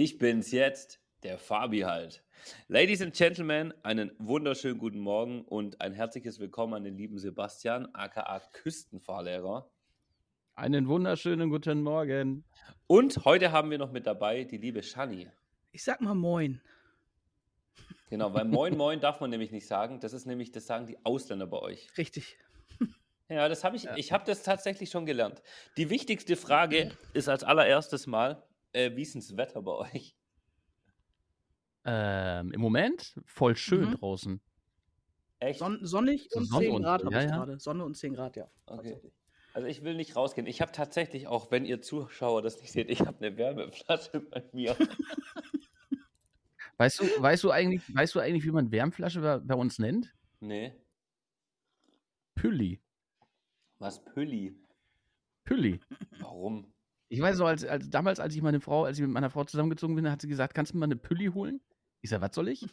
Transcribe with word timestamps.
Ich 0.00 0.16
bin's 0.16 0.52
jetzt, 0.52 1.00
der 1.24 1.38
Fabi 1.38 1.80
halt. 1.80 2.22
Ladies 2.68 3.02
and 3.02 3.12
Gentlemen, 3.16 3.74
einen 3.82 4.12
wunderschönen 4.20 4.78
guten 4.78 5.00
Morgen 5.00 5.42
und 5.42 5.80
ein 5.80 5.92
herzliches 5.92 6.38
Willkommen 6.38 6.74
an 6.74 6.84
den 6.84 6.96
lieben 6.96 7.18
Sebastian, 7.18 7.88
aka 7.94 8.40
Küstenfahrlehrer. 8.52 9.68
Einen 10.54 10.86
wunderschönen 10.86 11.50
guten 11.50 11.82
Morgen. 11.82 12.44
Und 12.86 13.24
heute 13.24 13.50
haben 13.50 13.72
wir 13.72 13.78
noch 13.78 13.90
mit 13.90 14.06
dabei 14.06 14.44
die 14.44 14.58
liebe 14.58 14.84
Shani. 14.84 15.28
Ich 15.72 15.82
sag 15.82 16.00
mal 16.00 16.14
Moin. 16.14 16.60
Genau, 18.08 18.32
weil 18.32 18.44
Moin 18.44 18.76
Moin 18.76 19.00
darf 19.00 19.20
man 19.20 19.30
nämlich 19.30 19.50
nicht 19.50 19.66
sagen. 19.66 19.98
Das 19.98 20.12
ist 20.12 20.26
nämlich, 20.26 20.52
das 20.52 20.64
sagen 20.64 20.86
die 20.86 21.04
Ausländer 21.04 21.48
bei 21.48 21.58
euch. 21.58 21.88
Richtig. 21.98 22.38
Ja, 23.30 23.46
das 23.46 23.62
habe 23.62 23.76
ich, 23.76 23.86
ich 23.96 24.10
habe 24.10 24.24
das 24.24 24.42
tatsächlich 24.42 24.88
schon 24.88 25.04
gelernt. 25.04 25.42
Die 25.76 25.90
wichtigste 25.90 26.34
Frage 26.34 26.92
ist 27.12 27.28
als 27.28 27.44
allererstes 27.44 28.06
mal, 28.06 28.42
äh, 28.72 28.94
wie 28.96 29.02
ist 29.02 29.14
denn 29.14 29.20
das 29.20 29.36
Wetter 29.36 29.62
bei 29.62 29.72
euch? 29.72 30.16
Ähm, 31.84 32.52
Im 32.52 32.60
Moment 32.60 33.14
voll 33.24 33.56
schön 33.56 33.90
Mhm. 33.90 33.94
draußen. 33.96 34.40
Echt? 35.40 35.60
Son 35.60 35.78
sonnig 35.84 36.28
So 36.30 36.40
und 36.40 36.46
Sonne 36.46 36.66
10 36.66 36.74
und 36.74 36.82
Grad 36.82 37.04
habe 37.04 37.14
ja, 37.14 37.20
ich 37.22 37.30
ja. 37.30 37.36
gerade. 37.36 37.58
Sonne 37.60 37.84
und 37.84 37.94
10 37.96 38.14
Grad, 38.14 38.36
ja. 38.36 38.46
Okay. 38.66 39.00
Also 39.54 39.66
ich 39.68 39.82
will 39.82 39.94
nicht 39.94 40.14
rausgehen. 40.16 40.46
Ich 40.46 40.60
habe 40.60 40.72
tatsächlich 40.72 41.26
auch, 41.26 41.50
wenn 41.50 41.64
ihr 41.64 41.80
Zuschauer 41.80 42.42
das 42.42 42.60
nicht 42.60 42.72
seht, 42.72 42.90
ich 42.90 43.00
habe 43.00 43.18
eine 43.24 43.36
Wärmeflasche 43.36 44.20
bei 44.30 44.44
mir. 44.52 44.76
Weißt 46.76 47.00
du, 47.00 47.04
weißt 47.04 47.42
du 47.44 47.50
eigentlich, 47.50 47.82
weißt 47.94 48.14
du 48.14 48.20
eigentlich, 48.20 48.44
wie 48.44 48.50
man 48.52 48.70
Wärmflasche 48.70 49.20
bei, 49.20 49.38
bei 49.38 49.54
uns 49.54 49.78
nennt? 49.78 50.14
Nee, 50.40 50.74
Pülli. 52.36 52.80
was 53.80 54.04
Pülli? 54.04 54.54
Pülli. 55.44 55.80
Warum? 56.20 56.72
Ich 57.08 57.20
weiß 57.20 57.38
noch, 57.38 57.46
als, 57.46 57.64
als 57.64 57.88
damals, 57.90 58.20
als 58.20 58.34
ich 58.34 58.42
meine 58.42 58.60
Frau, 58.60 58.84
als 58.84 58.98
ich 58.98 59.02
mit 59.02 59.10
meiner 59.12 59.30
Frau 59.30 59.44
zusammengezogen 59.44 59.96
bin, 59.96 60.10
hat 60.10 60.20
sie 60.20 60.28
gesagt, 60.28 60.54
kannst 60.54 60.72
du 60.72 60.76
mir 60.76 60.80
mal 60.80 60.86
eine 60.86 60.96
Pülli 60.96 61.26
holen? 61.28 61.60
Ich 62.02 62.10
sag, 62.10 62.20
was 62.20 62.34
soll 62.34 62.48
ich? 62.48 62.68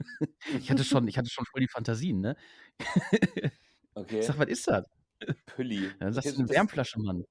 ich 0.58 0.70
hatte 0.70 0.84
schon, 0.84 1.06
ich 1.08 1.18
hatte 1.18 1.30
schon 1.30 1.46
voll 1.46 1.60
die 1.60 1.68
Fantasien, 1.68 2.20
ne? 2.20 2.36
Okay, 3.96 4.20
Ich 4.20 4.26
sag, 4.26 4.38
was 4.38 4.48
ist 4.48 4.68
das? 4.68 4.84
Pülli. 5.46 5.94
Dann 6.00 6.12
sagst 6.12 6.32
Okay, 6.32 6.36
du 6.36 6.40
eine 6.40 6.48
Wärmflasche, 6.50 6.98
Mann. 7.00 7.24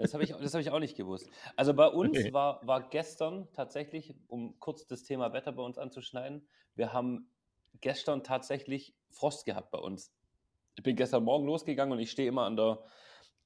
Das 0.00 0.12
habe 0.12 0.24
ich, 0.24 0.30
das 0.30 0.52
hab 0.54 0.60
ich 0.60 0.70
auch 0.70 0.80
nicht 0.80 0.96
gewusst. 0.96 1.30
Also 1.56 1.72
bei 1.72 1.86
uns 1.86 2.24
Okay. 2.24 2.32
war, 2.32 2.66
war 2.66 2.88
gestern 2.88 3.48
tatsächlich, 3.52 4.14
um 4.26 4.58
kurz 4.58 4.86
das 4.86 5.04
Thema 5.04 5.32
Wetter 5.32 5.52
bei 5.52 5.62
uns 5.62 5.78
anzuschneiden, 5.78 6.48
wir 6.74 6.92
haben 6.92 7.30
gestern 7.80 8.22
tatsächlich 8.24 8.96
Frost 9.10 9.44
gehabt 9.44 9.70
bei 9.70 9.78
uns. 9.78 10.14
Ich 10.76 10.82
bin 10.82 10.96
gestern 10.96 11.24
Morgen 11.24 11.46
losgegangen 11.46 11.92
und 11.92 12.00
ich 12.00 12.10
stehe 12.10 12.28
immer 12.28 12.44
an, 12.44 12.56
der, 12.56 12.84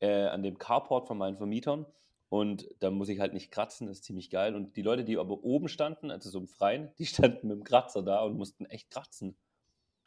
äh, 0.01 0.27
an 0.27 0.43
dem 0.43 0.59
Carport 0.59 1.07
von 1.09 1.19
meinen 1.19 1.37
Vermietern 1.39 1.87
und 2.29 2.69
da 2.81 2.91
muss 2.91 3.09
ich 3.09 3.21
halt 3.21 3.33
nicht 3.33 3.51
kratzen, 3.51 3.87
das 3.87 3.99
ist 3.99 4.05
ziemlich 4.05 4.31
geil. 4.31 4.55
Und 4.55 4.77
die 4.77 4.83
Leute, 4.83 5.05
die 5.05 5.17
aber 5.19 5.43
oben 5.45 5.69
standen, 5.69 6.11
also 6.11 6.29
so 6.31 6.39
im 6.39 6.49
Freien, 6.49 6.91
die 6.99 7.07
standen 7.07 7.49
mit 7.49 7.57
dem 7.59 7.65
Kratzer 7.65 8.03
da 8.03 8.23
und 8.23 8.37
mussten 8.37 8.67
echt 8.67 8.91
kratzen. 8.91 9.37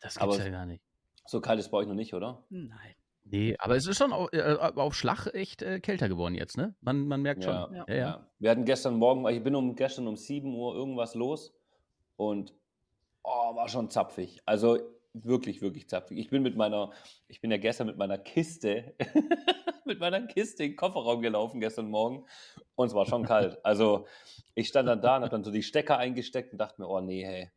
Das 0.02 0.18
Aber- 0.18 0.32
gibt's 0.34 0.46
ja 0.46 0.52
gar 0.52 0.66
nicht. 0.66 0.84
So 1.26 1.40
kalt 1.40 1.60
ist 1.60 1.70
bei 1.70 1.78
euch 1.78 1.88
noch 1.88 1.94
nicht, 1.96 2.14
oder? 2.14 2.44
Nein. 2.50 2.96
Nee, 3.24 3.56
aber 3.60 3.76
es 3.76 3.86
ist 3.86 3.98
schon 4.00 4.12
auf, 4.12 4.34
äh, 4.34 4.56
auf 4.58 4.96
Schlag 4.96 5.28
echt 5.28 5.62
äh, 5.62 5.80
kälter 5.80 6.10
geworden 6.10 6.34
jetzt, 6.34 6.58
ne? 6.58 6.74
Man, 6.82 7.08
man 7.08 7.22
merkt 7.22 7.44
schon. 7.44 7.54
Ja, 7.54 7.70
Ja, 7.72 7.86
ja. 7.88 7.94
ja. 7.94 7.96
Ja. 8.00 8.28
Wir 8.40 8.50
hatten 8.50 8.66
gestern 8.66 8.96
Morgen, 8.96 9.26
ich 9.30 9.44
bin 9.44 9.54
um 9.56 9.76
gestern 9.76 10.08
um 10.08 10.18
7 10.18 10.54
Uhr 10.56 10.74
irgendwas 10.76 11.14
los 11.14 11.54
und 12.18 12.54
oh, 13.24 13.56
war 13.56 13.70
schon 13.70 13.92
zapfig. 13.92 14.42
Also 14.46 14.80
wirklich, 15.14 15.62
wirklich 15.62 15.88
zapfig. 15.88 16.18
Ich 16.18 16.30
bin 16.32 16.42
mit 16.42 16.56
meiner, 16.58 16.92
ich 17.28 17.40
bin 17.40 17.52
ja 17.52 17.58
gestern 17.58 17.86
mit 17.88 17.98
meiner 17.98 18.18
Kiste, 18.18 18.96
mit 19.86 20.00
meiner 20.00 20.22
Kiste 20.28 20.64
in 20.64 20.72
den 20.72 20.76
Kofferraum 20.76 21.22
gelaufen 21.22 21.60
gestern 21.60 21.90
Morgen 21.90 22.26
und 22.76 22.88
es 22.88 22.94
war 22.94 23.06
schon 23.06 23.26
kalt. 23.26 23.64
Also 23.64 24.08
ich 24.56 24.68
stand 24.68 24.88
dann 24.88 25.02
da 25.02 25.18
und 25.18 25.24
habe 25.24 25.32
dann 25.32 25.44
so 25.44 25.52
die 25.52 25.64
Stecker 25.64 25.98
eingesteckt 25.98 26.52
und 26.52 26.58
dachte 26.58 26.82
mir, 26.82 26.88
oh 26.88 27.02
nee, 27.02 27.26
hey, 27.26 27.52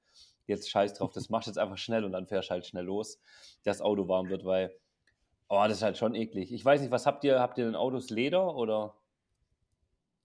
jetzt 0.46 0.70
scheiß 0.70 0.94
drauf, 0.94 1.12
das 1.12 1.30
machst 1.30 1.46
du 1.46 1.50
jetzt 1.50 1.58
einfach 1.58 1.78
schnell 1.78 2.04
und 2.04 2.12
dann 2.12 2.26
fährst 2.26 2.50
halt 2.50 2.66
schnell 2.66 2.84
los, 2.84 3.20
dass 3.64 3.78
das 3.78 3.80
Auto 3.80 4.08
warm 4.08 4.28
wird, 4.28 4.44
weil, 4.44 4.74
oh, 5.48 5.62
das 5.66 5.78
ist 5.78 5.82
halt 5.82 5.98
schon 5.98 6.14
eklig. 6.14 6.52
Ich 6.52 6.64
weiß 6.64 6.80
nicht, 6.80 6.90
was 6.90 7.06
habt 7.06 7.24
ihr, 7.24 7.40
habt 7.40 7.58
ihr 7.58 7.64
denn 7.64 7.76
Autos 7.76 8.10
Leder 8.10 8.54
oder? 8.54 8.94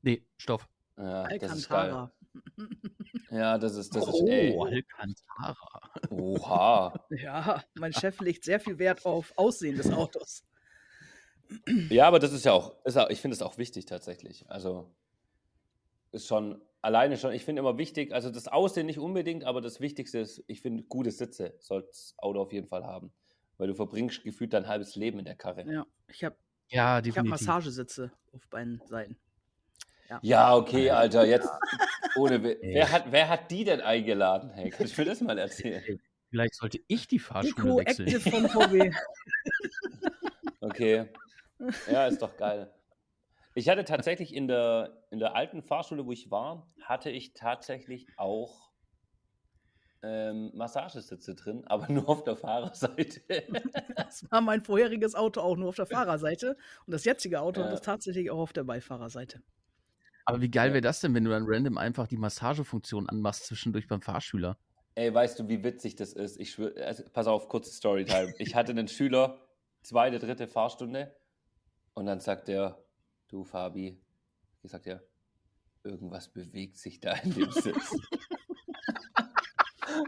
Nee, 0.01 0.23
Stoff. 0.37 0.67
Ja, 0.97 1.27
das 1.37 1.55
ist 1.55 1.69
geil. 1.69 1.91
Alcantara. 1.91 2.11
Ja, 3.31 3.57
das 3.57 3.75
ist, 3.75 3.95
das 3.95 4.07
ist, 4.07 4.13
oh, 4.13 4.27
ey. 4.27 4.57
Alcantara. 4.57 5.91
Oha. 6.09 6.93
Ja, 7.09 7.63
mein 7.75 7.93
Chef 7.93 8.19
legt 8.21 8.43
sehr 8.43 8.59
viel 8.59 8.77
Wert 8.79 9.05
auf 9.05 9.33
Aussehen 9.35 9.77
des 9.77 9.91
Autos. 9.91 10.43
Ja, 11.89 12.07
aber 12.07 12.19
das 12.19 12.33
ist 12.33 12.45
ja 12.45 12.53
auch, 12.53 12.75
ist 12.85 12.97
auch 12.97 13.09
ich 13.09 13.21
finde 13.21 13.35
es 13.35 13.41
auch 13.41 13.57
wichtig 13.57 13.85
tatsächlich. 13.85 14.45
Also 14.49 14.89
ist 16.11 16.27
schon 16.27 16.61
alleine 16.81 17.17
schon, 17.17 17.33
ich 17.33 17.45
finde 17.45 17.59
immer 17.61 17.77
wichtig, 17.77 18.13
also 18.13 18.29
das 18.29 18.47
Aussehen 18.47 18.85
nicht 18.85 18.99
unbedingt, 18.99 19.43
aber 19.43 19.61
das 19.61 19.79
Wichtigste 19.79 20.19
ist, 20.19 20.43
ich 20.47 20.61
finde, 20.61 20.83
gute 20.83 21.11
Sitze 21.11 21.55
sollte 21.59 21.87
das 21.89 22.13
Auto 22.17 22.41
auf 22.41 22.53
jeden 22.53 22.67
Fall 22.67 22.85
haben. 22.85 23.11
Weil 23.57 23.67
du 23.67 23.75
verbringst 23.75 24.23
gefühlt 24.23 24.53
dein 24.53 24.67
halbes 24.67 24.95
Leben 24.95 25.19
in 25.19 25.25
der 25.25 25.35
Karre. 25.35 25.65
Ja, 25.69 25.85
ich 26.07 26.23
habe 26.23 26.37
Ja, 26.69 26.99
ich 27.03 27.17
hab. 27.17 27.25
Massagesitze 27.25 28.11
auf 28.31 28.47
beiden 28.47 28.81
Seiten. 28.87 29.17
Ja, 30.21 30.55
okay, 30.55 30.89
Alter, 30.89 31.25
jetzt 31.25 31.49
ohne. 32.15 32.41
We-. 32.43 32.57
Wer 32.61 32.91
hat, 32.91 33.11
wer 33.11 33.29
hat 33.29 33.51
die 33.51 33.63
denn 33.63 33.81
eingeladen? 33.81 34.49
Hey, 34.51 34.69
kannst 34.69 34.97
du 34.97 35.01
mir 35.01 35.05
das 35.05 35.21
mal 35.21 35.37
erzählen? 35.37 35.99
Vielleicht 36.29 36.55
sollte 36.55 36.79
ich 36.87 37.07
die 37.07 37.19
Fahrschule 37.19 37.53
Eco 37.53 37.77
wechseln. 37.77 38.07
Active 38.07 38.29
von 38.31 38.49
VW. 38.49 38.91
Okay. 40.61 41.09
Ja, 41.85 42.07
ist 42.07 42.21
doch 42.21 42.37
geil. 42.37 42.73
Ich 43.55 43.69
hatte 43.69 43.85
tatsächlich 43.85 44.33
in 44.35 44.47
der, 44.47 45.05
in 45.11 45.19
der 45.19 45.35
alten 45.35 45.63
Fahrschule, 45.63 46.05
wo 46.05 46.11
ich 46.11 46.31
war, 46.31 46.73
hatte 46.81 47.09
ich 47.11 47.33
tatsächlich 47.33 48.07
auch 48.17 48.71
ähm, 50.01 50.51
Massagesitze 50.55 51.35
drin, 51.35 51.65
aber 51.67 51.91
nur 51.91 52.07
auf 52.09 52.23
der 52.23 52.35
Fahrerseite. 52.37 53.21
Das 53.95 54.23
war 54.31 54.41
mein 54.41 54.63
vorheriges 54.63 55.13
Auto 55.13 55.41
auch 55.41 55.55
nur 55.57 55.69
auf 55.69 55.75
der 55.75 55.85
Fahrerseite. 55.85 56.57
Und 56.85 56.93
das 56.93 57.05
jetzige 57.05 57.41
Auto 57.41 57.61
Ja. 57.61 57.65
hat 57.65 57.73
es 57.73 57.81
tatsächlich 57.81 58.31
auch 58.31 58.39
auf 58.39 58.53
der 58.53 58.63
Beifahrerseite. 58.63 59.43
Aber 60.25 60.41
wie 60.41 60.49
geil 60.51 60.71
wäre 60.73 60.81
das 60.81 61.01
denn, 61.01 61.13
wenn 61.13 61.23
du 61.25 61.31
dann 61.31 61.43
random 61.45 61.77
einfach 61.77 62.07
die 62.07 62.17
Massagefunktion 62.17 63.09
anmachst 63.09 63.45
zwischendurch 63.47 63.87
beim 63.87 64.01
Fahrschüler? 64.01 64.57
Ey, 64.95 65.13
weißt 65.13 65.39
du, 65.39 65.47
wie 65.47 65.63
witzig 65.63 65.95
das 65.95 66.13
ist? 66.13 66.39
Ich 66.39 66.51
schwör, 66.51 66.73
also, 66.85 67.03
pass 67.13 67.27
auf, 67.27 67.47
kurze 67.47 67.71
Storytime. 67.71 68.33
Ich 68.37 68.55
hatte 68.55 68.71
einen 68.71 68.87
Schüler, 68.87 69.47
zweite, 69.81 70.19
dritte 70.19 70.47
Fahrstunde, 70.47 71.15
und 71.93 72.05
dann 72.05 72.19
sagt 72.19 72.49
er, 72.49 72.77
du 73.27 73.43
Fabi, 73.43 73.99
ich 74.61 74.71
sag 74.71 74.85
ja, 74.85 74.99
irgendwas 75.83 76.29
bewegt 76.29 76.77
sich 76.77 76.99
da 76.99 77.13
in 77.13 77.33
dem 77.33 77.51
Sitz. 77.51 77.95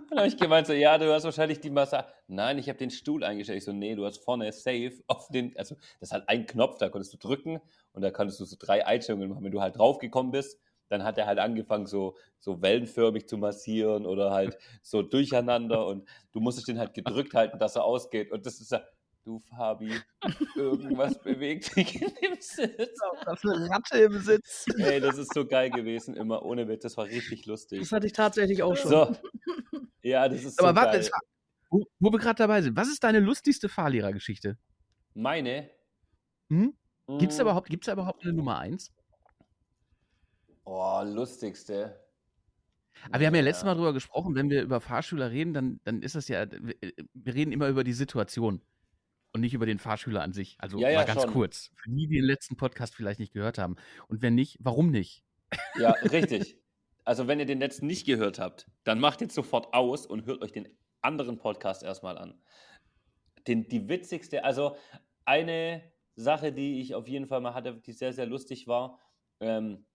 Dann 0.10 0.20
habe 0.20 0.28
ich 0.28 0.38
gemeint 0.38 0.68
so, 0.68 0.74
ja, 0.74 0.98
du 0.98 1.12
hast 1.12 1.24
wahrscheinlich 1.24 1.60
die 1.60 1.70
Massage. 1.70 2.06
Nein, 2.28 2.58
ich 2.58 2.70
habe 2.70 2.78
den 2.78 2.92
Stuhl 2.92 3.24
eingestellt. 3.24 3.58
Ich 3.58 3.66
so, 3.66 3.72
nee, 3.72 3.96
du 3.96 4.06
hast 4.06 4.18
vorne 4.18 4.52
safe 4.52 4.94
auf 5.08 5.30
den, 5.30 5.56
also 5.58 5.76
das 6.00 6.10
ist 6.10 6.12
halt 6.12 6.28
ein 6.28 6.46
Knopf, 6.46 6.78
da 6.78 6.90
konntest 6.90 7.14
du 7.14 7.18
drücken 7.18 7.60
und 7.94 8.02
da 8.02 8.12
konntest 8.12 8.40
du 8.40 8.46
so 8.46 8.56
drei 8.60 8.86
Einstellungen 8.86 9.30
machen. 9.30 9.44
Wenn 9.44 9.52
du 9.52 9.62
halt 9.62 9.78
draufgekommen 9.78 10.32
bist, 10.32 10.60
dann 10.90 11.04
hat 11.04 11.18
er 11.18 11.26
halt 11.26 11.40
angefangen, 11.40 11.88
so, 11.88 12.16
so 12.40 12.62
wellenförmig 12.62 13.28
zu 13.28 13.38
massieren 13.38 14.06
oder 14.06 14.32
halt 14.32 14.58
so 14.82 15.02
durcheinander 15.02 15.88
und 15.88 16.08
du 16.34 16.42
musstest 16.42 16.68
den 16.68 16.80
halt 16.80 16.94
gedrückt 16.94 17.34
halten, 17.34 17.58
dass 17.60 17.78
er 17.78 17.86
ausgeht. 17.86 18.32
Und 18.32 18.46
das 18.46 18.60
ist 18.60 18.72
ja, 18.72 18.82
du 19.24 19.40
Fabi, 19.40 20.04
irgendwas 20.56 21.20
bewegt 21.24 21.66
sich 21.66 22.02
in 22.02 22.10
dem 22.22 22.36
Sitz. 22.40 23.00
Das 23.26 23.44
ist 23.44 23.50
eine 23.50 23.70
Ratte 23.70 23.98
im 24.00 24.20
Sitz. 24.20 24.66
Ey, 24.78 25.00
das 25.00 25.18
ist 25.18 25.34
so 25.34 25.46
geil 25.46 25.70
gewesen, 25.72 26.16
immer 26.16 26.44
ohne 26.44 26.68
Witz, 26.68 26.84
das 26.84 26.98
war 26.98 27.06
richtig 27.06 27.46
lustig. 27.46 27.80
Das 27.82 27.92
hatte 27.92 28.08
ich 28.08 28.14
tatsächlich 28.14 28.64
auch 28.64 28.76
schon. 28.76 28.92
So. 28.92 29.16
Ja, 30.04 30.28
das 30.30 30.44
ist 30.44 30.58
so 30.58 30.64
Aber 30.66 30.76
warte, 30.76 30.98
geil. 30.98 31.02
jetzt, 31.02 31.12
wo, 31.70 31.86
wo 32.00 32.12
wir 32.12 32.20
gerade 32.20 32.38
dabei 32.38 32.62
sind, 32.62 32.76
was 32.76 32.90
ist 32.90 33.04
deine 33.04 33.20
lustigste 33.20 33.70
Fahrlehrergeschichte? 33.70 34.58
Meine. 35.14 35.70
Hm? 36.50 36.76
Gibt 37.18 37.32
es 37.34 37.38
Mm, 37.38 37.42
überhaupt, 37.42 37.70
gibt's 37.70 37.88
da 37.88 37.94
überhaupt 37.94 38.24
eine 38.24 38.34
Nummer 38.34 38.60
eins? 38.60 38.92
Oh, 40.66 41.04
lustigste. 41.06 42.00
Aber 43.10 43.20
wir 43.20 43.28
haben 43.28 43.36
ja 43.36 43.42
letztes 43.42 43.64
Mal 43.66 43.76
drüber 43.76 43.94
gesprochen, 43.94 44.36
wenn 44.36 44.50
wir 44.50 44.62
über 44.62 44.80
Fahrschüler 44.82 45.32
reden, 45.32 45.54
dann, 45.54 45.80
dann 45.84 46.02
ist 46.02 46.16
das 46.16 46.28
ja, 46.28 46.46
wir 46.52 47.34
reden 47.34 47.52
immer 47.52 47.68
über 47.68 47.84
die 47.84 47.94
Situation 47.94 48.62
und 49.34 49.42
nicht 49.42 49.54
über 49.54 49.66
den 49.66 49.80
Fahrschüler 49.80 50.22
an 50.22 50.34
sich. 50.34 50.58
Also 50.60 50.80
Ja, 50.80 50.90
ja, 50.90 51.00
mal 51.00 51.06
ganz 51.06 51.22
schon. 51.24 51.32
kurz, 51.32 51.72
für 51.76 51.90
die, 51.90 52.08
die 52.08 52.16
den 52.16 52.26
letzten 52.26 52.58
Podcast 52.58 52.96
vielleicht 52.96 53.20
nicht 53.20 53.34
gehört 53.34 53.58
haben. 53.58 53.76
Und 54.08 54.22
wenn 54.22 54.36
nicht, 54.36 54.58
warum 54.60 54.92
nicht? 54.92 55.24
Ja, 55.80 55.92
richtig. 56.12 56.58
Also, 57.04 57.28
wenn 57.28 57.40
ihr 57.40 57.46
den 57.46 57.60
letzten 57.60 57.88
nicht 57.88 58.06
gehört 58.06 58.40
habt, 58.40 58.68
dann 58.84 59.00
macht 59.00 59.22
jetzt 59.22 59.34
sofort 59.34 59.74
aus 59.74 60.06
und 60.06 60.26
hört 60.26 60.42
euch 60.44 60.52
den 60.52 60.68
anderen 61.02 61.38
Podcast 61.38 61.84
erstmal 61.84 62.18
an. 62.18 62.40
Den, 63.48 63.68
die 63.68 63.90
witzigste, 63.90 64.44
also 64.44 64.76
eine 65.26 65.82
Sache, 66.16 66.52
die 66.52 66.80
ich 66.80 66.94
auf 66.94 67.08
jeden 67.08 67.28
Fall 67.28 67.42
mal 67.42 67.56
hatte, 67.56 67.82
die 67.86 67.94
sehr, 67.94 68.14
sehr 68.14 68.28
lustig 68.28 68.68
war, 68.68 69.00
ähm, 69.40 69.86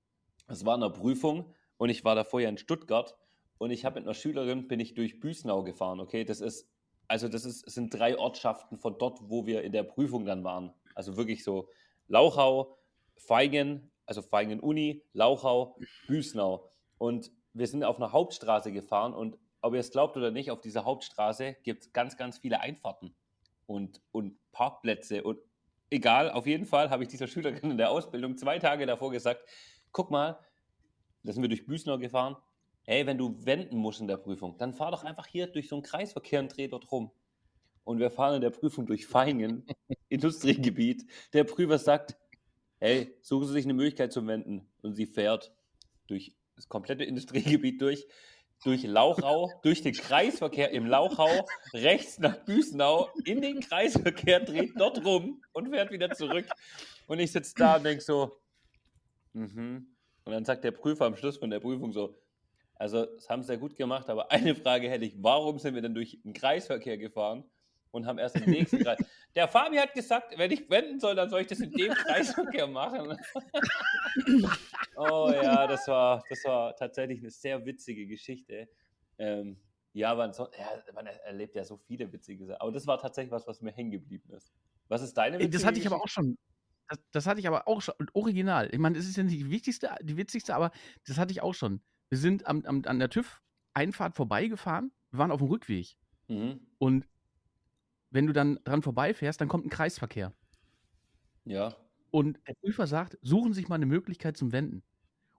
es 0.49 0.65
war 0.65 0.77
in 0.77 0.83
einer 0.83 0.93
Prüfung 0.93 1.55
und 1.77 1.91
ich 1.91 2.05
war 2.05 2.15
da 2.15 2.25
vorher 2.25 2.49
in 2.49 2.59
Stuttgart 2.59 3.17
und 3.59 3.71
ich 3.71 3.85
habe 3.85 4.01
mit 4.01 4.05
einer 4.05 4.15
Schülerin, 4.15 4.67
bin 4.67 4.81
ich 4.81 4.95
durch 4.95 5.21
Büsnau 5.21 5.63
gefahren, 5.63 6.01
okay? 6.01 6.25
Das 6.25 6.41
ist, 6.41 6.69
also 7.09 7.29
das 7.29 7.45
ist, 7.45 7.71
sind 7.71 7.95
drei 7.95 8.19
Ortschaften 8.19 8.79
von 8.79 8.99
dort, 8.99 9.19
wo 9.29 9.47
wir 9.47 9.63
in 9.63 9.73
der 9.73 9.83
Prüfung 9.83 10.25
dann 10.25 10.45
waren. 10.45 10.73
Also 10.95 11.17
wirklich 11.17 11.45
so 11.45 11.69
Lauchau, 12.09 12.79
Feigen, 13.17 13.91
also 14.07 14.23
Feigen 14.23 14.61
Uni, 14.61 15.03
Lauchau, 15.13 15.79
Büsnau. 16.07 16.69
Und 16.99 17.31
wir 17.53 17.67
sind 17.67 17.85
auf 17.85 17.97
einer 17.97 18.13
Hauptstraße 18.13 18.73
gefahren 18.73 19.15
und 19.15 19.39
ob 19.63 19.75
ihr 19.75 19.81
es 19.81 19.91
glaubt 19.91 20.17
oder 20.17 20.31
nicht, 20.31 20.51
auf 20.51 20.61
dieser 20.61 20.85
Hauptstraße 20.85 21.57
gibt 21.63 21.83
es 21.83 21.93
ganz, 21.93 22.17
ganz 22.17 22.39
viele 22.39 22.61
Einfahrten 22.61 23.15
und, 23.67 24.01
und 24.13 24.39
Parkplätze 24.53 25.23
und 25.25 25.39
egal, 25.91 26.31
auf 26.31 26.47
jeden 26.47 26.67
Fall 26.67 26.91
habe 26.91 27.03
ich 27.03 27.09
dieser 27.09 27.27
Schülerin 27.27 27.73
in 27.73 27.77
der 27.79 27.91
Ausbildung 27.91 28.37
zwei 28.37 28.59
Tage 28.59 28.87
davor 28.87 29.11
gesagt, 29.11 29.41
guck 29.93 30.11
mal, 30.11 30.39
da 31.25 31.33
sind 31.33 31.43
wir 31.43 31.49
durch 31.49 31.67
Büsner 31.67 31.99
gefahren, 31.99 32.37
hey, 32.87 33.05
wenn 33.05 33.19
du 33.19 33.37
wenden 33.45 33.77
musst 33.77 34.01
in 34.01 34.07
der 34.07 34.17
Prüfung, 34.17 34.57
dann 34.59 34.73
fahr 34.73 34.93
doch 34.93 35.05
einfach 35.05 35.27
hier 35.27 35.49
durch 35.49 35.69
so 35.69 35.77
einen 35.77 35.83
Kreisverkehr 35.83 36.41
und 36.41 36.57
dreh 36.57 36.69
dort 36.69 36.91
rum. 36.93 37.11
Und 37.85 37.99
wir 37.99 38.11
fahren 38.11 38.37
in 38.37 38.41
der 38.41 38.51
Prüfung 38.51 38.87
durch 38.87 39.07
Feingen, 39.07 39.65
Industriegebiet. 40.09 41.05
Der 41.33 41.45
Prüfer 41.45 41.79
sagt, 41.79 42.17
hey, 42.79 43.15
suchen 43.23 43.47
Sie 43.49 43.53
sich 43.55 43.65
eine 43.65 43.75
Möglichkeit 43.75 44.13
zum 44.13 44.27
Wenden. 44.29 44.67
Und 44.83 44.95
sie 44.95 45.07
fährt 45.07 45.53
durch 46.07 46.33
das 46.55 46.69
komplette 46.69 47.05
Industriegebiet 47.05 47.81
durch, 47.81 48.07
durch 48.65 48.85
Lauchau, 48.85 49.51
durch 49.63 49.83
den 49.83 49.93
Kreisverkehr 49.93 50.71
im 50.71 50.87
Lauchau, 50.87 51.47
rechts 51.75 52.19
nach 52.19 52.37
Büsnau, 52.45 53.11
in 53.25 53.43
den 53.43 53.61
Kreisverkehr, 53.61 54.41
dreht 54.41 54.73
dort 54.77 55.05
rum 55.05 55.43
und 55.53 55.69
fährt 55.71 55.91
wieder 55.91 56.11
zurück. 56.11 56.47
Und 57.07 57.21
ich 57.21 57.33
sitze 57.33 57.55
da 57.57 57.77
und 57.77 57.85
denke 57.85 58.03
so, 58.03 58.39
mhm. 59.33 59.89
Und 60.25 60.33
dann 60.33 60.45
sagt 60.45 60.65
der 60.65 60.73
Prüfer 60.73 61.05
am 61.05 61.15
Schluss 61.15 61.37
von 61.37 61.51
der 61.51 61.61
Prüfung 61.61 61.93
so, 61.93 62.17
also 62.77 63.07
das 63.07 63.29
haben 63.29 63.43
sie 63.43 63.49
sehr 63.49 63.59
gut 63.59 63.77
gemacht, 63.77 64.09
aber 64.09 64.31
eine 64.33 64.55
Frage 64.55 64.89
hätte 64.89 65.05
ich, 65.05 65.15
warum 65.23 65.59
sind 65.59 65.75
wir 65.75 65.83
denn 65.83 65.95
durch 65.95 66.19
den 66.23 66.33
Kreisverkehr 66.33 66.99
gefahren 66.99 67.45
und 67.91 68.07
haben 68.07 68.19
erst 68.19 68.37
den 68.37 68.51
nächsten 68.51 68.81
Kreis? 68.81 68.99
Der 69.35 69.49
Fabi 69.49 69.77
hat 69.77 69.93
gesagt, 69.93 70.39
wenn 70.39 70.51
ich 70.51 70.71
wenden 70.71 70.99
soll, 70.99 71.15
dann 71.15 71.29
soll 71.29 71.43
ich 71.43 71.47
das 71.47 71.61
in 71.61 71.71
dem 71.71 71.93
Kreisverkehr 71.93 72.67
machen. 72.67 73.19
oh 74.97 75.31
ja, 75.31 75.67
das 75.67 75.87
war, 75.89 76.25
das 76.31 76.43
war 76.45 76.75
tatsächlich 76.75 77.19
eine 77.21 77.29
sehr 77.29 77.67
witzige 77.67 78.07
Geschichte. 78.07 78.67
Ähm, 79.19 79.59
ja, 79.93 80.15
man, 80.15 80.33
so, 80.33 80.49
ja, 80.59 80.93
man 80.95 81.07
erlebt 81.07 81.55
ja 81.55 81.65
so 81.65 81.77
viele 81.77 82.11
witzige 82.11 82.47
Sachen. 82.47 82.61
Aber 82.63 82.73
das 82.73 82.87
war 82.87 82.99
tatsächlich 82.99 83.31
was, 83.31 83.47
was 83.47 83.61
mir 83.61 83.73
hängen 83.73 83.91
geblieben 83.91 84.33
ist. 84.33 84.55
Was 84.89 85.03
ist 85.03 85.13
deine 85.15 85.39
witzige 85.39 85.53
Das 85.53 85.67
hatte 85.67 85.79
ich 85.79 85.87
aber 85.87 86.03
auch 86.03 86.09
schon. 86.09 86.39
Das, 86.89 86.99
das, 87.13 87.27
hatte 87.27 87.41
ich 87.41 87.47
aber 87.47 87.69
auch 87.69 87.83
schon. 87.83 87.95
Original. 88.15 88.71
Ich 88.73 88.79
meine, 88.79 88.97
das 88.97 89.07
ist 89.07 89.19
ja 89.19 89.23
nicht 89.23 89.39
die 89.39 89.51
wichtigste, 89.51 89.91
die 90.03 90.17
witzigste, 90.17 90.55
aber 90.55 90.71
das 91.07 91.19
hatte 91.19 91.33
ich 91.33 91.43
auch 91.43 91.55
schon. 91.55 91.83
Wir 92.09 92.19
sind 92.19 92.47
am, 92.47 92.65
am, 92.65 92.83
an 92.87 92.99
der 92.99 93.11
TÜV-Einfahrt 93.11 94.15
vorbeigefahren. 94.15 94.93
Wir 95.11 95.19
waren 95.19 95.31
auf 95.31 95.41
dem 95.41 95.49
Rückweg. 95.49 95.97
Mhm. 96.29 96.61
Und 96.79 97.07
wenn 98.11 98.27
du 98.27 98.33
dann 98.33 98.59
dran 98.65 98.83
vorbeifährst, 98.83 99.41
dann 99.41 99.49
kommt 99.49 99.67
ein 99.67 99.71
Kreisverkehr. 99.71 100.33
Ja. 101.45 101.75
Und 102.11 102.39
der 102.47 102.55
Prüfer 102.55 102.87
sagt, 102.87 103.19
suchen 103.23 103.53
Sie 103.53 103.61
sich 103.61 103.69
mal 103.69 103.75
eine 103.77 103.87
Möglichkeit 103.87 104.37
zum 104.37 104.53
Wenden. 104.53 104.83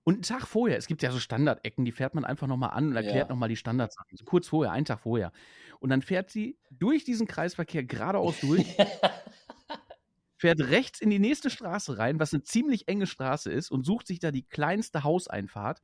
Und 0.04 0.14
einen 0.14 0.24
Tag 0.24 0.48
vorher, 0.48 0.78
es 0.78 0.88
gibt 0.88 1.02
ja 1.02 1.12
so 1.12 1.20
Standardecken, 1.20 1.84
die 1.84 1.92
fährt 1.92 2.16
man 2.16 2.24
einfach 2.24 2.48
nochmal 2.48 2.70
an 2.70 2.88
und 2.88 2.96
erklärt 2.96 3.28
ja. 3.28 3.34
nochmal 3.34 3.50
die 3.50 3.58
Standardsachen. 3.58 4.16
So 4.16 4.24
kurz 4.24 4.48
vorher, 4.48 4.72
einen 4.72 4.86
Tag 4.86 5.02
vorher. 5.02 5.34
Und 5.80 5.90
dann 5.90 6.02
fährt 6.02 6.30
sie 6.30 6.58
durch 6.72 7.04
diesen 7.04 7.28
Kreisverkehr 7.28 7.84
geradeaus 7.84 8.40
durch, 8.40 8.66
fährt 10.38 10.62
rechts 10.62 11.02
in 11.02 11.10
die 11.10 11.20
nächste 11.20 11.50
Straße 11.50 11.98
rein, 11.98 12.22
was 12.22 12.34
eine 12.34 12.44
ziemlich 12.44 12.88
enge 12.88 13.06
Straße 13.06 13.52
ist, 13.52 13.70
und 13.70 13.86
sucht 13.86 14.08
sich 14.08 14.20
da 14.20 14.32
die 14.32 14.44
kleinste 14.44 15.04
Hauseinfahrt. 15.04 15.82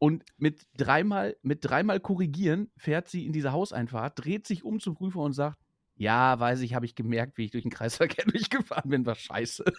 Und 0.00 0.24
mit 0.38 0.62
dreimal, 0.78 1.36
mit 1.42 1.62
dreimal 1.62 2.00
korrigieren 2.00 2.70
fährt 2.78 3.08
sie 3.08 3.26
in 3.26 3.34
diese 3.34 3.52
Hauseinfahrt, 3.52 4.24
dreht 4.24 4.46
sich 4.46 4.64
um 4.64 4.80
zum 4.80 4.94
Prüfer 4.94 5.20
und 5.20 5.34
sagt, 5.34 5.58
ja, 5.94 6.40
weiß 6.40 6.62
ich, 6.62 6.74
habe 6.74 6.86
ich 6.86 6.94
gemerkt, 6.94 7.36
wie 7.36 7.44
ich 7.44 7.50
durch 7.50 7.64
den 7.64 7.70
Kreisverkehr 7.70 8.24
durchgefahren 8.32 8.90
bin, 8.90 9.04
war 9.04 9.14
scheiße. 9.14 9.62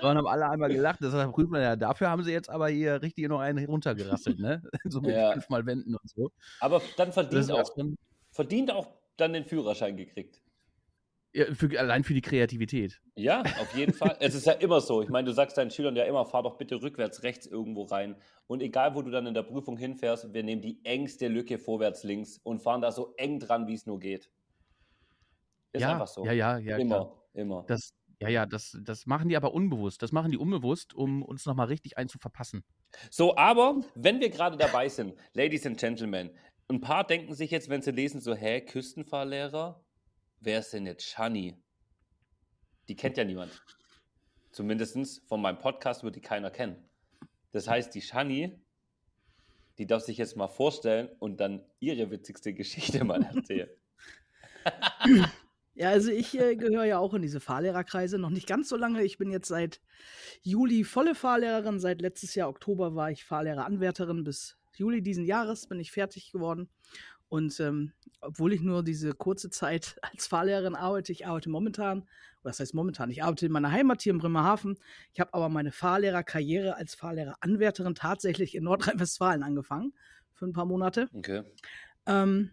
Und 0.00 0.16
haben 0.16 0.26
alle 0.26 0.48
einmal 0.48 0.72
gelacht. 0.72 1.00
Das 1.02 1.12
heißt, 1.12 1.32
Prüfer, 1.32 1.60
ja, 1.60 1.74
dafür 1.74 2.08
haben 2.08 2.22
sie 2.22 2.30
jetzt 2.30 2.48
aber 2.48 2.68
hier 2.68 3.02
richtig 3.02 3.28
noch 3.28 3.40
einen 3.40 3.66
runtergerasselt, 3.66 4.38
ne? 4.38 4.62
so 4.84 5.00
mit 5.00 5.16
ja. 5.16 5.32
fünfmal 5.32 5.66
Wenden 5.66 5.96
und 5.96 6.08
so. 6.08 6.30
Aber 6.60 6.80
dann 6.96 7.12
verdient 7.12 7.50
auch, 7.50 7.74
dann, 7.74 7.96
verdient 8.30 8.70
auch 8.70 8.86
dann 9.16 9.32
den 9.32 9.44
Führerschein 9.44 9.96
gekriegt. 9.96 10.40
Für, 11.52 11.78
allein 11.78 12.02
für 12.02 12.14
die 12.14 12.22
Kreativität. 12.22 13.00
Ja, 13.14 13.42
auf 13.42 13.76
jeden 13.76 13.92
Fall. 13.92 14.16
Es 14.20 14.34
ist 14.34 14.46
ja 14.46 14.54
immer 14.54 14.80
so. 14.80 15.02
Ich 15.02 15.10
meine, 15.10 15.26
du 15.26 15.32
sagst 15.32 15.58
deinen 15.58 15.70
Schülern 15.70 15.94
ja 15.94 16.04
immer, 16.04 16.24
fahr 16.24 16.42
doch 16.42 16.56
bitte 16.56 16.80
rückwärts 16.80 17.22
rechts 17.22 17.46
irgendwo 17.46 17.82
rein. 17.82 18.16
Und 18.46 18.62
egal, 18.62 18.94
wo 18.94 19.02
du 19.02 19.10
dann 19.10 19.26
in 19.26 19.34
der 19.34 19.42
Prüfung 19.42 19.76
hinfährst, 19.76 20.32
wir 20.32 20.42
nehmen 20.42 20.62
die 20.62 20.82
engste 20.84 21.28
Lücke 21.28 21.58
vorwärts 21.58 22.04
links 22.04 22.38
und 22.38 22.62
fahren 22.62 22.80
da 22.80 22.90
so 22.90 23.14
eng 23.16 23.38
dran, 23.38 23.66
wie 23.66 23.74
es 23.74 23.84
nur 23.84 23.98
geht. 23.98 24.30
Ist 25.72 25.82
ja, 25.82 25.92
einfach 25.92 26.06
so. 26.06 26.24
Ja, 26.24 26.32
ja, 26.32 26.58
ja. 26.58 26.78
Immer, 26.78 26.96
klar. 26.96 27.22
immer. 27.34 27.64
Das, 27.66 27.92
ja, 28.20 28.28
ja, 28.28 28.46
das, 28.46 28.78
das 28.82 29.04
machen 29.04 29.28
die 29.28 29.36
aber 29.36 29.52
unbewusst. 29.52 30.02
Das 30.02 30.12
machen 30.12 30.30
die 30.30 30.38
unbewusst, 30.38 30.94
um 30.94 31.22
uns 31.22 31.44
nochmal 31.44 31.66
richtig 31.66 31.98
einzuverpassen. 31.98 32.64
So, 33.10 33.36
aber 33.36 33.80
wenn 33.94 34.20
wir 34.20 34.30
gerade 34.30 34.56
dabei 34.56 34.88
sind, 34.88 35.14
Ladies 35.34 35.66
and 35.66 35.78
Gentlemen, 35.78 36.30
ein 36.68 36.80
paar 36.80 37.06
denken 37.06 37.34
sich 37.34 37.50
jetzt, 37.50 37.68
wenn 37.68 37.82
sie 37.82 37.90
lesen, 37.92 38.20
so, 38.20 38.34
hä, 38.34 38.60
Küstenfahrlehrer? 38.60 39.84
Wer 40.40 40.60
ist 40.60 40.72
denn 40.72 40.86
jetzt 40.86 41.04
Shani? 41.04 41.56
Die 42.88 42.96
kennt 42.96 43.16
ja 43.16 43.24
niemand. 43.24 43.50
Zumindest 44.52 45.22
von 45.26 45.42
meinem 45.42 45.58
Podcast 45.58 46.02
wird 46.02 46.16
die 46.16 46.20
keiner 46.20 46.50
kennen. 46.50 46.76
Das 47.52 47.68
heißt, 47.68 47.94
die 47.94 48.02
Shani, 48.02 48.58
die 49.78 49.86
darf 49.86 50.02
sich 50.02 50.18
jetzt 50.18 50.36
mal 50.36 50.48
vorstellen 50.48 51.08
und 51.18 51.40
dann 51.40 51.64
ihre 51.80 52.10
witzigste 52.10 52.54
Geschichte 52.54 53.04
mal 53.04 53.22
erzählen. 53.22 53.70
Ja, 55.78 55.90
also 55.90 56.10
ich 56.10 56.40
äh, 56.40 56.56
gehöre 56.56 56.86
ja 56.86 56.98
auch 56.98 57.12
in 57.12 57.20
diese 57.20 57.38
Fahrlehrerkreise, 57.38 58.18
noch 58.18 58.30
nicht 58.30 58.46
ganz 58.46 58.70
so 58.70 58.76
lange. 58.76 59.02
Ich 59.02 59.18
bin 59.18 59.30
jetzt 59.30 59.48
seit 59.48 59.82
Juli 60.40 60.84
volle 60.84 61.14
Fahrlehrerin. 61.14 61.80
Seit 61.80 62.00
letztes 62.00 62.34
Jahr 62.34 62.48
Oktober 62.48 62.94
war 62.94 63.10
ich 63.10 63.26
Fahrlehreranwärterin. 63.26 64.24
Bis 64.24 64.56
Juli 64.74 65.02
diesen 65.02 65.26
Jahres 65.26 65.66
bin 65.66 65.78
ich 65.78 65.92
fertig 65.92 66.32
geworden. 66.32 66.70
Und 67.28 67.58
ähm, 67.60 67.92
obwohl 68.20 68.52
ich 68.52 68.60
nur 68.60 68.82
diese 68.82 69.12
kurze 69.12 69.50
Zeit 69.50 69.96
als 70.02 70.26
Fahrlehrerin 70.26 70.74
arbeite, 70.74 71.12
ich 71.12 71.26
arbeite 71.26 71.50
momentan, 71.50 72.06
was 72.42 72.60
heißt 72.60 72.74
momentan, 72.74 73.10
ich 73.10 73.22
arbeite 73.22 73.46
in 73.46 73.52
meiner 73.52 73.72
Heimat 73.72 74.02
hier 74.02 74.12
in 74.12 74.18
Bremerhaven. 74.18 74.78
Ich 75.12 75.20
habe 75.20 75.34
aber 75.34 75.48
meine 75.48 75.72
Fahrlehrerkarriere 75.72 76.76
als 76.76 76.94
Fahrlehreranwärterin 76.94 77.94
tatsächlich 77.94 78.54
in 78.54 78.64
Nordrhein-Westfalen 78.64 79.42
angefangen, 79.42 79.92
für 80.32 80.46
ein 80.46 80.52
paar 80.52 80.66
Monate. 80.66 81.08
Okay. 81.12 81.42
Ähm, 82.06 82.50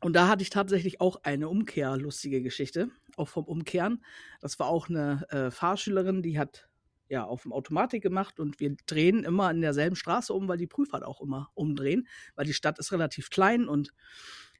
und 0.00 0.14
da 0.14 0.28
hatte 0.28 0.42
ich 0.42 0.50
tatsächlich 0.50 1.00
auch 1.00 1.24
eine 1.24 1.48
umkehrlustige 1.48 2.40
Geschichte, 2.40 2.90
auch 3.16 3.28
vom 3.28 3.44
Umkehren. 3.44 4.04
Das 4.40 4.58
war 4.58 4.68
auch 4.68 4.88
eine 4.88 5.26
äh, 5.30 5.50
Fahrschülerin, 5.50 6.22
die 6.22 6.38
hat 6.38 6.67
ja, 7.08 7.24
auf 7.24 7.42
dem 7.42 7.52
Automatik 7.52 8.02
gemacht 8.02 8.38
und 8.38 8.60
wir 8.60 8.76
drehen 8.86 9.24
immer 9.24 9.50
in 9.50 9.60
derselben 9.60 9.96
Straße 9.96 10.32
um, 10.32 10.48
weil 10.48 10.58
die 10.58 10.66
Prüfer 10.66 11.06
auch 11.06 11.20
immer 11.20 11.50
umdrehen, 11.54 12.06
weil 12.34 12.44
die 12.44 12.54
Stadt 12.54 12.78
ist 12.78 12.92
relativ 12.92 13.30
klein 13.30 13.68
und 13.68 13.92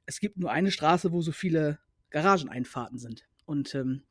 es 0.07 0.21
gibt 0.21 0.39
nur 0.39 0.51
eine 0.51 0.71
Straße, 0.71 1.13
wo 1.13 1.21
so 1.21 1.33
viele 1.33 1.79
Garageneinfahrten 2.11 2.99
sind. 2.99 3.29
Und 3.45 3.75
ähm, 3.75 4.03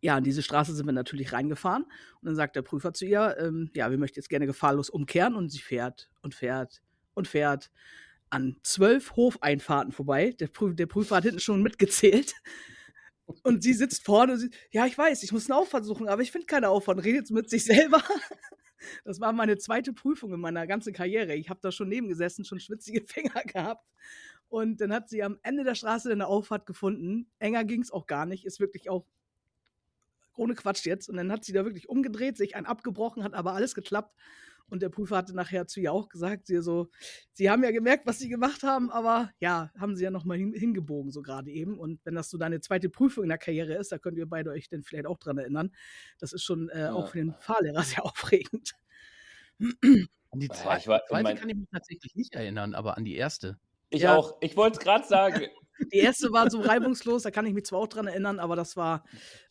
ja, 0.00 0.18
in 0.18 0.24
diese 0.24 0.42
Straße 0.42 0.74
sind 0.74 0.86
wir 0.86 0.92
natürlich 0.92 1.32
reingefahren 1.32 1.84
und 1.84 2.26
dann 2.26 2.34
sagt 2.34 2.56
der 2.56 2.62
Prüfer 2.62 2.92
zu 2.92 3.04
ihr, 3.04 3.36
ähm, 3.38 3.70
ja, 3.74 3.90
wir 3.90 3.98
möchten 3.98 4.18
jetzt 4.18 4.28
gerne 4.28 4.46
gefahrlos 4.46 4.90
umkehren 4.90 5.36
und 5.36 5.50
sie 5.50 5.60
fährt 5.60 6.10
und 6.22 6.34
fährt 6.34 6.82
und 7.14 7.28
fährt 7.28 7.70
an 8.30 8.56
zwölf 8.62 9.16
Hofeinfahrten 9.16 9.92
vorbei. 9.92 10.34
Der, 10.38 10.46
Prüf 10.46 10.74
der 10.76 10.86
Prüfer 10.86 11.16
hat 11.16 11.24
hinten 11.24 11.40
schon 11.40 11.62
mitgezählt. 11.62 12.34
Und 13.42 13.62
sie 13.62 13.72
sitzt 13.72 14.04
vorne 14.04 14.34
und 14.34 14.38
sie, 14.38 14.50
ja, 14.70 14.86
ich 14.86 14.96
weiß, 14.96 15.22
ich 15.22 15.32
muss 15.32 15.50
eine 15.50 15.58
Auffahrt 15.58 15.84
suchen, 15.84 16.08
aber 16.08 16.22
ich 16.22 16.32
finde 16.32 16.46
keine 16.46 16.68
Auffahrt. 16.68 17.04
Redet 17.04 17.30
mit 17.30 17.50
sich 17.50 17.64
selber. 17.66 18.02
Das 19.04 19.20
war 19.20 19.32
meine 19.32 19.58
zweite 19.58 19.92
Prüfung 19.92 20.32
in 20.32 20.40
meiner 20.40 20.66
ganzen 20.66 20.92
Karriere. 20.92 21.34
Ich 21.34 21.50
habe 21.50 21.60
da 21.62 21.70
schon 21.70 21.88
nebengesessen, 21.88 22.44
schon 22.44 22.60
schwitzige 22.60 23.02
Finger 23.06 23.42
gehabt. 23.44 23.86
Und 24.48 24.80
dann 24.80 24.92
hat 24.92 25.08
sie 25.08 25.22
am 25.22 25.38
Ende 25.42 25.64
der 25.64 25.74
Straße 25.74 26.10
eine 26.10 26.26
Auffahrt 26.26 26.66
gefunden. 26.66 27.30
Enger 27.38 27.64
ging 27.64 27.82
es 27.82 27.92
auch 27.92 28.06
gar 28.06 28.26
nicht. 28.26 28.44
Ist 28.44 28.58
wirklich 28.58 28.90
auch 28.90 29.06
ohne 30.36 30.54
Quatsch 30.54 30.84
jetzt. 30.86 31.08
Und 31.08 31.16
dann 31.16 31.30
hat 31.30 31.44
sie 31.44 31.52
da 31.52 31.64
wirklich 31.64 31.88
umgedreht, 31.88 32.36
sich 32.36 32.56
einen 32.56 32.66
abgebrochen, 32.66 33.22
hat 33.22 33.34
aber 33.34 33.52
alles 33.54 33.74
geklappt. 33.74 34.16
Und 34.70 34.82
der 34.82 34.88
Prüfer 34.88 35.16
hatte 35.16 35.34
nachher 35.34 35.66
zu 35.66 35.80
ihr 35.80 35.92
auch 35.92 36.08
gesagt, 36.08 36.46
sie 36.46 36.62
so, 36.62 36.88
sie 37.32 37.50
haben 37.50 37.64
ja 37.64 37.70
gemerkt, 37.70 38.06
was 38.06 38.18
sie 38.18 38.28
gemacht 38.28 38.62
haben, 38.62 38.90
aber 38.90 39.30
ja, 39.40 39.70
haben 39.78 39.96
sie 39.96 40.04
ja 40.04 40.10
nochmal 40.10 40.38
hin, 40.38 40.52
hingebogen, 40.52 41.10
so 41.10 41.22
gerade 41.22 41.50
eben. 41.50 41.78
Und 41.78 42.00
wenn 42.04 42.14
das 42.14 42.30
so 42.30 42.38
deine 42.38 42.60
zweite 42.60 42.88
Prüfung 42.88 43.24
in 43.24 43.28
der 43.28 43.38
Karriere 43.38 43.74
ist, 43.74 43.92
da 43.92 43.98
könnt 43.98 44.18
ihr 44.18 44.26
beide 44.26 44.50
euch 44.50 44.68
dann 44.68 44.82
vielleicht 44.82 45.06
auch 45.06 45.18
dran 45.18 45.38
erinnern. 45.38 45.72
Das 46.18 46.32
ist 46.32 46.44
schon 46.44 46.68
äh, 46.70 46.80
ja. 46.80 46.92
auch 46.92 47.08
für 47.08 47.18
den 47.18 47.34
Fahrlehrer 47.34 47.82
sehr 47.82 48.04
aufregend. 48.04 48.74
An 49.58 50.40
die 50.40 50.48
zweite, 50.48 50.84
ja, 50.84 50.92
war, 50.92 51.04
zweite 51.06 51.22
mein... 51.22 51.36
kann 51.36 51.48
ich 51.48 51.56
mich 51.56 51.68
tatsächlich 51.70 52.14
nicht 52.14 52.34
erinnern, 52.34 52.74
aber 52.74 52.96
an 52.96 53.04
die 53.04 53.16
erste. 53.16 53.58
Ich 53.90 54.02
ja. 54.02 54.16
auch. 54.16 54.38
Ich 54.40 54.56
wollte 54.56 54.78
es 54.78 54.84
gerade 54.84 55.06
sagen. 55.06 55.46
Die 55.92 55.98
erste 55.98 56.32
war 56.32 56.50
so 56.50 56.60
reibungslos, 56.60 57.22
da 57.22 57.30
kann 57.30 57.46
ich 57.46 57.54
mich 57.54 57.64
zwar 57.64 57.80
auch 57.80 57.88
dran 57.88 58.06
erinnern, 58.06 58.38
aber 58.38 58.56
das 58.56 58.76
war 58.76 59.04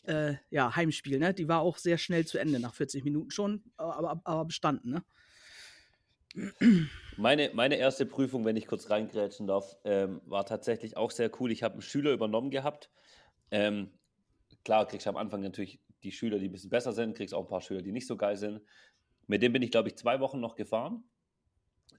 äh, 0.04 0.36
ja 0.50 0.76
Heimspiel, 0.76 1.20
ne? 1.20 1.34
Die 1.34 1.48
war 1.48 1.62
auch 1.62 1.78
sehr 1.78 1.98
schnell 1.98 2.26
zu 2.26 2.38
Ende, 2.38 2.60
nach 2.60 2.74
40 2.74 3.04
Minuten 3.04 3.32
schon, 3.32 3.64
aber, 3.78 4.22
aber 4.24 4.46
bestanden, 4.46 4.92
ne? 4.92 5.04
Meine, 7.18 7.52
meine 7.54 7.76
erste 7.76 8.06
Prüfung, 8.06 8.46
wenn 8.46 8.56
ich 8.56 8.68
kurz 8.68 8.90
reingrätschen 8.90 9.48
darf, 9.48 9.76
ähm, 9.84 10.22
war 10.26 10.46
tatsächlich 10.46 10.96
auch 10.96 11.12
sehr 11.12 11.32
cool. 11.40 11.52
Ich 11.52 11.64
habe 11.64 11.74
einen 11.74 11.82
Schüler 11.82 12.14
übernommen 12.14 12.52
gehabt. 12.52 12.90
Ähm, 13.52 13.92
klar, 14.64 14.88
kriegst 14.88 15.06
du 15.06 15.10
am 15.10 15.18
Anfang 15.18 15.42
natürlich 15.42 15.82
die 16.04 16.12
Schüler, 16.12 16.40
die 16.40 16.48
ein 16.48 16.52
bisschen 16.52 16.70
besser 16.70 16.94
sind, 16.94 17.18
kriegst 17.18 17.34
auch 17.34 17.44
ein 17.44 17.50
paar 17.50 17.62
Schüler, 17.62 17.82
die 17.82 17.92
nicht 17.92 18.08
so 18.08 18.16
geil 18.16 18.38
sind. 18.38 18.62
Mit 19.28 19.42
dem 19.42 19.54
bin 19.54 19.62
ich, 19.62 19.72
glaube 19.72 19.90
ich, 19.90 19.98
zwei 19.98 20.20
Wochen 20.20 20.40
noch 20.40 20.56
gefahren. 20.56 21.04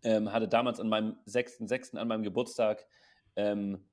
Ähm, 0.02 0.32
hatte 0.32 0.48
damals 0.48 0.80
an 0.80 0.88
meinem 0.88 1.16
6.6., 1.26 1.96
an 1.96 2.08
meinem 2.08 2.22
Geburtstag, 2.22 2.86
ähm, 3.36 3.84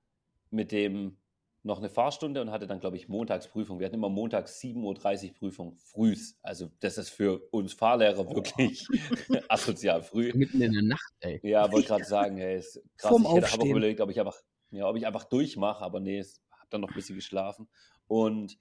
mit 0.52 0.72
dem 0.72 1.18
noch 1.64 1.80
eine 1.80 1.90
Fahrstunde 1.90 2.42
und 2.42 2.52
hatte 2.52 2.66
dann, 2.66 2.80
glaube 2.80 2.96
ich, 2.96 3.10
Montagsprüfung. 3.10 3.80
Wir 3.80 3.86
hatten 3.86 3.96
immer 3.96 4.10
montags 4.10 4.60
7.30 4.62 5.30
Uhr 5.30 5.34
Prüfung, 5.36 5.78
frühs. 5.78 6.40
Also 6.42 6.70
das 6.80 6.98
ist 6.98 7.10
für 7.10 7.40
uns 7.52 7.74
Fahrlehrer 7.74 8.26
oh. 8.26 8.36
wirklich 8.36 8.88
asozial 9.50 10.02
früh. 10.02 10.32
Mitten 10.34 10.62
in 10.62 10.74
der 10.74 10.84
Nacht, 10.84 11.14
ey. 11.20 11.40
Ja, 11.44 11.72
wollte 11.72 11.90
gerade 11.90 12.06
sagen, 12.06 12.38
ey, 12.38 12.58
ist 12.58 12.82
krass. 12.98 13.10
Vorm 13.10 13.24
ich 13.24 13.52
habe 13.52 13.62
auch 13.62 13.66
überlegt, 13.66 14.02
ob 14.02 14.10
ich 14.10 14.20
einfach, 14.20 14.38
ja, 14.72 14.88
ob 14.88 14.96
ich 14.96 15.06
einfach 15.06 15.26
durchmache, 15.26 15.84
aber 15.84 16.00
nee, 16.00 16.20
habe 16.22 16.68
dann 16.70 16.82
noch 16.82 16.90
ein 16.90 16.96
bisschen 16.96 17.16
geschlafen. 17.16 17.68
Und 18.08 18.58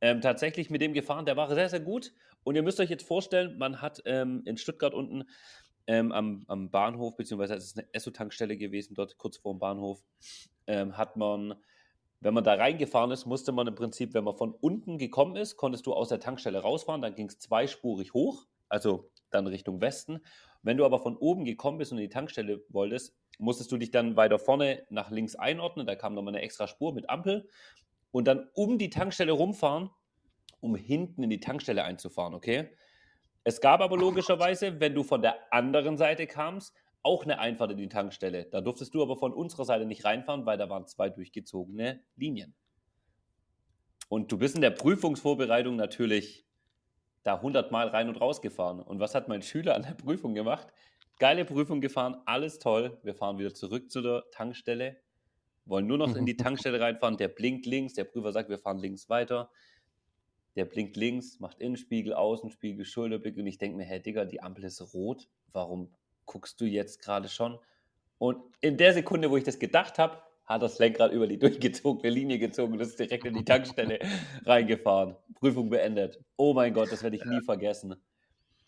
ähm, 0.00 0.20
tatsächlich 0.20 0.70
mit 0.70 0.80
dem 0.80 0.92
gefahren, 0.92 1.26
der 1.26 1.36
war 1.36 1.52
sehr, 1.52 1.68
sehr 1.68 1.80
gut. 1.80 2.12
Und 2.44 2.54
ihr 2.54 2.62
müsst 2.62 2.78
euch 2.78 2.90
jetzt 2.90 3.06
vorstellen, 3.06 3.58
man 3.58 3.80
hat 3.80 4.02
ähm, 4.04 4.42
in 4.44 4.56
Stuttgart 4.56 4.94
unten 4.94 5.24
ähm, 5.86 6.12
am, 6.12 6.44
am, 6.46 6.70
Bahnhof, 6.70 7.16
beziehungsweise 7.16 7.54
es 7.54 7.64
ist 7.64 7.78
eine 7.78 7.88
Esso-Tankstelle 7.92 8.56
gewesen, 8.56 8.94
dort 8.94 9.18
kurz 9.18 9.36
vor 9.36 9.54
dem 9.54 9.58
Bahnhof, 9.58 10.02
ähm, 10.66 10.96
hat 10.96 11.16
man 11.16 11.54
wenn 12.24 12.32
man 12.32 12.42
da 12.42 12.54
reingefahren 12.54 13.10
ist, 13.10 13.26
musste 13.26 13.52
man 13.52 13.66
im 13.66 13.74
Prinzip, 13.74 14.14
wenn 14.14 14.24
man 14.24 14.34
von 14.34 14.54
unten 14.54 14.96
gekommen 14.96 15.36
ist, 15.36 15.58
konntest 15.58 15.84
du 15.84 15.92
aus 15.92 16.08
der 16.08 16.20
Tankstelle 16.20 16.58
rausfahren, 16.58 17.02
dann 17.02 17.14
ging 17.14 17.26
es 17.28 17.38
zweispurig 17.38 18.14
hoch, 18.14 18.46
also 18.70 19.10
dann 19.30 19.46
Richtung 19.46 19.82
Westen. 19.82 20.20
Wenn 20.62 20.78
du 20.78 20.86
aber 20.86 21.00
von 21.00 21.18
oben 21.18 21.44
gekommen 21.44 21.76
bist 21.76 21.92
und 21.92 21.98
in 21.98 22.04
die 22.04 22.08
Tankstelle 22.08 22.64
wolltest, 22.70 23.14
musstest 23.38 23.70
du 23.72 23.76
dich 23.76 23.90
dann 23.90 24.16
weiter 24.16 24.38
vorne 24.38 24.86
nach 24.88 25.10
links 25.10 25.34
einordnen. 25.34 25.86
Da 25.86 25.96
kam 25.96 26.14
nochmal 26.14 26.34
eine 26.34 26.42
extra 26.42 26.66
Spur 26.66 26.94
mit 26.94 27.10
Ampel 27.10 27.46
und 28.10 28.26
dann 28.26 28.48
um 28.54 28.78
die 28.78 28.88
Tankstelle 28.88 29.32
rumfahren, 29.32 29.90
um 30.60 30.76
hinten 30.76 31.24
in 31.24 31.28
die 31.28 31.40
Tankstelle 31.40 31.84
einzufahren, 31.84 32.32
okay? 32.32 32.70
Es 33.42 33.60
gab 33.60 33.82
aber 33.82 33.98
logischerweise, 33.98 34.80
wenn 34.80 34.94
du 34.94 35.02
von 35.02 35.20
der 35.20 35.52
anderen 35.52 35.98
Seite 35.98 36.26
kamst, 36.26 36.74
auch 37.04 37.22
eine 37.22 37.38
Einfahrt 37.38 37.70
in 37.70 37.76
die 37.76 37.88
Tankstelle. 37.88 38.46
Da 38.46 38.60
durftest 38.60 38.94
du 38.94 39.02
aber 39.02 39.16
von 39.16 39.32
unserer 39.32 39.64
Seite 39.64 39.84
nicht 39.84 40.04
reinfahren, 40.04 40.46
weil 40.46 40.58
da 40.58 40.68
waren 40.68 40.86
zwei 40.86 41.10
durchgezogene 41.10 42.02
Linien. 42.16 42.54
Und 44.08 44.32
du 44.32 44.38
bist 44.38 44.54
in 44.54 44.62
der 44.62 44.70
Prüfungsvorbereitung 44.70 45.76
natürlich 45.76 46.46
da 47.22 47.40
hundertmal 47.40 47.88
rein 47.88 48.08
und 48.08 48.20
raus 48.20 48.40
gefahren. 48.40 48.80
Und 48.80 49.00
was 49.00 49.14
hat 49.14 49.28
mein 49.28 49.42
Schüler 49.42 49.74
an 49.74 49.82
der 49.82 49.94
Prüfung 49.94 50.34
gemacht? 50.34 50.68
Geile 51.18 51.44
Prüfung 51.44 51.80
gefahren, 51.80 52.16
alles 52.26 52.58
toll. 52.58 52.98
Wir 53.02 53.14
fahren 53.14 53.38
wieder 53.38 53.54
zurück 53.54 53.90
zu 53.90 54.00
der 54.02 54.24
Tankstelle, 54.30 54.96
wollen 55.64 55.86
nur 55.86 55.98
noch 55.98 56.16
in 56.16 56.26
die 56.26 56.36
Tankstelle 56.36 56.80
reinfahren. 56.80 57.16
Der 57.16 57.28
blinkt 57.28 57.66
links, 57.66 57.94
der 57.94 58.04
Prüfer 58.04 58.32
sagt, 58.32 58.48
wir 58.48 58.58
fahren 58.58 58.78
links 58.78 59.08
weiter. 59.08 59.50
Der 60.56 60.64
blinkt 60.64 60.96
links, 60.96 61.40
macht 61.40 61.60
Innenspiegel, 61.60 62.14
Außenspiegel, 62.14 62.84
Schulterblick 62.84 63.36
und 63.36 63.46
ich 63.46 63.58
denke 63.58 63.76
mir, 63.76 63.84
hey 63.84 64.00
Digga, 64.00 64.24
die 64.24 64.40
Ampel 64.40 64.64
ist 64.64 64.94
rot. 64.94 65.28
Warum 65.52 65.92
guckst 66.26 66.60
du 66.60 66.64
jetzt 66.64 67.00
gerade 67.00 67.28
schon? 67.28 67.58
Und 68.18 68.38
in 68.60 68.76
der 68.76 68.94
Sekunde, 68.94 69.30
wo 69.30 69.36
ich 69.36 69.44
das 69.44 69.58
gedacht 69.58 69.98
habe, 69.98 70.18
hat 70.44 70.62
das 70.62 70.78
Lenkrad 70.78 71.12
über 71.12 71.26
die 71.26 71.38
durchgezogene 71.38 72.10
Linie 72.10 72.38
gezogen 72.38 72.74
und 72.74 72.80
ist 72.80 72.98
direkt 72.98 73.24
in 73.24 73.34
die 73.34 73.44
Tankstelle 73.44 73.98
reingefahren. 74.44 75.16
Prüfung 75.34 75.70
beendet. 75.70 76.20
Oh 76.36 76.54
mein 76.54 76.72
Gott, 76.74 76.92
das 76.92 77.02
werde 77.02 77.16
ich 77.16 77.24
nie 77.24 77.40
vergessen. 77.42 77.96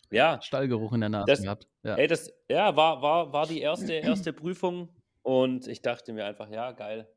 Ja. 0.09 0.41
Stallgeruch 0.41 0.93
in 0.93 1.01
der 1.01 1.09
Nase 1.09 1.25
das, 1.27 1.41
gehabt. 1.41 1.67
Ja, 1.83 1.95
ey, 1.95 2.07
das, 2.07 2.33
ja 2.49 2.75
war, 2.75 3.01
war, 3.01 3.33
war 3.33 3.45
die 3.45 3.59
erste, 3.59 3.93
erste 3.93 4.33
Prüfung 4.33 4.89
und 5.21 5.67
ich 5.67 5.81
dachte 5.81 6.13
mir 6.13 6.25
einfach, 6.25 6.49
ja, 6.49 6.71
geil. 6.71 7.07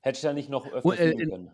Hätte 0.00 0.18
ich 0.18 0.22
da 0.22 0.32
nicht 0.32 0.48
noch 0.48 0.66
öfter 0.66 0.86
oh, 0.88 0.92
äh, 0.92 1.14
können. 1.14 1.50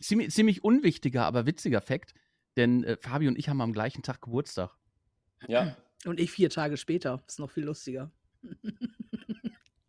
Ziemlich, 0.00 0.30
ziemlich 0.30 0.64
unwichtiger, 0.64 1.24
aber 1.24 1.44
witziger 1.44 1.82
Fakt, 1.82 2.14
denn 2.56 2.84
äh, 2.84 2.96
Fabi 2.96 3.28
und 3.28 3.38
ich 3.38 3.50
haben 3.50 3.60
am 3.60 3.74
gleichen 3.74 4.02
Tag 4.02 4.22
Geburtstag. 4.22 4.70
Ja. 5.48 5.76
Und 6.04 6.20
ich 6.20 6.30
vier 6.30 6.50
Tage 6.50 6.76
später. 6.76 7.22
Ist 7.26 7.38
noch 7.38 7.50
viel 7.50 7.64
lustiger. 7.64 8.10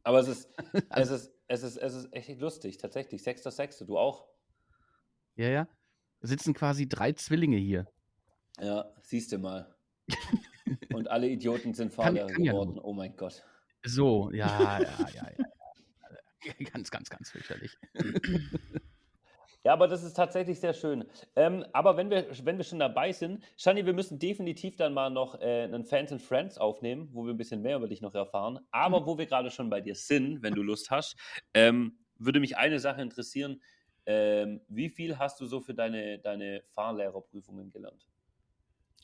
Aber 0.04 0.20
es 0.20 0.28
ist, 0.28 0.50
es 0.90 1.10
ist, 1.12 1.32
es 1.48 1.64
ist, 1.64 1.78
es 1.78 1.96
ist 1.96 2.14
echt 2.14 2.40
lustig, 2.40 2.78
tatsächlich. 2.78 3.24
Sechster, 3.24 3.52
Sechste, 3.52 3.86
du 3.86 3.98
auch? 3.98 4.28
Ja, 5.36 5.50
ja. 5.50 5.68
Da 6.20 6.28
sitzen 6.28 6.54
quasi 6.54 6.88
drei 6.88 7.14
Zwillinge 7.14 7.58
hier. 7.58 7.88
Ja, 8.60 8.92
siehst 9.02 9.32
du 9.32 9.38
mal. 9.38 9.74
Und 10.94 11.10
alle 11.10 11.28
Idioten 11.28 11.74
sind 11.74 11.94
Fahrlehrer 11.94 12.28
geworden. 12.28 12.76
Ja 12.76 12.84
oh 12.84 12.94
mein 12.94 13.16
Gott. 13.16 13.44
So, 13.84 14.30
ja, 14.32 14.80
ja, 14.80 15.08
ja, 15.14 15.32
ja. 15.38 16.64
Ganz, 16.72 16.92
ganz, 16.92 17.10
ganz 17.10 17.32
fürchterlich. 17.32 17.78
Ja, 19.64 19.74
aber 19.74 19.88
das 19.88 20.04
ist 20.04 20.14
tatsächlich 20.14 20.60
sehr 20.60 20.74
schön. 20.74 21.06
Ähm, 21.36 21.64
aber 21.72 21.96
wenn 21.96 22.10
wir, 22.10 22.28
wenn 22.44 22.58
wir 22.58 22.64
schon 22.64 22.80
dabei 22.80 23.12
sind, 23.12 23.44
Shani, 23.58 23.86
wir 23.86 23.94
müssen 23.94 24.18
definitiv 24.18 24.76
dann 24.76 24.94
mal 24.94 25.10
noch 25.12 25.40
äh, 25.40 25.64
einen 25.64 25.86
Fans 25.86 26.12
and 26.12 26.22
Friends 26.22 26.58
aufnehmen, 26.58 27.10
wo 27.12 27.26
wir 27.26 27.34
ein 27.34 27.38
bisschen 27.38 27.62
mehr 27.62 27.78
über 27.78 27.88
dich 27.88 28.02
noch 28.02 28.16
erfahren. 28.16 28.60
Aber 28.72 29.02
mhm. 29.02 29.06
wo 29.06 29.18
wir 29.18 29.28
gerade 29.28 29.52
schon 29.52 29.70
bei 29.70 29.80
dir 29.80 29.94
sind, 29.94 30.42
wenn 30.42 30.56
du 30.56 30.64
Lust 30.64 30.90
hast, 30.90 31.16
ähm, 31.54 32.00
würde 32.18 32.40
mich 32.40 32.58
eine 32.58 32.80
Sache 32.80 33.02
interessieren. 33.02 33.62
Ähm, 34.08 34.62
wie 34.68 34.90
viel 34.90 35.20
hast 35.20 35.40
du 35.40 35.46
so 35.46 35.62
für 35.62 35.76
deine, 35.76 36.18
deine 36.18 36.64
Fahrlehrerprüfungen 36.74 37.72
gelernt? 37.72 38.08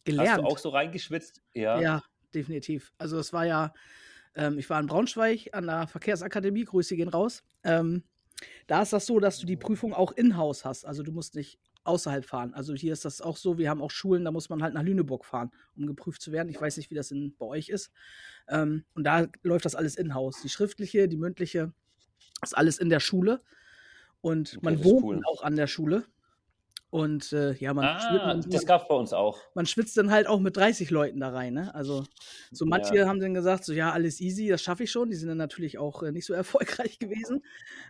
Gelernt. 0.05 0.29
Hast 0.29 0.39
du 0.39 0.45
auch 0.45 0.57
so 0.57 0.69
reingeschwitzt? 0.69 1.43
Ja, 1.53 1.79
ja 1.79 2.03
definitiv. 2.33 2.93
Also 2.97 3.19
es 3.19 3.31
war 3.31 3.45
ja, 3.45 3.73
ähm, 4.35 4.57
ich 4.57 4.69
war 4.69 4.79
in 4.79 4.87
Braunschweig 4.87 5.49
an 5.51 5.67
der 5.67 5.87
Verkehrsakademie, 5.87 6.63
Grüße 6.63 6.95
gehen 6.95 7.09
raus. 7.09 7.43
Ähm, 7.63 8.03
da 8.67 8.81
ist 8.81 8.93
das 8.93 9.05
so, 9.05 9.19
dass 9.19 9.39
du 9.39 9.45
die 9.45 9.57
Prüfung 9.57 9.93
auch 9.93 10.11
in-house 10.11 10.65
hast. 10.65 10.85
Also 10.85 11.03
du 11.03 11.11
musst 11.11 11.35
nicht 11.35 11.59
außerhalb 11.83 12.25
fahren. 12.25 12.53
Also 12.53 12.73
hier 12.73 12.93
ist 12.93 13.05
das 13.05 13.21
auch 13.21 13.37
so, 13.37 13.57
wir 13.57 13.69
haben 13.69 13.81
auch 13.81 13.91
Schulen, 13.91 14.25
da 14.25 14.31
muss 14.31 14.49
man 14.49 14.61
halt 14.61 14.73
nach 14.73 14.83
Lüneburg 14.83 15.25
fahren, 15.25 15.51
um 15.75 15.87
geprüft 15.87 16.21
zu 16.21 16.31
werden. 16.31 16.49
Ich 16.49 16.59
weiß 16.59 16.77
nicht, 16.77 16.91
wie 16.91 16.95
das 16.95 17.11
in, 17.11 17.35
bei 17.37 17.45
euch 17.45 17.69
ist. 17.69 17.91
Ähm, 18.49 18.83
und 18.93 19.05
da 19.05 19.27
läuft 19.43 19.65
das 19.65 19.75
alles 19.75 19.95
in-house. 19.95 20.41
Die 20.41 20.49
schriftliche, 20.49 21.07
die 21.07 21.17
mündliche, 21.17 21.73
ist 22.43 22.57
alles 22.57 22.77
in 22.77 22.89
der 22.89 22.99
Schule. 22.99 23.41
Und 24.21 24.61
man 24.61 24.83
wohnt 24.83 25.03
cool. 25.03 25.21
auch 25.25 25.41
an 25.43 25.55
der 25.55 25.67
Schule. 25.67 26.05
Und 26.89 27.33
äh, 27.33 27.53
ja, 27.55 27.73
man, 27.73 27.85
ah, 27.85 28.27
man 28.27 28.41
das 28.49 28.65
gab 28.65 28.87
bei 28.87 28.95
uns 28.95 29.11
auch. 29.11 29.41
Man 29.53 29.65
schwitzt 29.65 29.97
dann 29.97 30.09
halt 30.09 30.27
auch 30.27 30.39
mit 30.39 30.55
30 30.55 30.89
Leuten 30.89 31.19
da 31.19 31.29
rein. 31.29 31.53
Ne? 31.53 31.75
Also 31.75 32.05
so 32.51 32.65
manche 32.65 32.95
ja. 32.95 33.07
haben 33.07 33.19
dann 33.19 33.33
gesagt, 33.33 33.65
so 33.65 33.73
ja, 33.73 33.91
alles 33.91 34.21
easy, 34.21 34.47
das 34.47 34.61
schaffe 34.61 34.83
ich 34.83 34.91
schon. 34.91 35.09
Die 35.09 35.15
sind 35.15 35.27
dann 35.27 35.37
natürlich 35.37 35.77
auch 35.77 36.01
äh, 36.03 36.11
nicht 36.11 36.25
so 36.25 36.33
erfolgreich 36.33 36.97
gewesen. 36.97 37.43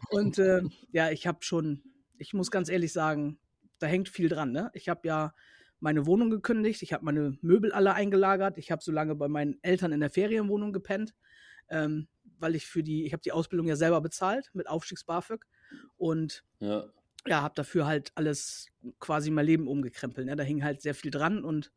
Und 0.10 0.40
äh, 0.40 0.62
ja, 0.92 1.12
ich 1.12 1.28
habe 1.28 1.40
schon, 1.42 1.84
ich 2.18 2.34
muss 2.34 2.50
ganz 2.50 2.70
ehrlich 2.70 2.92
sagen, 2.92 3.40
da 3.78 3.86
hängt 3.86 4.10
viel 4.10 4.30
dran. 4.30 4.52
Ne? 4.52 4.72
Ich 4.74 4.90
habe 4.90 5.08
ja 5.08 5.36
meine 5.80 6.08
Wohnung 6.08 6.32
gekündigt, 6.32 6.82
ich 6.82 6.92
habe 6.92 7.06
meine 7.06 7.38
Möbel 7.42 7.72
alle 7.72 7.94
eingelagert, 7.94 8.58
ich 8.58 8.72
habe 8.72 8.82
so 8.82 8.92
lange 8.92 9.14
bei 9.14 9.28
meinen 9.28 9.60
Eltern 9.62 9.92
in 9.92 10.00
der 10.00 10.10
Ferienwohnung 10.10 10.74
gepennt, 10.74 11.14
ähm, 11.70 12.08
weil 12.40 12.56
ich 12.56 12.66
für 12.66 12.82
die, 12.82 13.06
ich 13.06 13.14
habe 13.14 13.22
die 13.22 13.32
Ausbildung 13.32 13.68
ja 13.68 13.76
selber 13.76 14.02
bezahlt 14.02 14.50
mit 14.54 14.68
Aufstiegs-BAföG 14.68 15.46
und 15.98 16.44
ja 16.60 16.90
ja, 17.28 17.42
habe 17.42 17.56
dafür 17.56 17.86
halt 17.86 18.12
alles 18.16 18.68
quasi 19.00 19.32
mein 19.32 19.46
Leben 19.46 19.68
umgekrempelt. 19.68 20.28
Ne? 20.28 20.36
Da 20.36 20.44
hing 20.44 20.64
halt 20.64 20.82
sehr 20.82 20.96
viel 20.96 21.12
dran 21.12 21.44
und 21.44 21.72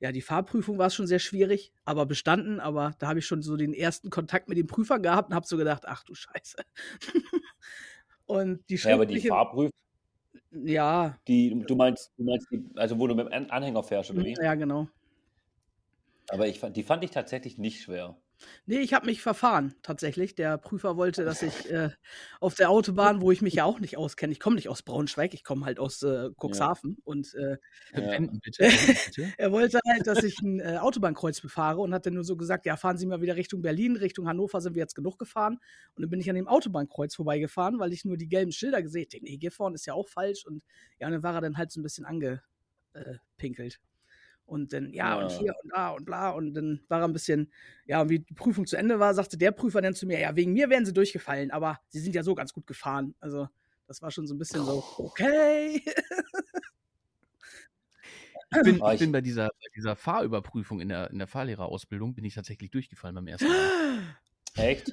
ja, 0.00 0.12
die 0.12 0.22
Fahrprüfung 0.22 0.78
war 0.78 0.88
schon 0.88 1.06
sehr 1.06 1.18
schwierig, 1.18 1.72
aber 1.84 2.06
bestanden. 2.06 2.58
Aber 2.58 2.94
da 2.98 3.08
habe 3.08 3.18
ich 3.18 3.26
schon 3.26 3.42
so 3.42 3.56
den 3.56 3.74
ersten 3.74 4.08
Kontakt 4.08 4.48
mit 4.48 4.56
dem 4.56 4.66
Prüfer 4.66 4.98
gehabt 4.98 5.28
und 5.28 5.34
habe 5.34 5.46
so 5.46 5.58
gedacht, 5.58 5.82
ach 5.86 6.04
du 6.04 6.14
Scheiße. 6.14 6.56
und 8.26 8.68
die 8.70 8.76
ja, 8.76 8.94
aber 8.94 9.04
die 9.04 9.20
Fahrprüfung. 9.20 9.70
Ja. 10.52 11.18
Die, 11.28 11.64
du 11.66 11.76
meinst, 11.76 12.10
du 12.16 12.24
meinst 12.24 12.46
die, 12.50 12.64
also 12.76 12.98
wo 12.98 13.06
du 13.06 13.14
mit 13.14 13.30
dem 13.30 13.50
Anhänger 13.50 13.82
fährst, 13.82 14.10
oder 14.10 14.24
wie? 14.24 14.34
Ja, 14.40 14.54
genau. 14.54 14.88
Aber 16.30 16.48
ich, 16.48 16.60
die 16.60 16.82
fand 16.82 17.04
ich 17.04 17.10
tatsächlich 17.10 17.58
nicht 17.58 17.82
schwer. 17.82 18.16
Nee, 18.66 18.78
ich 18.78 18.94
habe 18.94 19.06
mich 19.06 19.22
verfahren, 19.22 19.74
tatsächlich. 19.82 20.34
Der 20.34 20.58
Prüfer 20.58 20.96
wollte, 20.96 21.24
dass 21.24 21.42
ich 21.42 21.70
äh, 21.70 21.90
auf 22.40 22.54
der 22.54 22.70
Autobahn, 22.70 23.20
wo 23.20 23.30
ich 23.30 23.42
mich 23.42 23.54
ja 23.54 23.64
auch 23.64 23.80
nicht 23.80 23.96
auskenne, 23.96 24.32
ich 24.32 24.40
komme 24.40 24.56
nicht 24.56 24.68
aus 24.68 24.82
Braunschweig, 24.82 25.34
ich 25.34 25.44
komme 25.44 25.66
halt 25.66 25.78
aus 25.78 26.02
äh, 26.02 26.30
Cuxhaven 26.40 26.96
ja. 26.96 27.02
und 27.04 27.34
äh, 27.34 27.58
ja. 27.94 28.18
bitte, 28.42 28.68
bitte. 28.86 29.32
er 29.36 29.52
wollte 29.52 29.80
halt, 29.86 30.06
dass 30.06 30.22
ich 30.22 30.38
ein 30.40 30.60
äh, 30.60 30.78
Autobahnkreuz 30.78 31.40
befahre 31.40 31.80
und 31.80 31.92
hat 31.92 32.06
dann 32.06 32.14
nur 32.14 32.24
so 32.24 32.36
gesagt, 32.36 32.66
ja, 32.66 32.76
fahren 32.76 32.96
Sie 32.96 33.06
mal 33.06 33.20
wieder 33.20 33.36
Richtung 33.36 33.62
Berlin, 33.62 33.96
Richtung 33.96 34.28
Hannover 34.28 34.60
sind 34.60 34.74
wir 34.74 34.80
jetzt 34.80 34.94
genug 34.94 35.18
gefahren. 35.18 35.58
Und 35.94 36.02
dann 36.02 36.10
bin 36.10 36.20
ich 36.20 36.28
an 36.30 36.36
dem 36.36 36.48
Autobahnkreuz 36.48 37.14
vorbeigefahren, 37.14 37.78
weil 37.78 37.92
ich 37.92 38.04
nur 38.04 38.16
die 38.16 38.28
gelben 38.28 38.52
Schilder 38.52 38.82
gesehen 38.82 39.06
habe. 39.12 39.24
Nee, 39.24 39.38
hier 39.40 39.52
vorne 39.52 39.74
ist 39.74 39.86
ja 39.86 39.94
auch 39.94 40.08
falsch 40.08 40.44
und 40.46 40.62
ja, 40.98 41.06
und 41.06 41.12
dann 41.14 41.22
war 41.22 41.34
er 41.34 41.40
dann 41.40 41.56
halt 41.56 41.70
so 41.70 41.80
ein 41.80 41.82
bisschen 41.82 42.04
angepinkelt. 42.04 43.80
Und 44.50 44.72
dann, 44.72 44.92
ja, 44.92 45.10
ja, 45.10 45.24
und 45.24 45.30
hier 45.30 45.54
und 45.62 45.72
da 45.72 45.90
und 45.90 46.04
bla. 46.04 46.30
Und 46.30 46.54
dann 46.54 46.80
war 46.88 47.00
er 47.00 47.04
ein 47.04 47.12
bisschen, 47.12 47.52
ja, 47.86 48.02
und 48.02 48.08
wie 48.08 48.18
die 48.18 48.34
Prüfung 48.34 48.66
zu 48.66 48.76
Ende 48.76 48.98
war, 48.98 49.14
sagte 49.14 49.38
der 49.38 49.52
Prüfer 49.52 49.80
dann 49.80 49.94
zu 49.94 50.06
mir, 50.06 50.18
ja, 50.18 50.34
wegen 50.34 50.52
mir 50.52 50.68
wären 50.68 50.84
sie 50.84 50.92
durchgefallen, 50.92 51.52
aber 51.52 51.78
sie 51.88 52.00
sind 52.00 52.16
ja 52.16 52.24
so 52.24 52.34
ganz 52.34 52.52
gut 52.52 52.66
gefahren. 52.66 53.14
Also, 53.20 53.48
das 53.86 54.02
war 54.02 54.10
schon 54.10 54.26
so 54.26 54.34
ein 54.34 54.38
bisschen 54.38 54.64
so, 54.64 54.84
okay. 54.98 55.80
Ich 58.50 58.62
bin, 58.64 58.82
ich 58.92 58.98
bin 58.98 59.12
bei 59.12 59.20
dieser, 59.20 59.46
bei 59.46 59.68
dieser 59.76 59.94
Fahrüberprüfung 59.94 60.80
in 60.80 60.88
der, 60.88 61.10
in 61.10 61.18
der 61.18 61.28
Fahrlehrerausbildung, 61.28 62.14
bin 62.16 62.24
ich 62.24 62.34
tatsächlich 62.34 62.72
durchgefallen 62.72 63.14
beim 63.14 63.28
ersten 63.28 63.46
Mal. 63.46 64.16
Echt? 64.56 64.92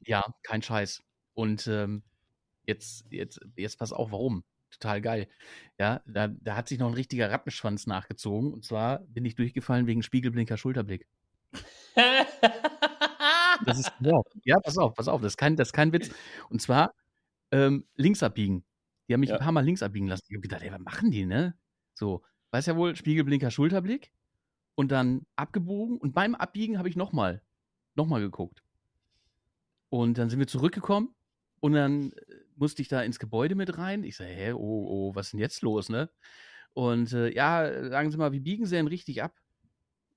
Ja, 0.00 0.24
kein 0.42 0.62
Scheiß. 0.62 1.02
Und 1.34 1.66
ähm, 1.66 2.02
jetzt, 2.64 3.04
jetzt, 3.10 3.38
jetzt 3.56 3.78
pass 3.78 3.92
auf, 3.92 4.12
warum. 4.12 4.44
Total 4.72 5.00
geil. 5.00 5.28
Ja, 5.78 6.02
da, 6.06 6.28
da 6.28 6.56
hat 6.56 6.68
sich 6.68 6.78
noch 6.78 6.88
ein 6.88 6.94
richtiger 6.94 7.30
Rattenschwanz 7.30 7.86
nachgezogen. 7.86 8.52
Und 8.52 8.64
zwar 8.64 8.98
bin 9.00 9.24
ich 9.24 9.34
durchgefallen 9.34 9.86
wegen 9.86 10.02
Spiegelblinker 10.02 10.56
Schulterblick. 10.56 11.06
das 13.64 13.78
ist, 13.78 13.92
ja, 14.00 14.20
ja, 14.44 14.60
pass 14.60 14.78
auf, 14.78 14.94
pass 14.94 15.08
auf, 15.08 15.20
das 15.20 15.32
ist 15.32 15.36
kein, 15.36 15.56
das 15.56 15.68
ist 15.68 15.72
kein 15.72 15.92
Witz. 15.92 16.10
Und 16.48 16.60
zwar 16.60 16.94
ähm, 17.50 17.84
links 17.96 18.22
abbiegen. 18.22 18.64
Die 19.08 19.14
haben 19.14 19.20
mich 19.20 19.30
ja. 19.30 19.36
ein 19.36 19.42
paar 19.42 19.52
Mal 19.52 19.64
links 19.64 19.82
abbiegen 19.82 20.06
lassen. 20.06 20.24
Ich 20.28 20.34
habe 20.34 20.42
gedacht, 20.42 20.62
ey, 20.62 20.72
was 20.72 20.80
machen 20.80 21.10
die, 21.10 21.26
ne? 21.26 21.54
So, 21.94 22.22
weiß 22.50 22.66
ja 22.66 22.76
wohl, 22.76 22.96
Spiegelblinker 22.96 23.50
Schulterblick 23.50 24.12
und 24.74 24.90
dann 24.90 25.26
abgebogen 25.36 25.98
und 25.98 26.14
beim 26.14 26.34
Abbiegen 26.34 26.78
habe 26.78 26.88
ich 26.88 26.96
nochmal, 26.96 27.42
nochmal 27.94 28.20
geguckt. 28.20 28.62
Und 29.90 30.16
dann 30.16 30.30
sind 30.30 30.38
wir 30.38 30.46
zurückgekommen 30.46 31.14
und 31.60 31.72
dann 31.74 32.12
äh, 32.12 32.41
musste 32.56 32.82
ich 32.82 32.88
da 32.88 33.02
ins 33.02 33.18
Gebäude 33.18 33.54
mit 33.54 33.78
rein. 33.78 34.04
Ich 34.04 34.16
sage, 34.16 34.30
hä, 34.30 34.52
oh, 34.52 34.86
oh, 34.88 35.14
was 35.14 35.26
ist 35.26 35.32
denn 35.32 35.40
jetzt 35.40 35.62
los, 35.62 35.88
ne? 35.88 36.10
Und 36.74 37.12
äh, 37.12 37.32
ja, 37.34 37.88
sagen 37.90 38.10
Sie 38.10 38.16
mal, 38.16 38.32
wie 38.32 38.40
biegen 38.40 38.66
Sie 38.66 38.76
denn 38.76 38.86
richtig 38.86 39.22
ab? 39.22 39.34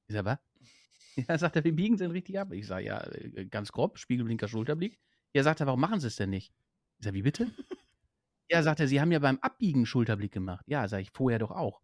Ich 0.08 0.13
sage, 0.13 0.25
was? 0.25 0.39
Ja, 1.30 1.38
sagt 1.38 1.56
er, 1.56 1.63
wie 1.63 1.72
biegen 1.72 1.98
Sie 1.98 2.04
denn 2.04 2.12
richtig 2.12 2.38
ab? 2.38 2.51
Ich 2.51 2.68
sage, 2.68 2.88
ja, 2.88 3.01
äh, 3.01 3.46
ganz 3.46 3.72
grob, 3.72 3.98
Spiegelblinker, 3.98 4.50
Schulterblick. 4.50 5.00
Ja, 5.34 5.44
sagt 5.44 5.62
er, 5.62 5.65
warum 5.65 5.80
machen 5.80 6.01
Sie 6.01 6.08
es 6.08 6.18
denn 6.18 6.30
nicht? 6.30 6.54
Ich 7.00 7.06
sage, 7.06 7.15
wie 7.15 7.22
bitte? 7.22 7.48
ja, 8.50 8.62
sagt 8.62 8.82
er, 8.82 8.88
Sie 8.88 9.00
haben 9.00 9.13
ja 9.13 9.20
beim 9.20 9.39
Abbiegen 9.39 9.86
Schulterblick 9.86 10.34
gemacht. 10.34 10.65
Ja, 10.68 10.88
sage 10.89 11.04
ich, 11.04 11.12
vorher 11.12 11.39
doch 11.39 11.51
auch. 11.51 11.82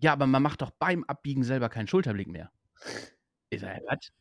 Ja, 0.00 0.12
aber 0.12 0.26
man 0.26 0.42
macht 0.42 0.60
doch 0.60 0.70
beim 0.70 1.02
Abbiegen 1.04 1.44
selber 1.44 1.70
keinen 1.70 1.88
Schulterblick 1.88 2.28
mehr. 2.28 2.52
Ich 3.50 3.60
sage, 3.60 3.82
was? 3.86 4.12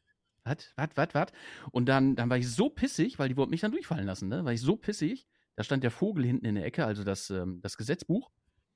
Was, 0.48 0.74
was, 0.76 0.90
was, 0.96 1.14
was? 1.14 1.28
Und 1.72 1.88
dann, 1.88 2.16
dann 2.16 2.30
war 2.30 2.38
ich 2.38 2.50
so 2.50 2.70
pissig, 2.70 3.20
weil 3.20 3.30
die 3.30 3.38
wollten 3.38 3.52
mich 3.52 3.62
dann 3.62 3.72
durchfallen 3.72 4.06
lassen, 4.06 4.30
ne? 4.30 4.46
War 4.46 4.54
ich 4.54 4.62
so 4.62 4.76
pissig, 4.76 5.28
da 5.56 5.64
stand 5.64 5.84
der 5.84 5.92
Vogel 5.92 6.26
hinten 6.26 6.46
in 6.46 6.56
der 6.56 6.66
Ecke, 6.66 6.86
also 6.86 7.04
das, 7.04 7.30
ähm, 7.30 7.62
das 7.62 7.78
Gesetzbuch. 7.78 8.30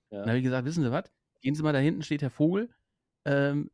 Ja. 0.10 0.20
Und 0.20 0.24
dann 0.24 0.30
habe 0.30 0.38
ich 0.40 0.44
gesagt, 0.44 0.66
wissen 0.66 0.84
Sie 0.84 0.92
was? 0.92 1.12
Gehen 1.42 1.56
Sie 1.56 1.64
mal 1.64 1.74
da 1.74 1.80
hinten, 1.80 2.04
steht 2.04 2.22
der 2.22 2.30
Vogel. 2.30 2.70
Ähm, 3.26 3.72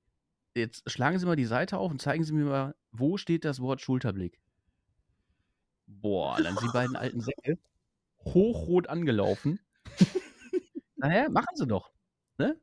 jetzt 0.56 0.90
schlagen 0.90 1.18
Sie 1.18 1.26
mal 1.26 1.36
die 1.36 1.46
Seite 1.46 1.78
auf 1.78 1.92
und 1.92 2.02
zeigen 2.02 2.24
Sie 2.24 2.34
mir 2.34 2.46
mal, 2.46 2.76
wo 2.92 3.18
steht 3.18 3.46
das 3.46 3.60
Wort 3.60 3.82
Schulterblick? 3.82 4.40
Boah, 5.86 6.38
dann 6.42 6.56
sind 6.58 6.70
die 6.70 6.74
beiden 6.74 6.96
alten 6.96 7.22
Säcke 7.22 7.58
hochrot 8.26 8.88
angelaufen. 8.88 9.60
naja, 10.98 11.30
machen 11.30 11.56
Sie 11.56 11.66
doch. 11.66 11.92
Ne? 12.38 12.60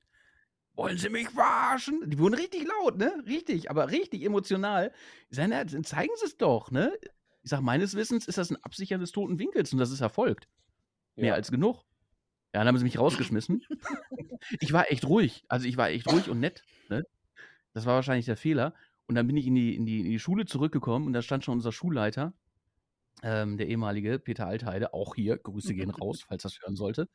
Wollen 0.74 0.98
Sie 0.98 1.08
mich 1.08 1.28
verarschen? 1.28 2.02
Die 2.10 2.18
wurden 2.18 2.34
richtig 2.34 2.66
laut, 2.66 2.98
ne? 2.98 3.22
Richtig, 3.26 3.70
aber 3.70 3.90
richtig 3.90 4.24
emotional. 4.24 4.92
Na, 5.30 5.66
zeigen 5.66 6.12
Sie 6.16 6.26
es 6.26 6.36
doch, 6.36 6.70
ne? 6.70 6.92
Ich 7.42 7.50
sage, 7.50 7.62
meines 7.62 7.94
Wissens 7.94 8.26
ist 8.26 8.38
das 8.38 8.50
ein 8.50 8.62
Absichern 8.62 9.00
des 9.00 9.12
toten 9.12 9.38
Winkels 9.38 9.72
und 9.72 9.78
das 9.78 9.90
ist 9.90 10.00
erfolgt. 10.00 10.48
Mehr 11.16 11.28
ja. 11.28 11.34
als 11.34 11.50
genug. 11.50 11.84
Ja, 12.52 12.60
dann 12.60 12.68
haben 12.68 12.78
sie 12.78 12.84
mich 12.84 12.98
rausgeschmissen. 12.98 13.64
ich 14.60 14.72
war 14.72 14.90
echt 14.90 15.04
ruhig. 15.06 15.44
Also 15.48 15.66
ich 15.66 15.76
war 15.76 15.90
echt 15.90 16.10
ruhig 16.10 16.28
und 16.28 16.40
nett. 16.40 16.62
Ne? 16.88 17.04
Das 17.72 17.84
war 17.84 17.96
wahrscheinlich 17.96 18.26
der 18.26 18.36
Fehler. 18.36 18.74
Und 19.06 19.16
dann 19.16 19.26
bin 19.26 19.36
ich 19.36 19.46
in 19.46 19.54
die, 19.54 19.74
in 19.74 19.84
die, 19.84 20.00
in 20.00 20.06
die 20.06 20.18
Schule 20.18 20.46
zurückgekommen 20.46 21.06
und 21.06 21.12
da 21.12 21.20
stand 21.20 21.44
schon 21.44 21.54
unser 21.54 21.72
Schulleiter 21.72 22.32
ähm, 23.24 23.56
der 23.56 23.66
ehemalige 23.68 24.18
Peter 24.18 24.46
Altheide, 24.46 24.92
auch 24.92 25.14
hier, 25.14 25.38
Grüße 25.38 25.74
gehen 25.74 25.90
raus, 25.90 26.22
falls 26.28 26.42
das 26.42 26.60
hören 26.60 26.76
sollte. 26.76 27.08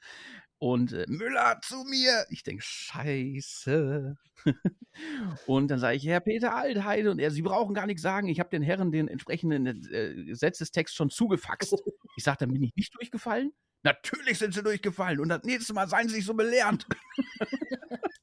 Und 0.57 0.91
äh, 0.91 1.05
Müller 1.07 1.59
zu 1.61 1.83
mir. 1.85 2.25
Ich 2.29 2.43
denke, 2.43 2.63
scheiße. 2.65 4.17
und 5.47 5.67
dann 5.69 5.79
sage 5.79 5.95
ich, 5.95 6.05
Herr 6.05 6.19
Peter 6.19 6.55
Altheide, 6.55 7.11
und 7.11 7.19
er, 7.19 7.31
Sie 7.31 7.43
brauchen 7.43 7.75
gar 7.75 7.85
nichts 7.85 8.01
sagen, 8.01 8.27
ich 8.27 8.39
habe 8.39 8.49
den 8.49 8.63
Herren 8.63 8.91
den 8.91 9.07
entsprechenden 9.07 9.67
äh, 9.91 10.25
Gesetzestext 10.25 10.95
schon 10.95 11.09
zugefaxt. 11.09 11.73
Ich 12.17 12.25
sage, 12.25 12.39
dann 12.39 12.51
bin 12.51 12.63
ich 12.63 12.75
nicht 12.75 12.93
durchgefallen. 12.95 13.53
Natürlich 13.83 14.39
sind 14.39 14.53
sie 14.53 14.61
durchgefallen 14.61 15.21
und 15.21 15.29
das 15.29 15.43
nächste 15.43 15.73
Mal 15.73 15.87
seien 15.87 16.09
sie 16.09 16.17
nicht 16.17 16.25
so 16.25 16.33
belehrend. 16.33 16.85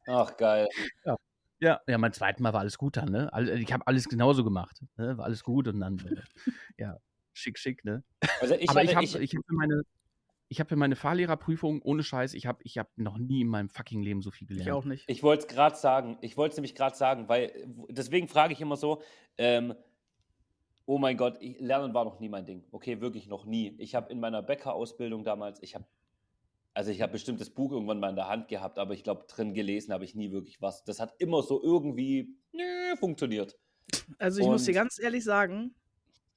Ach, 0.07 0.37
geil. 0.37 0.69
Ja. 1.05 1.16
Ja, 1.59 1.81
ja, 1.87 1.97
mein 1.97 2.12
zweites 2.12 2.40
Mal 2.40 2.52
war 2.52 2.61
alles 2.61 2.76
gut 2.76 2.99
dann, 2.99 3.09
ne? 3.09 3.31
Ich 3.59 3.73
habe 3.73 3.87
alles 3.87 4.05
genauso 4.09 4.45
gemacht. 4.45 4.83
Ne? 4.99 5.16
War 5.16 5.25
alles 5.25 5.42
gut 5.42 5.68
und 5.68 5.81
dann, 5.81 5.99
äh, 6.01 6.22
ja, 6.77 6.99
schick, 7.37 7.59
schick, 7.59 7.85
ne? 7.85 8.03
Also 8.40 8.55
ich 8.55 8.70
Aber 8.70 8.81
hatte, 8.81 8.90
ich 8.90 8.94
habe 8.94 9.05
ich, 9.05 9.14
ich 9.16 9.37
hab 9.37 9.46
für 9.46 9.55
meine, 9.55 9.83
ich 10.49 10.61
habe 10.61 10.68
für 10.68 10.77
meine 10.77 10.96
Fahrlehrerprüfung 10.96 11.83
ohne 11.83 12.03
Scheiß, 12.03 12.35
ich 12.35 12.46
habe 12.46 12.59
ich 12.62 12.79
hab 12.79 12.96
noch 12.96 13.18
nie 13.18 13.42
in 13.42 13.49
meinem 13.49 13.68
fucking 13.68 14.03
Leben 14.03 14.22
so 14.22 14.31
viel 14.31 14.46
gelernt. 14.46 14.66
Ich 14.66 14.72
auch 14.72 14.85
nicht. 14.85 15.05
Ich 15.09 15.22
wollte 15.22 15.46
es 15.46 15.49
gerade 15.49 15.77
sagen. 15.77 16.18
Ich 16.20 16.37
wollte 16.37 16.53
es 16.53 16.57
nämlich 16.57 16.75
gerade 16.75 16.96
sagen, 16.96 17.29
weil 17.29 17.53
deswegen 17.88 18.29
frage 18.29 18.53
ich 18.53 18.61
immer 18.61 18.77
so, 18.77 19.03
ähm, 19.38 19.75
oh 20.87 20.99
mein 20.99 21.16
Gott, 21.16 21.38
ich, 21.40 21.61
Lernen 21.61 21.94
war 21.94 22.05
noch 22.05 22.20
nie 22.20 22.29
mein 22.29 22.46
Ding. 22.46 22.64
Okay, 22.70 23.01
wirklich 23.01 23.27
noch 23.27 23.44
nie. 23.44 23.75
Ich 23.79 23.94
habe 23.94 24.12
in 24.12 24.20
meiner 24.20 24.42
Bäckerausbildung 24.42 25.25
damals, 25.25 25.62
ich 25.62 25.75
habe 25.75 25.87
also 26.75 26.90
ich 26.90 27.01
habe 27.01 27.12
bestimmt 27.12 27.40
das 27.40 27.49
Buch 27.49 27.72
irgendwann 27.72 28.01
mal 28.01 28.11
in 28.11 28.16
der 28.16 28.29
Hand 28.29 28.49
gehabt, 28.49 28.79
aber 28.79 28.92
ich 28.92 29.03
glaube, 29.03 29.25
drin 29.29 29.55
gelesen 29.55 29.94
habe 29.94 30.05
ich 30.05 30.14
nie 30.14 30.31
wirklich 30.31 30.61
was. 30.61 30.85
Das 30.85 31.01
hat 31.01 31.14
immer 31.18 31.42
so 31.42 31.62
irgendwie 31.62 32.37
nö, 32.53 32.94
funktioniert. 32.99 33.59
Also 34.18 34.40
ich 34.40 34.46
Und 34.46 34.53
muss 34.53 34.64
dir 34.64 34.75
ganz 34.75 34.99
ehrlich 34.99 35.25
sagen, 35.25 35.75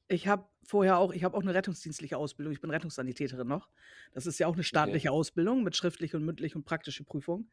ich 0.09 0.27
habe 0.27 0.45
vorher 0.63 0.97
auch, 0.97 1.13
ich 1.13 1.23
habe 1.23 1.37
auch 1.37 1.41
eine 1.41 1.53
rettungsdienstliche 1.53 2.17
Ausbildung. 2.17 2.51
Ich 2.51 2.61
bin 2.61 2.71
Rettungssanitäterin 2.71 3.47
noch. 3.47 3.69
Das 4.11 4.25
ist 4.25 4.39
ja 4.39 4.47
auch 4.47 4.55
eine 4.55 4.63
staatliche 4.63 5.09
okay. 5.09 5.17
Ausbildung 5.17 5.63
mit 5.63 5.75
schriftlich 5.75 6.15
und 6.15 6.25
mündlich 6.25 6.55
und 6.55 6.65
praktische 6.65 7.03
Prüfung. 7.03 7.47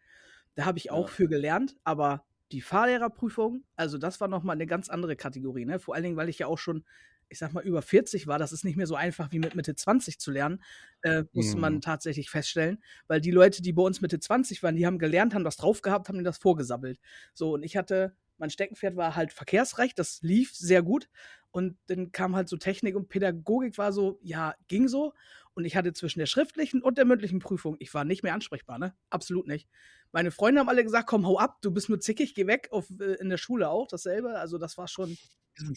Da 0.55 0.65
habe 0.65 0.79
ich 0.79 0.91
auch 0.91 1.09
ja. 1.09 1.15
für 1.15 1.29
gelernt, 1.29 1.77
aber 1.85 2.25
die 2.53 2.63
Fahrlehrerprüfung, 2.63 3.65
also 3.77 3.99
das 3.99 4.21
war 4.21 4.29
nochmal 4.29 4.57
eine 4.57 4.67
ganz 4.67 4.89
andere 4.89 5.17
Kategorie. 5.17 5.67
Ne? 5.67 5.79
Vor 5.79 5.95
allen 5.95 6.05
Dingen, 6.05 6.17
weil 6.17 6.31
ich 6.31 6.39
ja 6.39 6.47
auch 6.47 6.59
schon, 6.59 6.85
ich 7.29 7.39
sag 7.39 7.53
mal, 7.53 7.63
über 7.63 7.83
40 7.83 8.27
war. 8.27 8.39
Das 8.39 8.53
ist 8.53 8.65
nicht 8.65 8.77
mehr 8.77 8.87
so 8.87 8.95
einfach 8.95 9.33
wie 9.33 9.39
mit 9.39 9.55
Mitte 9.55 9.75
20 9.75 10.19
zu 10.19 10.31
lernen, 10.31 10.63
äh, 11.03 11.25
musste 11.33 11.57
mhm. 11.57 11.61
man 11.61 11.81
tatsächlich 11.83 12.31
feststellen. 12.31 12.83
Weil 13.07 13.21
die 13.21 13.33
Leute, 13.33 13.61
die 13.61 13.75
bei 13.75 13.83
uns 13.83 14.01
Mitte 14.01 14.19
20 14.19 14.63
waren, 14.63 14.77
die 14.77 14.87
haben 14.87 14.99
gelernt, 14.99 15.35
haben 15.35 15.45
das 15.45 15.57
drauf 15.57 15.83
gehabt, 15.83 16.09
haben 16.09 16.25
das 16.25 16.39
vorgesabbelt. 16.39 16.99
So, 17.35 17.55
und 17.55 17.65
ich 17.65 17.77
hatte 17.77 18.15
mein 18.39 18.51
Steckenpferd 18.51 18.97
war 18.97 19.17
halt 19.17 19.33
verkehrsrecht, 19.33 19.99
das 19.99 20.21
lief 20.23 20.55
sehr 20.55 20.83
gut. 20.83 21.09
Und 21.57 21.79
dann 21.87 22.13
kam 22.13 22.37
halt 22.37 22.51
so 22.51 22.59
Technik 22.59 22.97
und 22.97 23.09
Pädagogik 23.09 23.79
war 23.79 23.91
so, 23.91 24.19
ja, 24.21 24.55
ging 24.69 24.89
so. 24.89 25.15
Und 25.55 25.65
ich 25.65 25.75
hatte 25.75 25.95
zwischen 25.95 26.19
der 26.19 26.27
schriftlichen 26.27 26.83
und 26.83 26.99
der 26.99 27.07
mündlichen 27.07 27.39
Prüfung, 27.39 27.77
ich 27.79 27.95
war 27.95 28.05
nicht 28.05 28.23
mehr 28.23 28.35
ansprechbar, 28.35 28.79
ne? 28.79 28.95
Absolut 29.09 29.47
nicht. 29.47 29.67
Meine 30.13 30.31
Freunde 30.33 30.61
haben 30.61 30.69
alle 30.69 30.85
gesagt, 30.85 31.09
komm, 31.09 31.27
hau 31.27 31.39
ab, 31.39 31.63
du 31.63 31.71
bist 31.71 31.89
nur 31.89 31.99
zickig, 31.99 32.35
geh 32.35 32.47
weg. 32.47 32.69
Auf, 32.73 32.91
äh, 33.01 33.15
in 33.15 33.31
der 33.31 33.39
Schule 33.39 33.71
auch 33.71 33.89
dasselbe. 33.89 34.39
Also 34.39 34.59
das 34.59 34.77
war 34.77 34.87
schon. 34.87 35.17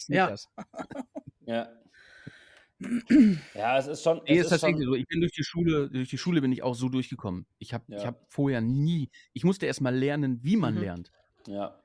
Ja. 0.08 0.34
ja. 1.46 1.72
Ja, 3.54 3.78
es 3.78 3.86
ist 3.86 4.02
schon. 4.02 4.18
Es 4.18 4.24
nee, 4.24 4.36
ist, 4.36 4.44
ist 4.44 4.50
tatsächlich 4.50 4.84
so. 4.84 4.94
Ich 4.94 5.06
bin 5.06 5.20
durch 5.20 5.32
die 5.32 5.44
Schule, 5.44 5.88
durch 5.88 6.10
die 6.10 6.18
Schule 6.18 6.42
bin 6.42 6.52
ich 6.52 6.62
auch 6.62 6.74
so 6.74 6.90
durchgekommen. 6.90 7.46
Ich 7.58 7.72
habe 7.72 7.84
ja. 7.88 8.04
hab 8.04 8.30
vorher 8.30 8.60
nie, 8.60 9.10
ich 9.32 9.44
musste 9.44 9.64
erst 9.64 9.80
mal 9.80 9.96
lernen, 9.96 10.40
wie 10.42 10.56
man 10.56 10.74
mhm. 10.74 10.80
lernt. 10.80 11.12
Ja. 11.46 11.79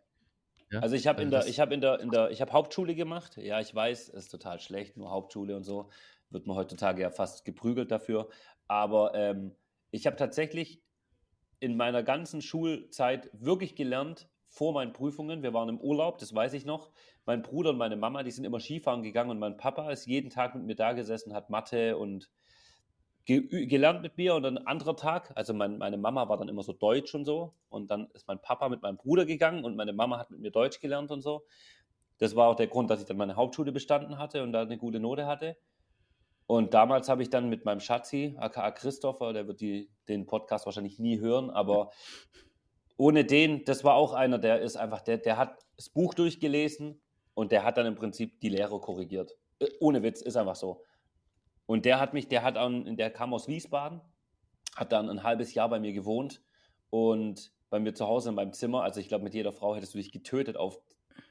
Ja? 0.71 0.79
Also 0.79 0.95
ich 0.95 1.07
habe 1.07 1.21
in 1.21 1.29
der, 1.29 1.47
ich 1.47 1.59
habe 1.59 1.73
in 1.73 1.81
der, 1.81 1.99
in 1.99 2.09
der, 2.09 2.31
ich 2.31 2.41
habe 2.41 2.51
Hauptschule 2.53 2.95
gemacht. 2.95 3.37
Ja, 3.37 3.59
ich 3.59 3.73
weiß, 3.73 4.09
es 4.09 4.25
ist 4.25 4.29
total 4.29 4.59
schlecht, 4.59 4.97
nur 4.97 5.11
Hauptschule 5.11 5.55
und 5.55 5.63
so. 5.63 5.89
Wird 6.29 6.47
man 6.47 6.55
heutzutage 6.55 7.01
ja 7.01 7.09
fast 7.09 7.45
geprügelt 7.45 7.91
dafür. 7.91 8.29
Aber 8.67 9.13
ähm, 9.15 9.55
ich 9.91 10.07
habe 10.07 10.15
tatsächlich 10.15 10.81
in 11.59 11.77
meiner 11.77 12.03
ganzen 12.03 12.41
Schulzeit 12.41 13.29
wirklich 13.33 13.75
gelernt 13.75 14.27
vor 14.47 14.73
meinen 14.73 14.93
Prüfungen. 14.93 15.43
Wir 15.43 15.53
waren 15.53 15.69
im 15.69 15.79
Urlaub, 15.79 16.17
das 16.17 16.33
weiß 16.33 16.53
ich 16.53 16.65
noch. 16.65 16.91
Mein 17.25 17.41
Bruder 17.41 17.71
und 17.71 17.77
meine 17.77 17.95
Mama, 17.95 18.23
die 18.23 18.31
sind 18.31 18.45
immer 18.45 18.59
Skifahren 18.59 19.03
gegangen 19.03 19.31
und 19.31 19.39
mein 19.39 19.57
Papa 19.57 19.91
ist 19.91 20.05
jeden 20.05 20.29
Tag 20.29 20.55
mit 20.55 20.63
mir 20.63 20.75
da 20.75 20.93
gesessen, 20.93 21.33
hat 21.33 21.49
Mathe 21.49 21.97
und 21.97 22.29
ge 23.25 23.65
gelernt 23.65 24.01
mit 24.01 24.17
mir 24.17 24.35
und 24.35 24.45
ein 24.45 24.65
anderer 24.65 24.95
Tag, 24.95 25.31
also 25.35 25.53
mein, 25.53 25.77
meine 25.77 25.97
Mama 25.97 26.29
war 26.29 26.37
dann 26.37 26.47
immer 26.47 26.63
so 26.63 26.73
deutsch 26.73 27.13
und 27.15 27.25
so 27.25 27.53
und 27.69 27.89
dann 27.89 28.07
ist 28.13 28.27
mein 28.27 28.39
Papa 28.39 28.69
mit 28.69 28.81
meinem 28.81 28.97
Bruder 28.97 29.25
gegangen 29.25 29.65
und 29.65 29.75
meine 29.75 29.93
Mama 29.93 30.19
hat 30.19 30.31
mit 30.31 30.39
mir 30.39 30.51
Deutsch 30.51 30.79
gelernt 30.79 31.11
und 31.11 31.21
so. 31.21 31.45
Das 32.17 32.35
war 32.35 32.47
auch 32.47 32.55
der 32.55 32.67
Grund, 32.67 32.89
dass 32.89 33.01
ich 33.01 33.07
dann 33.07 33.17
meine 33.17 33.35
Hauptschule 33.35 33.71
bestanden 33.71 34.17
hatte 34.17 34.43
und 34.43 34.53
da 34.53 34.61
eine 34.61 34.77
gute 34.77 34.99
Note 34.99 35.25
hatte. 35.25 35.57
Und 36.47 36.73
damals 36.73 37.09
habe 37.09 37.23
ich 37.23 37.29
dann 37.29 37.49
mit 37.49 37.65
meinem 37.65 37.79
Schatzi, 37.79 38.35
aka 38.37 38.71
Christopher, 38.71 39.33
der 39.33 39.47
wird 39.47 39.61
die, 39.61 39.89
den 40.07 40.27
Podcast 40.27 40.65
wahrscheinlich 40.65 40.99
nie 40.99 41.19
hören, 41.19 41.49
aber 41.49 41.91
ohne 42.97 43.25
den, 43.25 43.65
das 43.65 43.83
war 43.83 43.95
auch 43.95 44.13
einer, 44.13 44.37
der 44.37 44.61
ist 44.61 44.77
einfach, 44.77 45.01
der, 45.01 45.17
der 45.17 45.37
hat 45.37 45.65
das 45.75 45.89
Buch 45.89 46.13
durchgelesen 46.13 47.01
und 47.33 47.51
der 47.51 47.63
hat 47.63 47.77
dann 47.77 47.87
im 47.87 47.95
Prinzip 47.95 48.39
die 48.39 48.49
Lehre 48.49 48.79
korrigiert. 48.79 49.35
Äh, 49.59 49.67
ohne 49.79 50.03
Witz, 50.03 50.21
ist 50.21 50.37
einfach 50.37 50.55
so. 50.55 50.83
Und 51.65 51.85
der 51.85 51.99
hat 51.99 52.13
mich, 52.13 52.27
der 52.27 52.43
hat 52.43 52.57
an, 52.57 52.97
der 52.97 53.09
kam 53.09 53.33
aus 53.33 53.47
Wiesbaden, 53.47 54.01
hat 54.75 54.91
dann 54.91 55.09
ein 55.09 55.23
halbes 55.23 55.53
Jahr 55.53 55.69
bei 55.69 55.79
mir 55.79 55.93
gewohnt 55.93 56.41
und 56.89 57.51
bei 57.69 57.79
mir 57.79 57.93
zu 57.93 58.07
Hause 58.07 58.29
in 58.29 58.35
meinem 58.35 58.53
Zimmer. 58.53 58.83
Also 58.83 58.99
ich 58.99 59.07
glaube, 59.07 59.23
mit 59.23 59.33
jeder 59.33 59.51
Frau 59.51 59.75
hättest 59.75 59.93
du 59.93 59.97
dich 59.97 60.11
getötet 60.11 60.57
auf 60.57 60.79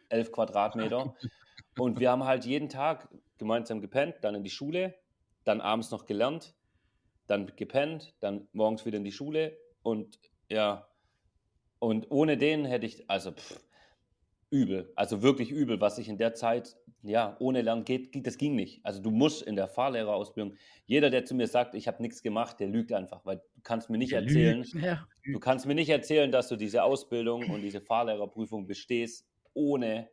elf 0.08 0.32
Quadratmeter. 0.32 1.14
Und 1.78 1.98
wir 1.98 2.10
haben 2.10 2.22
halt 2.22 2.44
jeden 2.44 2.68
Tag 2.68 3.08
gemeinsam 3.36 3.80
gepennt, 3.80 4.16
dann 4.22 4.36
in 4.36 4.44
die 4.44 4.50
Schule, 4.50 4.94
dann 5.42 5.60
abends 5.60 5.90
noch 5.90 6.06
gelernt, 6.06 6.54
dann 7.26 7.50
gepennt, 7.56 8.14
dann 8.20 8.48
morgens 8.52 8.86
wieder 8.86 8.98
in 8.98 9.04
die 9.04 9.12
Schule 9.12 9.58
und 9.82 10.20
ja, 10.48 10.86
und 11.78 12.10
ohne 12.10 12.36
den 12.36 12.64
hätte 12.64 12.86
ich, 12.86 13.10
also 13.10 13.32
pff, 13.32 13.60
übel. 14.54 14.92
Also 14.94 15.20
wirklich 15.22 15.50
übel, 15.50 15.80
was 15.80 15.98
ich 15.98 16.08
in 16.08 16.16
der 16.16 16.34
Zeit, 16.34 16.76
ja, 17.02 17.36
ohne 17.40 17.60
Lernen 17.60 17.84
geht, 17.84 18.24
das 18.24 18.38
ging 18.38 18.54
nicht. 18.54 18.86
Also 18.86 19.02
du 19.02 19.10
musst 19.10 19.42
in 19.42 19.56
der 19.56 19.66
Fahrlehrerausbildung, 19.66 20.56
jeder, 20.86 21.10
der 21.10 21.24
zu 21.24 21.34
mir 21.34 21.48
sagt, 21.48 21.74
ich 21.74 21.88
habe 21.88 22.00
nichts 22.00 22.22
gemacht, 22.22 22.60
der 22.60 22.68
lügt 22.68 22.92
einfach, 22.92 23.26
weil 23.26 23.38
du 23.38 23.60
kannst 23.64 23.90
mir 23.90 23.98
nicht 23.98 24.12
der 24.12 24.22
erzählen, 24.22 24.64
ja. 24.80 25.06
du 25.24 25.40
kannst 25.40 25.66
mir 25.66 25.74
nicht 25.74 25.88
erzählen, 25.88 26.30
dass 26.30 26.48
du 26.48 26.56
diese 26.56 26.84
Ausbildung 26.84 27.50
und 27.50 27.62
diese 27.62 27.80
Fahrlehrerprüfung 27.80 28.66
bestehst, 28.66 29.26
ohne 29.54 30.08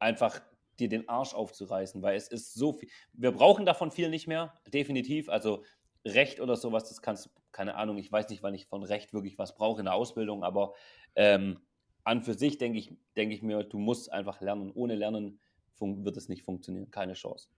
einfach 0.00 0.40
dir 0.80 0.88
den 0.88 1.08
Arsch 1.08 1.32
aufzureißen, 1.32 2.02
weil 2.02 2.16
es 2.16 2.26
ist 2.26 2.54
so 2.54 2.72
viel. 2.72 2.88
Wir 3.12 3.30
brauchen 3.30 3.64
davon 3.64 3.92
viel 3.92 4.08
nicht 4.08 4.26
mehr, 4.26 4.52
definitiv. 4.66 5.28
Also 5.28 5.62
Recht 6.04 6.40
oder 6.40 6.56
sowas, 6.56 6.88
das 6.88 7.00
kannst, 7.00 7.30
keine 7.52 7.76
Ahnung, 7.76 7.98
ich 7.98 8.10
weiß 8.10 8.28
nicht, 8.30 8.42
wann 8.42 8.52
ich 8.52 8.66
von 8.66 8.82
Recht 8.82 9.14
wirklich 9.14 9.38
was 9.38 9.54
brauche 9.54 9.78
in 9.78 9.84
der 9.84 9.94
Ausbildung, 9.94 10.42
aber 10.42 10.74
ähm, 11.14 11.60
an 12.04 12.22
für 12.22 12.34
sich 12.34 12.58
denke 12.58 12.78
ich, 12.78 12.96
denke 13.16 13.34
ich 13.34 13.42
mir, 13.42 13.64
du 13.64 13.78
musst 13.78 14.12
einfach 14.12 14.40
lernen. 14.40 14.70
Ohne 14.72 14.94
Lernen 14.94 15.40
wird 15.80 16.16
es 16.16 16.28
nicht 16.28 16.42
funktionieren. 16.42 16.90
Keine 16.90 17.14
Chance. 17.14 17.48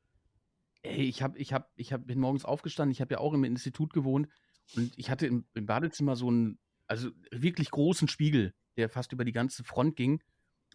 Ey, 0.82 1.02
ich, 1.02 1.22
hab, 1.22 1.36
ich, 1.36 1.52
hab, 1.52 1.70
ich 1.76 1.92
hab, 1.92 2.06
bin 2.06 2.20
morgens 2.20 2.44
aufgestanden, 2.44 2.92
ich 2.92 3.00
habe 3.00 3.14
ja 3.14 3.18
auch 3.18 3.34
im 3.34 3.44
Institut 3.44 3.92
gewohnt 3.92 4.28
und 4.76 4.92
ich 4.96 5.10
hatte 5.10 5.26
im, 5.26 5.44
im, 5.54 5.66
Badezimmer 5.66 6.16
so 6.16 6.28
einen, 6.28 6.58
also 6.86 7.10
wirklich 7.30 7.70
großen 7.70 8.08
Spiegel, 8.08 8.54
der 8.76 8.88
fast 8.88 9.12
über 9.12 9.24
die 9.24 9.32
ganze 9.32 9.64
Front 9.64 9.96
ging 9.96 10.22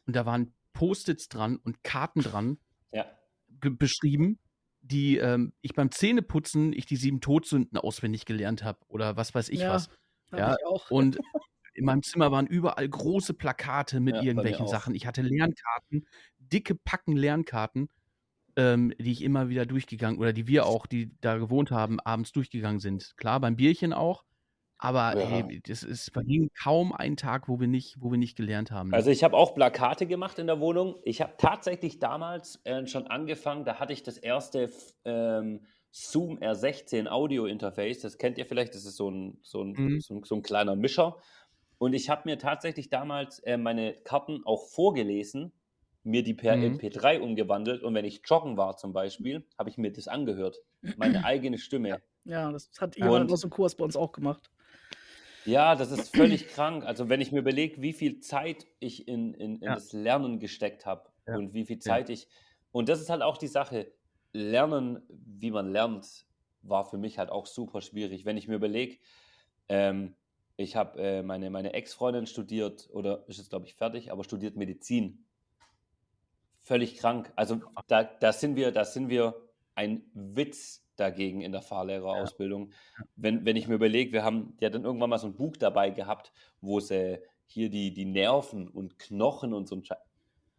und 0.06 0.16
da 0.16 0.26
waren 0.26 0.54
Post-its 0.74 1.30
dran 1.30 1.58
und 1.58 1.84
Karten 1.84 2.22
dran 2.22 2.58
ja. 2.92 3.06
beschrieben, 3.48 4.40
die 4.82 5.18
ähm, 5.18 5.54
ich 5.62 5.74
beim 5.74 5.92
Zähneputzen, 5.92 6.74
ich 6.74 6.86
die 6.86 6.96
sieben 6.98 7.22
Todsünden 7.22 7.78
auswendig 7.78 8.26
gelernt 8.26 8.64
habe 8.64 8.80
oder 8.88 9.16
was 9.16 9.34
weiß 9.34 9.50
ich 9.50 9.62
ja, 9.62 9.74
was. 9.74 9.90
Ja, 10.32 10.56
ich 10.60 10.66
auch. 10.66 10.90
und 10.90 11.20
in 11.74 11.86
meinem 11.86 12.04
Zimmer 12.04 12.32
waren 12.32 12.48
überall 12.48 12.88
große 12.88 13.34
Plakate 13.34 14.00
mit 14.00 14.16
ja, 14.16 14.24
irgendwelchen 14.24 14.68
Sachen. 14.68 14.96
Ich 14.96 15.06
hatte 15.06 15.22
Lernkarten, 15.22 16.06
dicke 16.40 16.76
Packen 16.76 17.16
Lernkarten, 17.16 17.90
ähm, 18.56 18.94
die 19.00 19.12
ich 19.12 19.24
immer 19.24 19.50
wieder 19.50 19.66
durchgegangen 19.66 20.20
oder 20.20 20.34
die 20.34 20.48
wir 20.48 20.66
auch, 20.66 20.86
die 20.86 21.12
da 21.22 21.38
gewohnt 21.38 21.72
haben, 21.72 22.00
abends 22.00 22.32
durchgegangen 22.32 22.80
sind. 22.80 23.14
Klar, 23.18 23.40
beim 23.40 23.56
Bierchen 23.56 23.94
auch. 23.94 24.24
Aber 24.84 25.16
ja. 25.16 25.28
hey, 25.28 25.62
das 25.68 25.84
ist 25.84 26.12
verging 26.12 26.50
kaum 26.60 26.92
ein 26.92 27.16
Tag, 27.16 27.48
wo 27.48 27.60
wir 27.60 27.68
nicht, 27.68 27.98
wo 28.00 28.10
wir 28.10 28.18
nicht 28.18 28.36
gelernt 28.36 28.72
haben. 28.72 28.90
Ne? 28.90 28.96
Also 28.96 29.12
ich 29.12 29.24
habe 29.24 29.38
auch 29.38 29.54
Plakate 29.54 30.08
gemacht 30.08 30.40
in 30.40 30.48
der 30.48 30.60
Wohnung. 30.60 30.96
Ich 31.04 31.22
habe 31.22 31.34
tatsächlich 31.38 32.00
damals 32.00 32.60
äh, 32.64 32.88
schon 32.88 33.06
angefangen, 33.06 33.64
da 33.64 33.76
hatte 33.76 33.94
ich 33.94 34.02
das 34.02 34.18
erste 34.18 34.72
ähm, 35.06 35.62
Zoom 35.92 36.40
R16 36.40 37.08
Audio 37.08 37.46
Interface. 37.46 38.00
Das 38.00 38.18
kennt 38.18 38.40
ihr 38.40 38.48
vielleicht, 38.48 38.74
das 38.74 38.86
ist 38.86 38.96
so 38.96 39.12
ein, 39.12 39.38
so 39.44 39.62
ein, 39.62 39.74
mhm. 39.74 40.00
so 40.00 40.16
ein, 40.16 40.24
so 40.24 40.36
ein 40.36 40.42
kleiner 40.42 40.76
Mischer. 40.76 41.18
Und 41.82 41.94
ich 41.94 42.12
habe 42.12 42.22
mir 42.26 42.38
tatsächlich 42.38 42.92
damals 42.92 43.40
äh, 43.40 43.58
meine 43.58 43.96
Karten 44.04 44.44
auch 44.46 44.68
vorgelesen, 44.68 45.52
mir 46.04 46.22
die 46.22 46.36
per 46.36 46.56
mhm. 46.56 46.78
MP3 46.78 47.20
umgewandelt 47.20 47.82
und 47.82 47.96
wenn 47.96 48.06
ich 48.06 48.22
joggen 48.24 48.56
war 48.56 48.78
zum 48.78 48.94
Beispiel, 48.94 49.48
habe 49.58 49.72
ich 49.72 49.80
mir 49.80 49.92
das 49.92 50.08
angehört. 50.08 50.60
Meine 50.98 51.26
eigene 51.26 51.58
Stimme. 51.58 52.00
Ja, 52.24 52.52
das 52.52 52.70
hat 52.80 52.98
jemand 52.98 53.32
aus 53.32 53.42
dem 53.42 53.50
Kurs 53.50 53.74
bei 53.74 53.84
uns 53.84 53.96
auch 53.96 54.12
gemacht. 54.12 54.52
Ja, 55.44 55.74
das 55.74 55.90
ist 55.90 56.16
völlig 56.16 56.50
krank. 56.54 56.86
Also 56.86 57.10
wenn 57.10 57.20
ich 57.20 57.32
mir 57.32 57.40
überlege, 57.40 57.82
wie 57.82 57.94
viel 57.94 58.20
Zeit 58.20 58.68
ich 58.80 59.08
in, 59.08 59.34
in, 59.34 59.56
in 59.56 59.64
ja. 59.64 59.74
das 59.74 59.92
Lernen 59.92 60.40
gesteckt 60.40 60.86
habe 60.86 61.10
ja. 61.26 61.36
und 61.36 61.56
wie 61.56 61.66
viel 61.66 61.80
Zeit 61.80 62.10
ja. 62.10 62.14
ich. 62.14 62.28
Und 62.72 62.90
das 62.90 63.02
ist 63.02 63.10
halt 63.10 63.24
auch 63.24 63.40
die 63.40 63.48
Sache. 63.48 63.92
Lernen, 64.34 65.02
wie 65.10 65.50
man 65.50 65.72
lernt, 65.72 66.28
war 66.62 66.86
für 66.86 67.00
mich 67.00 67.18
halt 67.18 67.32
auch 67.32 67.48
super 67.48 67.82
schwierig. 67.82 68.24
Wenn 68.24 68.38
ich 68.38 68.48
mir 68.48 68.54
überlege, 68.54 69.00
ähm, 69.68 70.14
ich 70.58 70.76
habe 70.76 71.02
äh, 71.02 71.24
meine, 71.24 71.50
meine 71.50 71.74
Ex-Freundin 71.74 72.26
studiert, 72.26 72.90
oder 72.94 73.24
ist 73.28 73.38
jetzt, 73.38 73.50
glaube 73.50 73.66
ich, 73.66 73.76
fertig, 73.76 74.12
aber 74.12 74.24
studiert 74.24 74.56
Medizin. 74.56 75.26
Völlig 76.60 76.98
krank. 76.98 77.32
Also 77.36 77.62
da, 77.88 78.04
da, 78.04 78.34
sind 78.34 78.56
wir, 78.56 78.72
da 78.72 78.86
sind 78.86 79.10
wir 79.10 79.36
ein 79.76 80.04
Witz 80.14 80.86
dagegen 80.96 81.42
in 81.42 81.52
der 81.52 81.62
Fahrlehrerausbildung. 81.62 82.70
Ja. 82.70 83.06
Wenn, 83.16 83.46
wenn 83.46 83.56
ich 83.56 83.68
mir 83.68 83.76
überlege, 83.76 84.12
wir 84.12 84.24
haben 84.24 84.56
ja 84.60 84.70
dann 84.70 84.84
irgendwann 84.84 85.10
mal 85.10 85.18
so 85.18 85.28
ein 85.28 85.36
Buch 85.36 85.58
dabei 85.58 85.90
gehabt, 85.90 86.32
wo 86.62 86.80
sie 86.80 87.20
hier 87.48 87.70
die, 87.70 87.94
die 87.94 88.06
Nerven 88.06 88.68
und 88.68 89.00
Knochen 89.00 89.54
und 89.54 89.68
so 89.68 89.76
ein 89.76 89.84
Scheiß. 89.84 89.98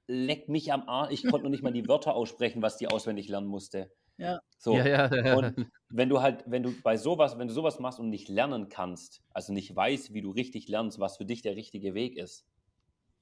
Leck 0.08 0.48
mich 0.48 0.72
am 0.72 0.88
Arsch. 0.88 1.12
Ich 1.12 1.22
konnte 1.22 1.44
noch 1.44 1.50
nicht 1.50 1.62
mal 1.62 1.72
die 1.72 1.88
Wörter 1.88 2.14
aussprechen, 2.14 2.60
was 2.60 2.76
die 2.76 2.88
auswendig 2.88 3.28
lernen 3.28 3.46
musste. 3.46 3.90
Ja. 4.18 4.40
So. 4.58 4.76
Ja, 4.76 4.86
ja, 4.86 5.14
ja. 5.14 5.36
Und 5.36 5.54
wenn 5.88 6.08
du 6.08 6.20
halt, 6.20 6.44
wenn 6.46 6.62
du 6.62 6.72
bei 6.82 6.96
sowas, 6.96 7.38
wenn 7.38 7.48
du 7.48 7.54
sowas 7.54 7.80
machst 7.80 7.98
und 7.98 8.10
nicht 8.10 8.28
lernen 8.28 8.68
kannst, 8.68 9.22
also 9.30 9.52
nicht 9.52 9.74
weißt, 9.74 10.14
wie 10.14 10.22
du 10.22 10.30
richtig 10.30 10.68
lernst, 10.68 11.00
was 11.00 11.16
für 11.16 11.24
dich 11.24 11.42
der 11.42 11.56
richtige 11.56 11.94
Weg 11.94 12.16
ist, 12.16 12.46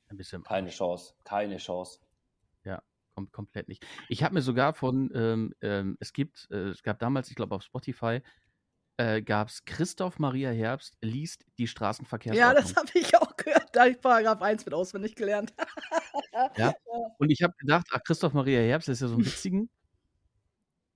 ein 0.08 0.16
bisschen 0.16 0.42
keine 0.42 0.70
Chance, 0.70 1.14
keine 1.24 1.56
Chance. 1.58 2.00
Ja, 2.64 2.82
kom 3.14 3.30
komplett 3.30 3.68
nicht. 3.68 3.86
Ich 4.08 4.22
habe 4.22 4.34
mir 4.34 4.42
sogar 4.42 4.74
von, 4.74 5.10
ähm, 5.14 5.54
ähm, 5.62 5.96
es 6.00 6.12
gibt, 6.12 6.48
äh, 6.50 6.68
es 6.68 6.82
gab 6.82 6.98
damals, 6.98 7.30
ich 7.30 7.36
glaube 7.36 7.54
auf 7.54 7.62
Spotify, 7.62 8.20
äh, 8.96 9.22
gab 9.22 9.48
es 9.48 9.64
Christoph 9.64 10.18
Maria 10.18 10.50
Herbst 10.50 10.98
liest 11.00 11.46
die 11.58 11.66
Straßenverkehrsordnung. 11.66 12.54
Ja, 12.54 12.60
das 12.60 12.76
habe 12.76 12.90
ich 12.94 13.16
auch 13.16 13.34
gehört. 13.36 13.68
Da 13.72 13.80
habe 13.80 13.90
ich 13.92 14.00
Paragraph 14.00 14.42
1 14.42 14.66
mit 14.66 14.74
auswendig 14.74 15.14
gelernt. 15.14 15.54
ja, 16.56 16.74
und 17.18 17.30
ich 17.30 17.42
habe 17.42 17.54
gedacht, 17.56 17.86
ach, 17.92 18.00
Christoph 18.04 18.34
Maria 18.34 18.60
Herbst 18.60 18.88
ist 18.88 19.00
ja 19.00 19.08
so 19.08 19.14
ein 19.14 19.24
witzigen 19.24 19.70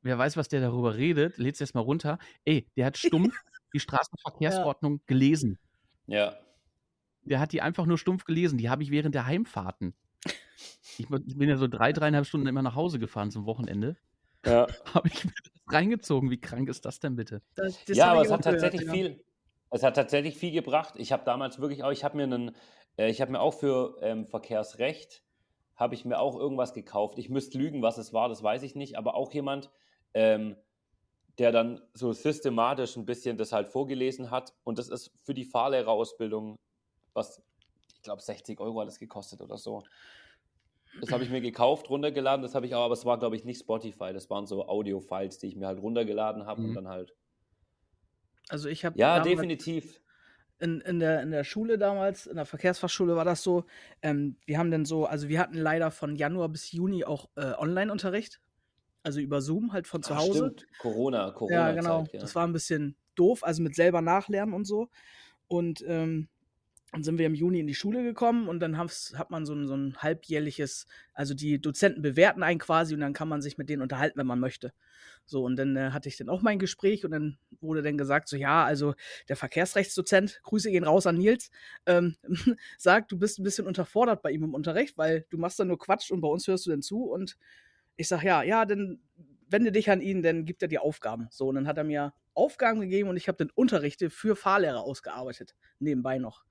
wer 0.04 0.18
weiß, 0.18 0.36
was 0.36 0.48
der 0.48 0.60
darüber 0.60 0.96
redet, 0.96 1.38
lädt 1.38 1.56
es 1.56 1.60
erstmal 1.60 1.82
runter. 1.82 2.18
Ey, 2.44 2.68
der 2.76 2.86
hat 2.86 2.96
stumpf 2.96 3.34
die 3.74 3.80
Straßenverkehrsordnung 3.80 4.98
ja. 4.98 5.02
gelesen. 5.06 5.58
Ja. 6.06 6.36
Der 7.24 7.40
hat 7.40 7.52
die 7.52 7.62
einfach 7.62 7.86
nur 7.86 7.98
stumpf 7.98 8.24
gelesen. 8.24 8.58
Die 8.58 8.68
habe 8.68 8.82
ich 8.82 8.90
während 8.90 9.14
der 9.14 9.26
Heimfahrten. 9.26 9.94
Ich, 10.98 11.08
bin 11.08 11.48
ja 11.48 11.56
so 11.56 11.66
drei, 11.66 11.92
dreieinhalb 11.92 12.26
Stunden 12.26 12.46
immer 12.46 12.62
nach 12.62 12.76
Hause 12.76 12.98
gefahren 12.98 13.30
zum 13.30 13.46
Wochenende. 13.46 13.96
Ja. 14.44 14.66
Habe 14.94 15.08
ich 15.08 15.24
mir 15.24 15.32
das 15.42 15.74
reingezogen. 15.74 16.30
Wie 16.30 16.40
krank 16.40 16.68
ist 16.68 16.84
das 16.84 17.00
denn 17.00 17.16
bitte? 17.16 17.42
Das, 17.56 17.84
das 17.84 17.96
ja, 17.96 18.12
aber 18.12 18.22
es 18.22 18.30
hat 18.30 18.44
tatsächlich 18.44 18.82
gehört, 18.82 18.96
viel. 18.96 19.10
Ja. 19.10 19.16
Es 19.70 19.82
hat 19.82 19.96
tatsächlich 19.96 20.36
viel 20.36 20.52
gebracht. 20.52 20.94
Ich 20.98 21.10
habe 21.10 21.24
damals 21.24 21.58
wirklich 21.58 21.82
auch, 21.82 21.90
ich 21.90 22.04
habe 22.04 22.16
mir 22.16 22.24
einen, 22.24 22.54
äh, 22.96 23.08
ich 23.10 23.20
habe 23.20 23.32
mir 23.32 23.40
auch 23.40 23.54
für 23.54 23.96
ähm, 24.02 24.26
Verkehrsrecht, 24.26 25.24
habe 25.74 25.94
ich 25.94 26.04
mir 26.04 26.20
auch 26.20 26.38
irgendwas 26.38 26.74
gekauft. 26.74 27.18
Ich 27.18 27.28
müsste 27.28 27.58
lügen, 27.58 27.82
was 27.82 27.98
es 27.98 28.12
war, 28.12 28.28
das 28.28 28.42
weiß 28.42 28.62
ich 28.62 28.76
nicht, 28.76 28.96
aber 28.96 29.16
auch 29.16 29.32
jemand, 29.32 29.70
ähm, 30.14 30.57
der 31.38 31.50
dann 31.53 31.81
so 31.94 32.12
systematisch 32.12 32.96
ein 32.96 33.05
bisschen 33.05 33.37
das 33.37 33.53
halt 33.53 33.68
vorgelesen 33.68 34.31
hat. 34.31 34.55
Und 34.62 34.79
das 34.79 34.88
ist 34.88 35.11
für 35.22 35.35
die 35.35 35.44
Fahrlehrerausbildung, 35.44 36.59
was 37.12 37.42
ich 37.94 38.03
glaube 38.03 38.22
60 38.22 38.61
Euro 38.61 38.81
alles 38.81 38.98
gekostet 38.98 39.40
oder 39.40 39.59
so. 39.59 39.83
Das 41.00 41.11
habe 41.11 41.24
ich 41.24 41.31
mir 41.31 41.40
gekauft, 41.40 41.90
runtergeladen, 41.90 42.42
das 42.42 42.55
habe 42.55 42.66
ich 42.66 42.74
auch, 42.77 42.85
aber 42.85 42.94
es 42.94 43.05
war, 43.05 43.18
glaube 43.18 43.35
ich, 43.35 43.44
nicht 43.44 43.59
Spotify. 43.59 44.12
Das 44.12 44.31
waren 44.31 44.46
so 44.46 44.68
Audio-Files, 44.68 45.38
die 45.38 45.48
ich 45.48 45.57
mir 45.57 45.66
halt 45.66 45.83
runtergeladen 45.83 46.46
habe 46.46 46.62
mhm. 46.62 46.68
und 46.68 46.74
dann 46.74 46.88
halt. 46.88 47.14
Also 48.48 48.68
ich 48.68 48.85
habe. 48.85 48.96
Ja, 48.98 49.18
definitiv. 49.20 50.00
In, 50.61 50.81
in, 50.83 51.00
der, 51.00 51.20
in 51.22 51.33
der 51.33 51.42
Schule 51.42 51.79
damals, 51.79 52.27
in 52.27 52.37
der 52.37 52.46
Verkehrsfachschule 52.46 53.16
war 53.16 53.24
das 53.24 53.42
so, 53.42 53.64
ähm, 54.03 54.37
wir 54.46 54.57
haben 54.57 54.70
dann 54.70 54.85
so, 54.85 55.05
also 55.05 55.29
wir 55.29 55.40
hatten 55.40 55.59
leider 55.59 55.90
von 55.90 56.14
Januar 56.14 56.48
bis 56.48 56.70
Juni 56.70 57.05
auch 57.05 57.29
äh, 57.35 57.55
Online-Unterricht 57.59 58.40
also 59.04 59.20
über 59.20 59.40
Zoom 59.40 59.72
halt 59.72 59.86
von 59.86 60.02
zu 60.02 60.14
Ach, 60.14 60.18
Hause. 60.18 60.52
Stimmt. 60.56 60.66
Corona, 60.78 61.30
Corona. 61.30 61.68
Ja, 61.68 61.72
genau. 61.72 62.06
ja. 62.12 62.20
Das 62.20 62.34
war 62.34 62.46
ein 62.46 62.52
bisschen 62.52 62.96
doof, 63.14 63.44
also 63.44 63.62
mit 63.62 63.76
selber 63.76 64.00
nachlernen 64.00 64.54
und 64.54 64.64
so. 64.64 64.88
Und 65.46 65.84
ähm, 65.86 66.28
dann 66.90 67.02
sind 67.02 67.18
wir 67.18 67.26
im 67.26 67.34
Juni 67.34 67.58
in 67.58 67.66
die 67.66 67.74
Schule 67.74 68.04
gekommen 68.04 68.48
und 68.48 68.60
dann 68.60 68.78
hat 68.78 69.30
man 69.30 69.44
so 69.44 69.52
ein, 69.52 69.66
so 69.66 69.74
ein 69.74 69.96
halbjährliches, 69.96 70.86
also 71.12 71.34
die 71.34 71.60
Dozenten 71.60 72.02
bewerten 72.02 72.44
einen 72.44 72.60
quasi 72.60 72.94
und 72.94 73.00
dann 73.00 73.12
kann 73.12 73.28
man 73.28 73.42
sich 73.42 73.58
mit 73.58 73.68
denen 73.68 73.82
unterhalten, 73.82 74.16
wenn 74.16 74.28
man 74.28 74.38
möchte. 74.38 74.72
So, 75.26 75.42
und 75.44 75.56
dann 75.56 75.76
äh, 75.76 75.90
hatte 75.90 76.08
ich 76.08 76.16
dann 76.16 76.28
auch 76.28 76.40
mein 76.40 76.60
Gespräch 76.60 77.04
und 77.04 77.10
dann 77.10 77.36
wurde 77.60 77.82
dann 77.82 77.98
gesagt, 77.98 78.28
so 78.28 78.36
ja, 78.36 78.64
also 78.64 78.94
der 79.28 79.34
Verkehrsrechtsdozent, 79.36 80.40
Grüße 80.44 80.70
gehen 80.70 80.84
raus 80.84 81.06
an 81.06 81.16
Nils, 81.16 81.50
ähm, 81.86 82.16
sagt, 82.78 83.10
du 83.10 83.18
bist 83.18 83.40
ein 83.40 83.44
bisschen 83.44 83.66
unterfordert 83.66 84.22
bei 84.22 84.30
ihm 84.30 84.44
im 84.44 84.54
Unterricht, 84.54 84.96
weil 84.96 85.26
du 85.30 85.36
machst 85.38 85.58
dann 85.58 85.68
nur 85.68 85.78
Quatsch 85.78 86.12
und 86.12 86.20
bei 86.20 86.28
uns 86.28 86.46
hörst 86.46 86.66
du 86.66 86.70
dann 86.70 86.82
zu 86.82 87.04
und 87.04 87.36
ich 87.96 88.09
sag, 88.09 88.22
ja, 88.22 88.42
ja, 88.42 88.64
dann 88.64 89.00
wende 89.48 89.72
dich 89.72 89.90
an 89.90 90.00
ihn, 90.00 90.22
dann 90.22 90.44
gibt 90.44 90.62
er 90.62 90.68
dir 90.68 90.83
Aufgaben. 90.83 91.28
So, 91.30 91.48
und 91.48 91.54
dann 91.54 91.66
hat 91.66 91.78
er 91.78 91.85
mir 91.85 92.12
Aufgaben 92.35 92.80
gegeben 92.80 93.09
und 93.09 93.16
ich 93.16 93.28
habe 93.28 93.38
den 93.38 93.50
Unterrichte 93.50 94.11
für 94.11 94.37
Fahrlehrer 94.37 94.83
ausgearbeitet, 94.83 95.54
nebenbei 95.78 96.18
noch. 96.18 96.44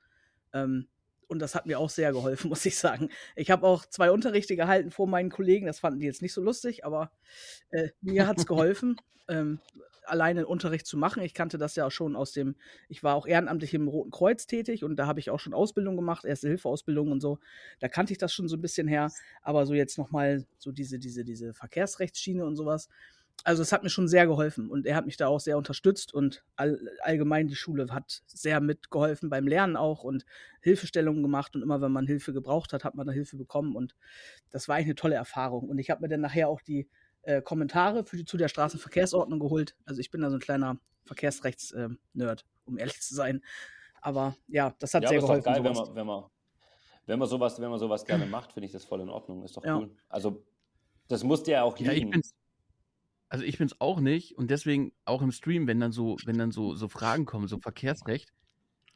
Ähm, 0.53 0.87
und 1.27 1.39
das 1.39 1.55
hat 1.55 1.65
mir 1.65 1.79
auch 1.79 1.89
sehr 1.89 2.11
geholfen, 2.11 2.49
muss 2.49 2.65
ich 2.65 2.77
sagen. 2.77 3.09
Ich 3.35 3.51
habe 3.51 3.67
auch 3.67 3.85
zwei 3.85 4.11
Unterrichte 4.11 4.55
gehalten 4.55 4.91
vor 4.91 5.07
meinen 5.07 5.29
Kollegen. 5.29 5.65
Das 5.65 5.79
fanden 5.79 5.99
die 5.99 6.05
jetzt 6.05 6.21
nicht 6.21 6.33
so 6.33 6.41
lustig, 6.41 6.85
aber 6.85 7.11
äh, 7.71 7.89
mir 8.01 8.27
hat 8.27 8.37
es 8.37 8.45
geholfen. 8.47 8.97
ähm, 9.27 9.59
alleine 10.05 10.47
Unterricht 10.47 10.85
zu 10.85 10.97
machen. 10.97 11.23
Ich 11.23 11.33
kannte 11.33 11.57
das 11.57 11.75
ja 11.75 11.85
auch 11.87 11.91
schon 11.91 12.15
aus 12.15 12.31
dem, 12.31 12.55
ich 12.89 13.03
war 13.03 13.15
auch 13.15 13.25
ehrenamtlich 13.27 13.73
im 13.73 13.87
Roten 13.87 14.11
Kreuz 14.11 14.47
tätig 14.47 14.83
und 14.83 14.95
da 14.97 15.07
habe 15.07 15.19
ich 15.19 15.29
auch 15.29 15.39
schon 15.39 15.53
Ausbildung 15.53 15.95
gemacht, 15.95 16.25
erste 16.25 16.47
Hilfeausbildung 16.47 17.11
und 17.11 17.21
so. 17.21 17.39
Da 17.79 17.87
kannte 17.87 18.13
ich 18.13 18.17
das 18.19 18.33
schon 18.33 18.47
so 18.47 18.57
ein 18.57 18.61
bisschen 18.61 18.87
her, 18.87 19.11
aber 19.41 19.65
so 19.65 19.73
jetzt 19.73 19.97
nochmal 19.97 20.45
so 20.57 20.71
diese, 20.71 20.99
diese, 20.99 21.23
diese 21.23 21.53
Verkehrsrechtsschiene 21.53 22.45
und 22.45 22.55
sowas. 22.55 22.89
also 23.43 23.61
es 23.61 23.71
hat 23.71 23.83
mir 23.83 23.89
schon 23.89 24.07
sehr 24.07 24.27
geholfen 24.27 24.69
und 24.69 24.85
er 24.85 24.95
hat 24.95 25.05
mich 25.05 25.17
da 25.17 25.27
auch 25.27 25.39
sehr 25.39 25.57
unterstützt 25.57 26.13
und 26.13 26.43
all, 26.55 26.79
allgemein 27.01 27.47
die 27.47 27.55
Schule 27.55 27.87
hat 27.91 28.23
sehr 28.27 28.61
mitgeholfen 28.61 29.29
beim 29.29 29.47
Lernen 29.47 29.75
auch 29.75 30.03
und 30.03 30.25
Hilfestellungen 30.61 31.21
gemacht 31.23 31.55
und 31.55 31.61
immer 31.61 31.81
wenn 31.81 31.91
man 31.91 32.07
Hilfe 32.07 32.31
gebraucht 32.33 32.73
hat, 32.73 32.83
hat 32.83 32.95
man 32.95 33.07
da 33.07 33.13
Hilfe 33.13 33.37
bekommen 33.37 33.75
und 33.75 33.95
das 34.51 34.67
war 34.67 34.75
eigentlich 34.75 34.87
eine 34.87 34.95
tolle 34.95 35.15
Erfahrung 35.15 35.67
und 35.69 35.77
ich 35.79 35.89
habe 35.89 36.01
mir 36.01 36.09
dann 36.09 36.21
nachher 36.21 36.47
auch 36.47 36.61
die 36.61 36.87
äh, 37.23 37.41
Kommentare 37.41 38.05
für 38.05 38.17
die, 38.17 38.25
zu 38.25 38.37
der 38.37 38.47
Straßenverkehrsordnung 38.47 39.39
geholt. 39.39 39.75
Also 39.85 39.99
ich 39.99 40.11
bin 40.11 40.21
da 40.21 40.29
so 40.29 40.37
ein 40.37 40.41
kleiner 40.41 40.77
Verkehrsrechts-Nerd, 41.05 42.41
äh, 42.41 42.43
um 42.65 42.77
ehrlich 42.77 43.01
zu 43.01 43.15
sein. 43.15 43.43
Aber 44.01 44.35
ja, 44.47 44.73
das 44.79 44.93
hat 44.93 45.03
ja, 45.03 45.09
sehr 45.09 45.19
geholfen. 45.19 45.39
Ist 45.39 45.45
geil, 45.45 45.63
wenn 45.63 45.73
man, 45.73 45.95
wenn 45.95 46.05
man, 46.05 46.23
wenn 47.05 47.19
man 47.19 47.27
sowas, 47.27 47.59
wenn 47.59 47.69
man 47.69 47.79
sowas 47.79 48.05
gerne 48.05 48.25
macht, 48.25 48.53
finde 48.53 48.65
ich 48.65 48.71
das 48.71 48.85
voll 48.85 49.01
in 49.01 49.09
Ordnung. 49.09 49.43
Ist 49.43 49.57
doch 49.57 49.65
ja. 49.65 49.77
cool. 49.77 49.91
Also 50.09 50.43
das 51.07 51.23
musste 51.23 51.51
ja 51.51 51.63
auch 51.63 51.77
liegen. 51.77 52.11
Ja, 52.11 52.19
ich 52.19 52.33
also 53.33 53.45
ich 53.45 53.57
bin 53.57 53.65
es 53.65 53.81
auch 53.81 53.99
nicht 53.99 54.37
und 54.37 54.51
deswegen 54.51 54.93
auch 55.05 55.23
im 55.23 55.31
Stream, 55.31 55.65
wenn 55.65 55.79
dann 55.79 55.91
so, 55.91 56.17
wenn 56.25 56.37
dann 56.37 56.51
so, 56.51 56.75
so 56.75 56.87
Fragen 56.87 57.25
kommen, 57.25 57.47
so 57.47 57.57
Verkehrsrecht, 57.57 58.31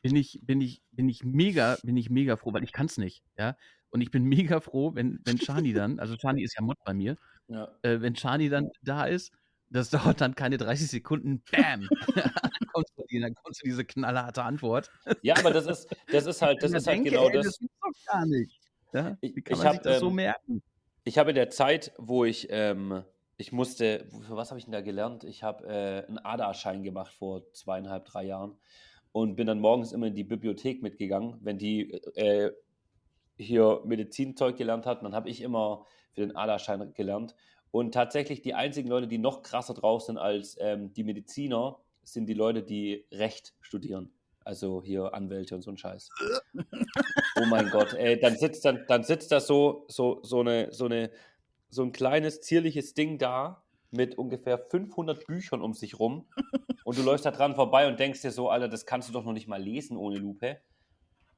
bin 0.04 0.16
ich, 0.16 0.40
bin 0.44 0.62
ich, 0.62 0.84
bin 0.92 1.10
ich 1.10 1.24
mega, 1.24 1.76
bin 1.82 1.98
ich 1.98 2.12
mega 2.12 2.36
froh, 2.36 2.54
weil 2.54 2.64
ich 2.64 2.72
kann 2.72 2.86
es 2.86 3.00
nicht, 3.00 3.24
ja. 3.36 3.58
Und 3.90 4.02
ich 4.02 4.12
bin 4.12 4.26
mega 4.26 4.60
froh, 4.60 4.94
wenn, 4.94 5.20
wenn 5.26 5.40
Shani 5.40 5.74
dann, 5.74 6.00
also 6.00 6.16
Shani 6.20 6.44
ist 6.44 6.56
ja 6.56 6.64
Mod 6.64 6.78
bei 6.86 6.94
mir, 6.94 7.18
ja. 7.48 7.68
äh, 7.82 8.02
wenn 8.02 8.16
Shani 8.16 8.50
dann 8.50 8.72
da 8.82 9.06
ist, 9.06 9.32
das 9.70 9.90
dauert 9.90 10.22
dann 10.22 10.36
keine 10.36 10.58
30 10.58 10.88
Sekunden, 10.88 11.44
bam, 11.52 11.88
dann, 12.16 12.32
kommst 12.74 12.94
du, 12.98 13.20
dann 13.20 13.36
kommst 13.36 13.62
du 13.62 13.66
diese 13.66 13.86
knallharte 13.86 14.44
Antwort. 14.44 14.90
Ja, 15.22 15.38
aber 15.38 15.52
das 15.52 15.66
ist, 15.66 15.96
das 16.12 16.26
ist 16.26 16.42
halt, 16.42 16.62
das 16.64 16.72
ist 16.72 16.88
halt 16.88 16.98
denke, 16.98 17.12
genau 17.12 17.28
ey, 17.28 17.34
das. 17.34 17.46
Das 17.46 17.60
gibt's 17.60 17.80
doch 17.82 18.14
gar 18.14 18.26
nicht. 18.26 18.60
Ja? 18.94 19.18
Wie 19.22 19.34
kann 19.34 19.44
ich, 19.54 19.58
man 19.58 19.60
ich 19.60 19.66
hab, 19.66 19.84
das 19.84 19.96
ähm, 19.96 20.00
so 20.00 20.10
merken? 20.10 20.64
Ich 21.04 21.18
habe 21.18 21.32
in 21.32 21.36
der 21.36 21.50
Zeit, 21.50 21.92
wo 21.98 22.26
ich 22.26 22.48
ähm, 22.50 23.04
ich 23.38 23.52
musste, 23.52 24.08
für 24.28 24.36
was 24.36 24.50
habe 24.50 24.58
ich 24.58 24.66
denn 24.66 24.74
da 24.74 24.82
gelernt? 24.82 25.24
Ich 25.24 25.44
habe 25.44 25.66
äh, 25.68 26.08
einen 26.08 26.18
ADA-Schein 26.18 26.84
gemacht 26.84 27.14
vor 27.14 27.52
zweieinhalb, 27.54 28.06
drei 28.06 28.24
Jahren 28.24 28.58
und 29.12 29.36
bin 29.36 29.46
dann 29.46 29.60
morgens 29.60 29.92
immer 29.92 30.08
in 30.08 30.16
die 30.16 30.24
Bibliothek 30.24 30.82
mitgegangen. 30.82 31.38
Wenn 31.42 31.60
die 31.60 31.92
äh, 32.16 32.52
hier 33.38 33.82
Medizinzeug 33.86 34.58
gelernt 34.58 34.88
hatten, 34.88 35.06
dann 35.06 35.14
habe 35.14 35.30
ich 35.30 35.42
immer 35.42 35.86
für 36.18 36.26
den 36.26 36.36
ADA-Schein 36.36 36.96
gelernt. 36.96 37.36
Und 37.70 37.94
tatsächlich 37.94 38.42
die 38.42 38.56
einzigen 38.56 38.90
Leute, 38.90 39.08
die 39.08 39.20
noch 39.20 39.44
krasser 39.44 39.76
drauf 39.76 40.02
sind 40.02 40.18
als 40.18 40.58
ähm, 40.60 40.94
die 40.94 41.04
Mediziner, 41.04 41.78
sind 42.04 42.26
die 42.26 42.34
Leute, 42.34 42.64
die 42.64 43.06
Recht 43.12 43.54
studieren. 43.62 44.12
Also 44.44 44.82
hier 44.82 45.14
Anwälte 45.14 45.54
und 45.54 45.62
so 45.62 45.70
ein 45.70 45.78
Scheiß. 45.78 46.10
oh 46.56 47.46
mein 47.48 47.70
Gott, 47.70 47.94
ey, 47.94 48.20
dann 48.20 48.36
sitzt 48.36 48.66
dann, 48.66 48.84
dann 48.88 49.04
sitzt 49.04 49.32
da 49.32 49.40
so, 49.40 49.86
so, 49.90 50.22
so 50.24 50.40
eine, 50.40 50.74
so 50.74 50.86
eine 50.86 51.12
so 51.70 51.84
ein 51.84 51.92
kleines, 51.92 52.42
zierliches 52.42 52.96
Ding 52.96 53.20
da 53.20 53.62
mit 53.92 54.18
ungefähr 54.18 54.58
500 54.58 55.28
Büchern 55.28 55.62
um 55.62 55.74
sich 55.74 56.00
rum 56.00 56.26
und 56.84 56.98
du 56.98 57.04
läufst 57.04 57.26
da 57.26 57.32
dran 57.32 57.56
vorbei 57.56 57.88
und 57.88 58.00
denkst 58.00 58.22
dir 58.22 58.32
so, 58.32 58.50
Alter, 58.50 58.68
das 58.68 58.86
kannst 58.88 59.10
du 59.10 59.14
doch 59.14 59.24
noch 59.24 59.34
nicht 59.34 59.48
mal 59.48 59.62
lesen 59.62 59.98
ohne 59.98 60.18
Lupe. 60.18 60.60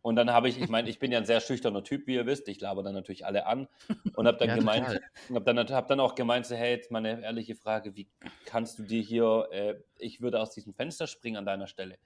Und 0.02 0.16
dann 0.16 0.32
habe 0.32 0.48
ich, 0.48 0.60
ich 0.60 0.70
meine, 0.70 0.90
ich 0.90 0.98
bin 0.98 1.12
ja 1.12 1.18
ein 1.18 1.26
sehr 1.26 1.42
schüchterner 1.42 1.84
Typ, 1.84 2.08
wie 2.08 2.16
ihr 2.16 2.26
wisst. 2.26 2.48
Ich 2.48 2.62
laber 2.62 2.84
dann 2.84 2.94
natürlich 2.94 3.26
alle 3.26 3.46
an 3.46 3.68
und 4.16 4.28
habe 4.28 4.38
dann 4.38 4.48
ja, 4.48 4.56
gemeint, 4.56 5.00
habe 5.30 5.54
dann, 5.54 5.70
hab 5.70 5.88
dann 5.88 6.00
auch 6.00 6.16
gemeint, 6.16 6.46
so, 6.46 6.56
hey, 6.56 6.72
jetzt 6.72 6.90
mal 6.90 7.00
eine 7.00 7.22
ehrliche 7.22 7.56
Frage, 7.56 7.96
wie 7.96 8.08
kannst 8.46 8.80
du 8.80 8.84
dir 8.84 9.02
hier, 9.02 9.50
äh, 9.52 9.76
ich 9.98 10.22
würde 10.22 10.40
aus 10.40 10.52
diesem 10.52 10.74
Fenster 10.74 11.06
springen 11.06 11.36
an 11.38 11.46
deiner 11.46 11.68
Stelle. 11.68 11.98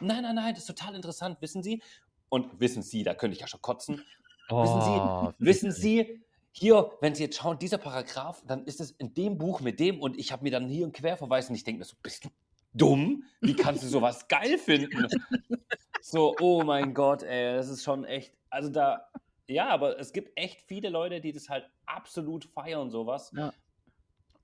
Nein, 0.00 0.22
nein, 0.22 0.34
nein, 0.34 0.54
das 0.54 0.68
ist 0.68 0.76
total 0.78 0.94
interessant, 0.94 1.40
wissen 1.40 1.62
Sie? 1.62 1.82
Und 2.28 2.60
wissen 2.60 2.82
Sie, 2.82 3.02
da 3.02 3.14
könnte 3.14 3.34
ich 3.34 3.40
ja 3.40 3.46
schon 3.46 3.62
kotzen. 3.62 4.04
Oh, 4.50 4.62
wissen 4.62 4.82
Sie, 4.82 5.44
wissen 5.44 5.72
Sie, 5.72 6.22
hier, 6.52 6.90
wenn 7.00 7.14
Sie 7.14 7.24
jetzt 7.24 7.36
schauen, 7.36 7.58
dieser 7.58 7.78
Paragraph, 7.78 8.42
dann 8.46 8.64
ist 8.64 8.80
es 8.80 8.90
in 8.92 9.14
dem 9.14 9.38
Buch 9.38 9.60
mit 9.60 9.80
dem 9.80 10.00
und 10.00 10.18
ich 10.18 10.32
habe 10.32 10.42
mir 10.42 10.50
dann 10.50 10.68
hier 10.68 10.84
einen 10.84 10.92
Querverweis 10.92 11.48
und 11.48 11.54
ich 11.54 11.64
denke 11.64 11.78
mir 11.78 11.84
so, 11.84 11.96
bist 12.02 12.26
du 12.26 12.28
dumm? 12.72 13.24
Wie 13.40 13.54
kannst 13.54 13.82
du 13.82 13.88
sowas 13.88 14.28
geil 14.28 14.58
finden? 14.58 15.08
So, 16.00 16.34
oh 16.40 16.62
mein 16.62 16.94
Gott, 16.94 17.22
ey, 17.22 17.54
das 17.56 17.68
ist 17.68 17.82
schon 17.82 18.04
echt, 18.04 18.32
also 18.50 18.68
da, 18.70 19.08
ja, 19.46 19.68
aber 19.68 19.98
es 19.98 20.12
gibt 20.12 20.38
echt 20.38 20.62
viele 20.62 20.88
Leute, 20.88 21.20
die 21.20 21.32
das 21.32 21.48
halt 21.48 21.68
absolut 21.86 22.44
feiern, 22.44 22.90
sowas. 22.90 23.32
Ja. 23.36 23.52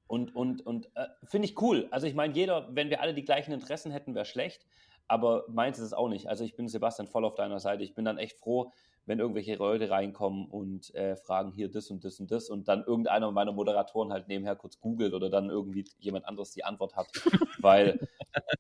Und, 0.06 0.34
und, 0.34 0.66
und 0.66 0.90
äh, 0.94 1.06
finde 1.24 1.48
ich 1.48 1.60
cool. 1.60 1.88
Also 1.90 2.06
ich 2.06 2.14
meine, 2.14 2.34
jeder, 2.34 2.68
wenn 2.74 2.90
wir 2.90 3.00
alle 3.00 3.14
die 3.14 3.24
gleichen 3.24 3.52
Interessen 3.52 3.92
hätten, 3.92 4.14
wäre 4.14 4.24
schlecht. 4.24 4.66
Aber 5.08 5.44
meins 5.48 5.78
ist 5.78 5.87
es 5.87 5.92
auch 5.92 6.08
nicht. 6.08 6.28
Also 6.28 6.44
ich 6.44 6.56
bin 6.56 6.68
Sebastian 6.68 7.08
voll 7.08 7.24
auf 7.24 7.34
deiner 7.34 7.60
Seite. 7.60 7.82
Ich 7.82 7.94
bin 7.94 8.04
dann 8.04 8.18
echt 8.18 8.38
froh, 8.38 8.72
wenn 9.07 9.19
irgendwelche 9.19 9.57
Leute 9.57 9.90
reinkommen 9.90 10.47
und 10.47 10.95
äh, 10.95 11.17
fragen 11.17 11.53
hier 11.53 11.71
das 11.71 11.90
und 11.90 12.05
das 12.05 12.21
und 12.21 12.31
das 12.31 12.49
und 12.49 12.69
dann 12.69 12.85
irgendeiner 12.85 13.31
meiner 13.31 13.53
Moderatoren 13.53 14.12
halt 14.12 14.29
nebenher 14.29 14.57
kurz 14.57 14.81
googelt 14.81 15.12
oder 15.12 15.29
dann 15.29 15.51
irgendwie 15.51 15.85
jemand 15.99 16.25
anderes 16.27 16.53
die 16.53 16.64
Antwort 16.64 16.97
hat. 16.97 17.09
Weil 17.61 18.09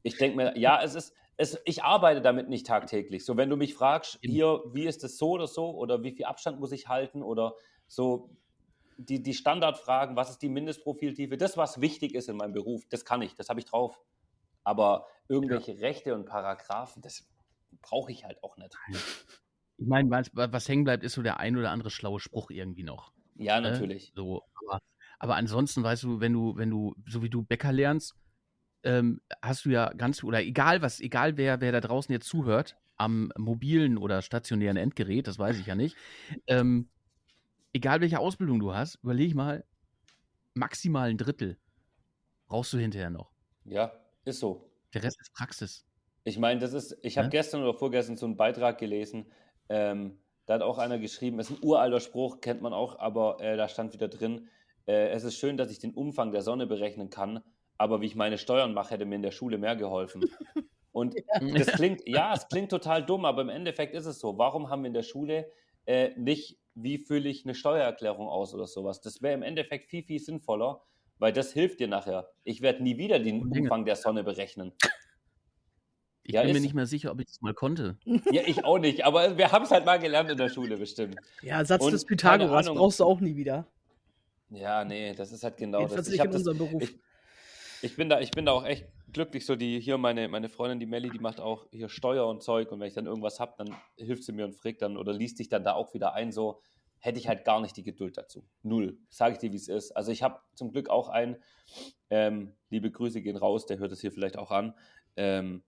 ich 0.02 0.16
denke 0.16 0.36
mir, 0.36 0.58
ja, 0.58 0.82
es 0.82 0.94
ist, 0.94 1.14
es, 1.36 1.58
ich 1.64 1.82
arbeite 1.82 2.20
damit 2.20 2.48
nicht 2.48 2.66
tagtäglich. 2.66 3.24
So, 3.24 3.36
wenn 3.36 3.50
du 3.50 3.56
mich 3.56 3.74
fragst, 3.74 4.18
hier, 4.22 4.62
wie 4.72 4.86
ist 4.86 5.02
das 5.02 5.16
so 5.16 5.30
oder 5.30 5.46
so 5.46 5.70
oder 5.70 6.02
wie 6.02 6.12
viel 6.12 6.26
Abstand 6.26 6.60
muss 6.60 6.72
ich 6.72 6.88
halten 6.88 7.22
oder 7.22 7.54
so 7.86 8.30
die, 8.96 9.22
die 9.22 9.34
Standardfragen, 9.34 10.16
was 10.16 10.30
ist 10.30 10.42
die 10.42 10.48
Mindestprofiltiefe, 10.48 11.36
das, 11.36 11.56
was 11.56 11.80
wichtig 11.80 12.14
ist 12.14 12.28
in 12.28 12.36
meinem 12.36 12.52
Beruf, 12.52 12.82
das 12.90 13.04
kann 13.04 13.22
ich, 13.22 13.34
das 13.34 13.48
habe 13.48 13.60
ich 13.60 13.66
drauf. 13.66 14.00
Aber 14.62 15.06
irgendwelche 15.28 15.72
ja. 15.72 15.80
Rechte 15.80 16.14
und 16.14 16.26
Paragraphen, 16.26 17.02
das 17.02 17.26
brauche 17.82 18.12
ich 18.12 18.24
halt 18.24 18.42
auch 18.42 18.56
nicht. 18.56 18.76
Ich 19.76 19.86
meine, 19.86 20.10
was, 20.10 20.30
was 20.32 20.68
hängen 20.68 20.84
bleibt, 20.84 21.02
ist 21.04 21.14
so 21.14 21.22
der 21.22 21.40
ein 21.40 21.56
oder 21.56 21.70
andere 21.70 21.90
schlaue 21.90 22.20
Spruch 22.20 22.50
irgendwie 22.50 22.84
noch. 22.84 23.12
Ja, 23.36 23.60
ne? 23.60 23.70
natürlich. 23.70 24.10
Ne? 24.10 24.12
So, 24.16 24.42
aber, 24.54 24.80
aber, 25.18 25.36
ansonsten 25.36 25.82
weißt 25.82 26.04
du, 26.04 26.20
wenn 26.20 26.32
du, 26.32 26.56
wenn 26.56 26.70
du, 26.70 26.94
so 27.08 27.22
wie 27.22 27.30
du 27.30 27.42
Bäcker 27.42 27.72
lernst, 27.72 28.14
ähm, 28.84 29.20
hast 29.42 29.64
du 29.64 29.70
ja 29.70 29.92
ganz, 29.94 30.22
oder 30.22 30.42
egal 30.42 30.82
was, 30.82 31.00
egal 31.00 31.36
wer, 31.36 31.60
wer 31.60 31.72
da 31.72 31.80
draußen 31.80 32.12
jetzt 32.12 32.28
zuhört, 32.28 32.76
am 32.96 33.32
mobilen 33.36 33.98
oder 33.98 34.22
stationären 34.22 34.76
Endgerät, 34.76 35.26
das 35.26 35.38
weiß 35.38 35.58
ich 35.58 35.66
ja 35.66 35.74
nicht, 35.74 35.96
ähm, 36.46 36.88
egal 37.72 38.00
welche 38.00 38.20
Ausbildung 38.20 38.60
du 38.60 38.74
hast, 38.74 38.96
überleg 39.02 39.34
mal, 39.34 39.64
maximal 40.54 41.10
ein 41.10 41.18
Drittel 41.18 41.58
brauchst 42.46 42.72
du 42.72 42.78
hinterher 42.78 43.10
noch. 43.10 43.32
Ja, 43.64 43.92
ist 44.24 44.38
so. 44.38 44.70
Der 44.92 45.02
Rest 45.02 45.20
ist 45.20 45.32
Praxis. 45.32 45.84
Ich 46.22 46.38
meine, 46.38 46.60
das 46.60 46.72
ist, 46.72 46.96
ich 47.02 47.18
habe 47.18 47.26
ja? 47.26 47.30
gestern 47.30 47.62
oder 47.62 47.74
vorgestern 47.74 48.16
so 48.16 48.26
einen 48.26 48.36
Beitrag 48.36 48.78
gelesen, 48.78 49.26
ähm, 49.68 50.18
da 50.46 50.54
hat 50.54 50.62
auch 50.62 50.78
einer 50.78 50.98
geschrieben, 50.98 51.38
es 51.38 51.50
ist 51.50 51.62
ein 51.62 51.66
uralter 51.66 52.00
Spruch, 52.00 52.40
kennt 52.40 52.60
man 52.60 52.72
auch, 52.72 52.98
aber 52.98 53.40
äh, 53.40 53.56
da 53.56 53.68
stand 53.68 53.94
wieder 53.94 54.08
drin, 54.08 54.48
äh, 54.86 55.08
es 55.08 55.24
ist 55.24 55.36
schön, 55.36 55.56
dass 55.56 55.70
ich 55.70 55.78
den 55.78 55.94
Umfang 55.94 56.32
der 56.32 56.42
Sonne 56.42 56.66
berechnen 56.66 57.10
kann, 57.10 57.42
aber 57.78 58.00
wie 58.00 58.06
ich 58.06 58.14
meine 58.14 58.38
Steuern 58.38 58.74
mache, 58.74 58.94
hätte 58.94 59.06
mir 59.06 59.16
in 59.16 59.22
der 59.22 59.30
Schule 59.30 59.58
mehr 59.58 59.76
geholfen. 59.76 60.22
Und 60.92 61.14
ja. 61.16 61.58
das 61.58 61.72
klingt, 61.72 62.06
ja, 62.06 62.32
es 62.34 62.46
klingt 62.46 62.70
total 62.70 63.04
dumm, 63.04 63.24
aber 63.24 63.42
im 63.42 63.48
Endeffekt 63.48 63.94
ist 63.94 64.06
es 64.06 64.20
so. 64.20 64.38
Warum 64.38 64.70
haben 64.70 64.82
wir 64.82 64.88
in 64.88 64.94
der 64.94 65.02
Schule 65.02 65.50
äh, 65.86 66.10
nicht, 66.16 66.60
wie 66.76 66.98
fülle 66.98 67.28
ich 67.28 67.44
eine 67.44 67.54
Steuererklärung 67.54 68.28
aus 68.28 68.54
oder 68.54 68.68
sowas? 68.68 69.00
Das 69.00 69.20
wäre 69.20 69.34
im 69.34 69.42
Endeffekt 69.42 69.90
viel, 69.90 70.04
viel 70.04 70.20
sinnvoller, 70.20 70.82
weil 71.18 71.32
das 71.32 71.52
hilft 71.52 71.80
dir 71.80 71.88
nachher. 71.88 72.28
Ich 72.44 72.62
werde 72.62 72.82
nie 72.82 72.96
wieder 72.96 73.18
den 73.18 73.42
Umfang 73.42 73.84
der 73.84 73.96
Sonne 73.96 74.22
berechnen. 74.22 74.72
Ich 76.26 76.34
ja, 76.34 76.42
bin 76.42 76.54
mir 76.54 76.60
nicht 76.60 76.74
mehr 76.74 76.86
sicher, 76.86 77.12
ob 77.12 77.20
ich 77.20 77.26
das 77.26 77.42
mal 77.42 77.52
konnte. 77.52 77.98
Ja, 78.32 78.42
ich 78.46 78.64
auch 78.64 78.78
nicht, 78.78 79.04
aber 79.04 79.36
wir 79.36 79.52
haben 79.52 79.64
es 79.64 79.70
halt 79.70 79.84
mal 79.84 79.98
gelernt 79.98 80.30
in 80.30 80.38
der 80.38 80.48
Schule 80.48 80.78
bestimmt. 80.78 81.16
Ja, 81.42 81.62
Satz 81.64 81.84
Und 81.84 81.92
des 81.92 82.06
Pythagoras 82.06 82.66
brauchst 82.66 83.00
du 83.00 83.04
auch 83.04 83.20
nie 83.20 83.36
wieder. 83.36 83.66
Ja, 84.48 84.84
nee, 84.84 85.12
das 85.14 85.32
ist 85.32 85.44
halt 85.44 85.58
genau 85.58 85.80
Jedenfalls 85.80 86.06
das. 86.06 86.14
Ich, 86.14 86.24
in 86.24 86.30
das, 86.30 86.44
Beruf. 86.44 86.82
Ich, 86.82 86.98
ich, 87.82 87.96
bin 87.96 88.08
da, 88.08 88.20
ich 88.20 88.30
bin 88.30 88.46
da 88.46 88.52
auch 88.52 88.64
echt 88.64 88.86
glücklich, 89.12 89.44
so 89.44 89.54
die 89.54 89.80
hier 89.80 89.98
meine, 89.98 90.28
meine 90.28 90.48
Freundin, 90.48 90.80
die 90.80 90.86
Melli, 90.86 91.10
die 91.10 91.18
macht 91.18 91.40
auch 91.40 91.66
hier 91.70 91.90
Steuer 91.90 92.26
und 92.26 92.42
Zeug 92.42 92.72
und 92.72 92.80
wenn 92.80 92.88
ich 92.88 92.94
dann 92.94 93.06
irgendwas 93.06 93.38
habe, 93.38 93.54
dann 93.58 93.74
hilft 93.96 94.24
sie 94.24 94.32
mir 94.32 94.46
und 94.46 94.54
fragt 94.54 94.80
dann 94.82 94.96
oder 94.96 95.12
liest 95.12 95.38
dich 95.38 95.48
dann 95.48 95.62
da 95.62 95.74
auch 95.74 95.92
wieder 95.92 96.14
ein, 96.14 96.32
so 96.32 96.60
hätte 96.98 97.18
ich 97.18 97.28
halt 97.28 97.44
gar 97.44 97.60
nicht 97.60 97.76
die 97.76 97.82
Geduld 97.82 98.16
dazu. 98.16 98.44
Null. 98.62 98.96
Sage 99.10 99.34
ich 99.34 99.38
dir, 99.38 99.52
wie 99.52 99.56
es 99.56 99.68
ist. 99.68 99.92
Also 99.92 100.10
ich 100.10 100.22
habe 100.22 100.40
zum 100.54 100.72
Glück 100.72 100.88
auch 100.88 101.10
einen, 101.10 101.36
ähm, 102.08 102.54
liebe 102.70 102.90
Grüße 102.90 103.20
gehen 103.20 103.36
raus, 103.36 103.66
der 103.66 103.78
hört 103.78 103.92
es 103.92 104.00
hier 104.00 104.10
vielleicht 104.10 104.38
auch 104.38 104.50
an, 104.50 104.74
ähm, 105.16 105.62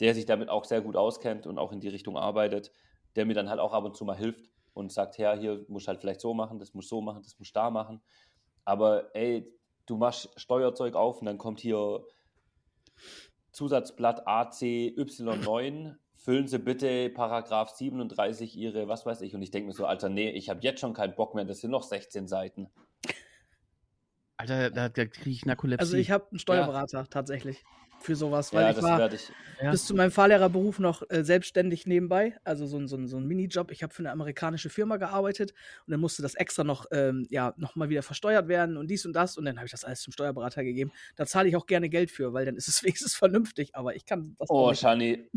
der 0.00 0.14
sich 0.14 0.26
damit 0.26 0.48
auch 0.48 0.64
sehr 0.64 0.80
gut 0.80 0.96
auskennt 0.96 1.46
und 1.46 1.58
auch 1.58 1.72
in 1.72 1.80
die 1.80 1.88
Richtung 1.88 2.16
arbeitet, 2.16 2.72
der 3.16 3.26
mir 3.26 3.34
dann 3.34 3.50
halt 3.50 3.60
auch 3.60 3.72
ab 3.72 3.84
und 3.84 3.96
zu 3.96 4.04
mal 4.04 4.16
hilft 4.16 4.50
und 4.74 4.92
sagt, 4.92 5.18
ja, 5.18 5.34
hier 5.34 5.64
musst 5.68 5.86
du 5.86 5.88
halt 5.88 6.00
vielleicht 6.00 6.20
so 6.20 6.34
machen, 6.34 6.58
das 6.58 6.74
musst 6.74 6.90
du 6.90 6.96
so 6.96 7.02
machen, 7.02 7.22
das 7.22 7.38
musst 7.38 7.54
du 7.54 7.60
da 7.60 7.70
machen. 7.70 8.00
Aber 8.64 9.14
ey, 9.14 9.52
du 9.86 9.96
machst 9.96 10.30
Steuerzeug 10.36 10.94
auf 10.94 11.20
und 11.20 11.26
dann 11.26 11.38
kommt 11.38 11.60
hier 11.60 12.04
Zusatzblatt 13.52 14.26
ACY9, 14.26 15.96
füllen 16.16 16.46
Sie 16.46 16.58
bitte 16.58 17.10
Paragraph 17.10 17.70
37 17.70 18.56
Ihre, 18.56 18.88
was 18.88 19.04
weiß 19.04 19.20
ich. 19.20 19.34
Und 19.34 19.42
ich 19.42 19.50
denke 19.50 19.68
mir 19.68 19.74
so, 19.74 19.84
Alter, 19.84 20.08
nee, 20.08 20.30
ich 20.30 20.48
habe 20.48 20.60
jetzt 20.62 20.80
schon 20.80 20.94
keinen 20.94 21.14
Bock 21.14 21.34
mehr, 21.34 21.44
das 21.44 21.60
sind 21.60 21.70
noch 21.70 21.82
16 21.82 22.28
Seiten. 22.28 22.70
Alter, 24.38 24.70
da, 24.70 24.88
da 24.88 25.04
kriege 25.04 25.30
ich 25.30 25.44
Narkolepsie. 25.44 25.82
Also 25.82 25.96
ich 25.96 26.10
habe 26.10 26.28
einen 26.30 26.38
Steuerberater 26.38 27.00
ja. 27.00 27.06
tatsächlich 27.06 27.62
für 28.02 28.16
sowas, 28.16 28.52
weil 28.52 28.64
ja, 28.64 28.70
ich 28.70 28.82
war 28.82 29.12
ich, 29.12 29.30
ja. 29.60 29.70
bis 29.70 29.86
zu 29.86 29.94
meinem 29.94 30.10
Fahrlehrerberuf 30.10 30.78
noch 30.78 31.02
äh, 31.10 31.24
selbstständig 31.24 31.86
nebenbei, 31.86 32.36
also 32.44 32.66
so, 32.66 32.84
so, 32.86 33.06
so 33.06 33.16
ein 33.16 33.26
Minijob. 33.26 33.70
Ich 33.70 33.82
habe 33.82 33.92
für 33.92 34.00
eine 34.00 34.10
amerikanische 34.10 34.70
Firma 34.70 34.96
gearbeitet 34.96 35.52
und 35.86 35.92
dann 35.92 36.00
musste 36.00 36.22
das 36.22 36.34
extra 36.34 36.64
noch, 36.64 36.86
ähm, 36.92 37.26
ja, 37.30 37.54
nochmal 37.56 37.88
wieder 37.88 38.02
versteuert 38.02 38.48
werden 38.48 38.76
und 38.76 38.88
dies 38.88 39.06
und 39.06 39.12
das 39.14 39.36
und 39.36 39.44
dann 39.44 39.56
habe 39.56 39.66
ich 39.66 39.72
das 39.72 39.84
alles 39.84 40.02
zum 40.02 40.12
Steuerberater 40.12 40.64
gegeben. 40.64 40.92
Da 41.16 41.26
zahle 41.26 41.48
ich 41.48 41.56
auch 41.56 41.66
gerne 41.66 41.88
Geld 41.88 42.10
für, 42.10 42.32
weil 42.32 42.44
dann 42.44 42.56
ist 42.56 42.68
es 42.68 42.82
wenigstens 42.82 43.14
vernünftig, 43.14 43.74
aber 43.74 43.94
ich 43.94 44.04
kann 44.04 44.34
das 44.38 44.50
Oh, 44.50 44.72
Shani, 44.74 45.30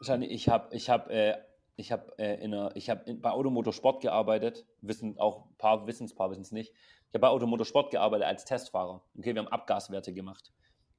Shani, 0.00 0.26
ich 0.26 0.48
habe 0.48 0.74
ich 0.74 0.90
hab, 0.90 1.10
äh, 1.10 1.36
ich 1.76 1.92
habe 1.92 2.12
äh, 2.18 2.42
in 2.42 2.54
einer, 2.54 2.76
ich 2.76 2.90
habe 2.90 3.14
bei 3.14 3.30
Automotorsport 3.30 4.02
gearbeitet, 4.02 4.66
wissen 4.80 5.18
auch 5.18 5.46
ein 5.46 5.56
paar 5.58 5.86
wissen 5.86 6.04
es, 6.04 6.12
ein 6.12 6.16
paar 6.16 6.30
wissen 6.30 6.42
es 6.42 6.52
nicht. 6.52 6.72
Ich 6.72 7.14
habe 7.14 7.20
bei 7.20 7.28
Automotorsport 7.28 7.90
gearbeitet 7.90 8.26
als 8.26 8.44
Testfahrer. 8.44 9.02
Okay, 9.18 9.34
wir 9.34 9.42
haben 9.42 9.52
Abgaswerte 9.52 10.12
gemacht. 10.12 10.52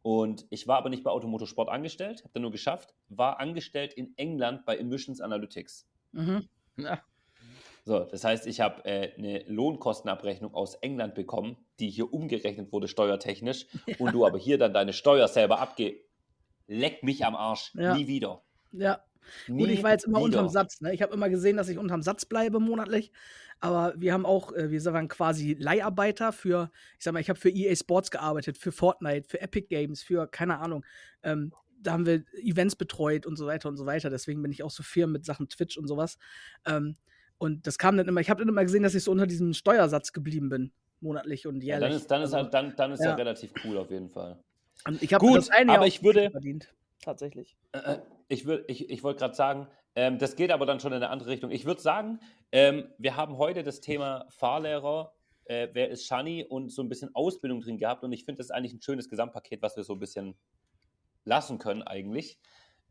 Und 0.03 0.45
ich 0.49 0.67
war 0.67 0.77
aber 0.77 0.89
nicht 0.89 1.03
bei 1.03 1.09
Automotorsport 1.09 1.69
angestellt, 1.69 2.19
habe 2.23 2.33
dann 2.33 2.43
nur 2.43 2.51
geschafft, 2.51 2.93
war 3.09 3.39
angestellt 3.39 3.93
in 3.93 4.15
England 4.17 4.65
bei 4.65 4.77
Emissions 4.77 5.21
Analytics. 5.21 5.87
Mhm. 6.11 6.47
Ja. 6.77 7.01
So, 7.85 7.99
das 7.99 8.23
heißt, 8.23 8.45
ich 8.47 8.61
habe 8.61 8.85
äh, 8.85 9.13
eine 9.17 9.43
Lohnkostenabrechnung 9.47 10.53
aus 10.53 10.75
England 10.75 11.15
bekommen, 11.15 11.57
die 11.79 11.89
hier 11.89 12.13
umgerechnet 12.13 12.71
wurde 12.71 12.87
steuertechnisch 12.87 13.65
ja. 13.87 13.95
und 13.99 14.13
du 14.13 14.25
aber 14.25 14.37
hier 14.37 14.57
dann 14.57 14.73
deine 14.73 14.93
Steuer 14.93 15.27
selber 15.27 15.59
abge... 15.59 15.95
Leck 16.65 17.03
mich 17.03 17.25
am 17.25 17.35
Arsch, 17.35 17.73
ja. 17.75 17.93
nie 17.93 18.07
wieder. 18.07 18.41
Ja, 18.71 19.03
Nie 19.47 19.63
Gut, 19.63 19.71
ich 19.71 19.83
war 19.83 19.91
jetzt 19.91 20.05
immer 20.05 20.19
wieder. 20.19 20.25
unterm 20.25 20.49
Satz. 20.49 20.81
Ne? 20.81 20.93
Ich 20.93 21.01
habe 21.01 21.13
immer 21.13 21.29
gesehen, 21.29 21.57
dass 21.57 21.69
ich 21.69 21.77
unterm 21.77 22.01
Satz 22.01 22.25
bleibe 22.25 22.59
monatlich. 22.59 23.11
Aber 23.59 23.93
wir 23.95 24.11
haben 24.13 24.25
auch, 24.25 24.51
äh, 24.53 24.71
wir 24.71 24.83
waren 24.85 25.07
quasi 25.07 25.55
Leiharbeiter 25.57 26.33
für, 26.33 26.69
ich 26.97 27.05
sag 27.05 27.13
mal, 27.13 27.21
ich 27.21 27.29
habe 27.29 27.39
für 27.39 27.49
EA 27.49 27.75
Sports 27.75 28.11
gearbeitet, 28.11 28.57
für 28.57 28.71
Fortnite, 28.71 29.27
für 29.29 29.39
Epic 29.39 29.67
Games, 29.67 30.03
für 30.03 30.27
keine 30.27 30.59
Ahnung. 30.59 30.85
Ähm, 31.23 31.53
da 31.83 31.93
haben 31.93 32.05
wir 32.05 32.23
Events 32.33 32.75
betreut 32.75 33.25
und 33.25 33.35
so 33.37 33.45
weiter 33.45 33.69
und 33.69 33.77
so 33.77 33.85
weiter. 33.85 34.09
Deswegen 34.09 34.41
bin 34.41 34.51
ich 34.51 34.63
auch 34.63 34.71
so 34.71 34.83
firm 34.83 35.11
mit 35.11 35.25
Sachen 35.25 35.49
Twitch 35.49 35.77
und 35.77 35.87
sowas. 35.87 36.17
Ähm, 36.65 36.97
und 37.37 37.67
das 37.67 37.77
kam 37.77 37.97
dann 37.97 38.07
immer, 38.07 38.21
ich 38.21 38.29
habe 38.29 38.39
dann 38.39 38.49
immer 38.49 38.63
gesehen, 38.63 38.83
dass 38.83 38.95
ich 38.95 39.03
so 39.03 39.11
unter 39.11 39.27
diesem 39.27 39.53
Steuersatz 39.53 40.13
geblieben 40.13 40.49
bin, 40.49 40.71
monatlich 41.01 41.45
und 41.47 41.61
jährlich. 41.61 41.83
Ja, 41.83 41.89
dann 41.89 41.97
ist, 41.97 42.11
dann 42.11 42.21
ist, 42.21 42.33
also, 42.33 42.43
halt, 42.43 42.53
dann, 42.53 42.75
dann 42.75 42.91
ist 42.93 43.01
ja. 43.01 43.11
ja 43.11 43.15
relativ 43.15 43.53
cool 43.65 43.77
auf 43.77 43.91
jeden 43.91 44.09
Fall. 44.09 44.39
Ich 44.99 45.13
habe 45.13 45.25
das 45.33 45.49
eine 45.49 45.73
aber 45.73 45.87
ich 45.87 46.03
würde, 46.03 46.31
verdient, 46.31 46.73
tatsächlich. 47.01 47.55
Äh, 47.71 47.99
ich, 48.33 48.47
ich, 48.67 48.89
ich 48.89 49.03
wollte 49.03 49.19
gerade 49.19 49.35
sagen, 49.35 49.67
ähm, 49.95 50.17
das 50.17 50.35
geht 50.35 50.51
aber 50.51 50.65
dann 50.65 50.79
schon 50.79 50.91
in 50.91 50.97
eine 50.97 51.09
andere 51.09 51.29
Richtung. 51.29 51.51
Ich 51.51 51.65
würde 51.65 51.81
sagen, 51.81 52.19
ähm, 52.51 52.89
wir 52.97 53.15
haben 53.15 53.37
heute 53.37 53.63
das 53.63 53.79
Thema 53.79 54.25
Fahrlehrer, 54.29 55.13
äh, 55.45 55.67
wer 55.73 55.89
ist 55.89 56.05
Shani 56.05 56.43
und 56.43 56.71
so 56.71 56.81
ein 56.81 56.89
bisschen 56.89 57.13
Ausbildung 57.13 57.61
drin 57.61 57.77
gehabt. 57.77 58.03
Und 58.03 58.11
ich 58.11 58.25
finde, 58.25 58.39
das 58.39 58.47
ist 58.47 58.51
eigentlich 58.51 58.73
ein 58.73 58.81
schönes 58.81 59.09
Gesamtpaket, 59.09 59.61
was 59.61 59.75
wir 59.75 59.83
so 59.83 59.93
ein 59.93 59.99
bisschen 59.99 60.35
lassen 61.25 61.59
können 61.59 61.83
eigentlich. 61.83 62.39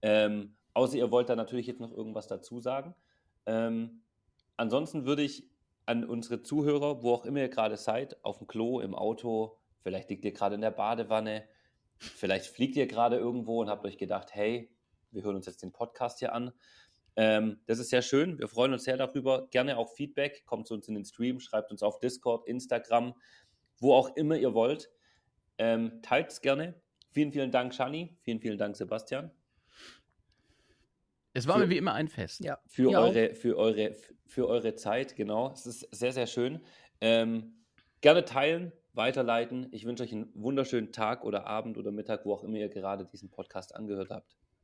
Ähm, 0.01 0.57
außer 0.75 0.97
ihr 0.97 1.11
wollt 1.11 1.29
da 1.29 1.37
natürlich 1.37 1.67
jetzt 1.67 1.81
noch 1.81 1.93
irgendwas 1.93 2.27
dazu 2.27 2.61
sagen. 2.61 2.95
Ähm, 3.47 4.03
ansonsten 4.57 5.05
würde 5.05 5.23
ich 5.23 5.51
an 5.87 6.05
unsere 6.05 6.43
Zuhörer, 6.43 7.03
wo 7.03 7.15
auch 7.15 7.25
immer 7.25 7.41
ihr 7.41 7.49
gerade 7.49 7.77
seid, 7.77 8.25
auf 8.25 8.39
dem 8.39 8.47
Klo, 8.47 8.81
im 8.81 8.95
Auto, 8.95 9.59
vielleicht 9.83 10.11
liegt 10.11 10.25
ihr 10.25 10.33
gerade 10.33 10.55
in 10.55 10.61
der 10.61 10.71
Badewanne, 10.71 11.45
vielleicht 11.99 12.47
fliegt 12.47 12.77
ihr 12.77 12.87
gerade 12.87 13.17
irgendwo 13.17 13.61
und 13.61 13.69
habt 13.69 13.85
euch 13.85 13.99
gedacht, 13.99 14.35
hey, 14.35 14.71
wir 15.13 15.23
hören 15.23 15.37
uns 15.37 15.47
jetzt 15.47 15.63
den 15.63 15.73
Podcast 15.73 16.19
hier 16.19 16.33
an. 16.33 16.53
Ähm, 17.17 17.61
das 17.67 17.79
ist 17.79 17.91
sehr 17.91 18.03
schön. 18.03 18.39
Wir 18.39 18.49
freuen 18.49 18.73
uns 18.73 18.85
sehr 18.85 18.97
darüber. 18.97 19.49
Gerne 19.51 19.77
auch 19.77 19.93
Feedback. 19.93 20.45
Kommt 20.47 20.67
zu 20.67 20.75
uns 20.75 20.89
in 20.89 20.95
den 20.95 21.05
Stream, 21.05 21.41
schreibt 21.41 21.71
uns 21.71 21.83
auf 21.83 21.99
Discord, 21.99 22.47
Instagram, 22.49 23.15
wo 23.79 23.95
auch 23.95 24.17
immer 24.17 24.37
ihr 24.37 24.55
wollt. 24.55 24.91
Ähm, 25.59 26.01
Teilt 26.03 26.31
es 26.31 26.41
gerne. 26.41 26.81
Vielen, 27.11 27.33
vielen 27.33 27.51
Dank, 27.51 27.75
Shani. 27.75 28.17
Vielen, 28.23 28.41
vielen 28.41 28.57
Dank, 28.57 28.77
Sebastian. 28.77 29.31
Es 31.35 31.47
war 31.47 31.57
für, 31.57 31.65
mir 31.65 31.71
wie 31.71 31.77
immer 31.77 31.95
ein 31.95 32.09
Fest. 32.09 32.41
Ja. 32.41 32.59
Für, 32.67 32.91
eure, 32.99 33.35
für, 33.35 33.57
eure, 33.59 33.95
für 34.27 34.49
eure 34.49 34.75
Zeit, 34.75 35.17
genau. 35.17 35.53
Es 35.53 35.67
ist 35.67 35.89
sehr, 35.91 36.13
sehr 36.13 36.27
schön. 36.27 36.61
Ähm, 37.01 37.65
gerne 38.01 38.25
teilen, 38.25 38.73
weiterleiten. 38.95 39.69
Ich 39.73 39.85
wünsche 39.85 40.03
euch 40.03 40.13
einen 40.13 40.31
wunderschönen 40.35 40.93
Tag 40.93 41.25
oder 41.25 41.47
Abend 41.47 41.77
oder 41.77 41.91
Mittag, 41.91 42.25
wo 42.25 42.33
auch 42.33 42.45
immer 42.45 42.57
ihr 42.57 42.69
gerade 42.69 43.07
diesen 43.07 43.31
Podcast 43.31 43.75
angehört 43.75 44.11
habt 44.11 44.37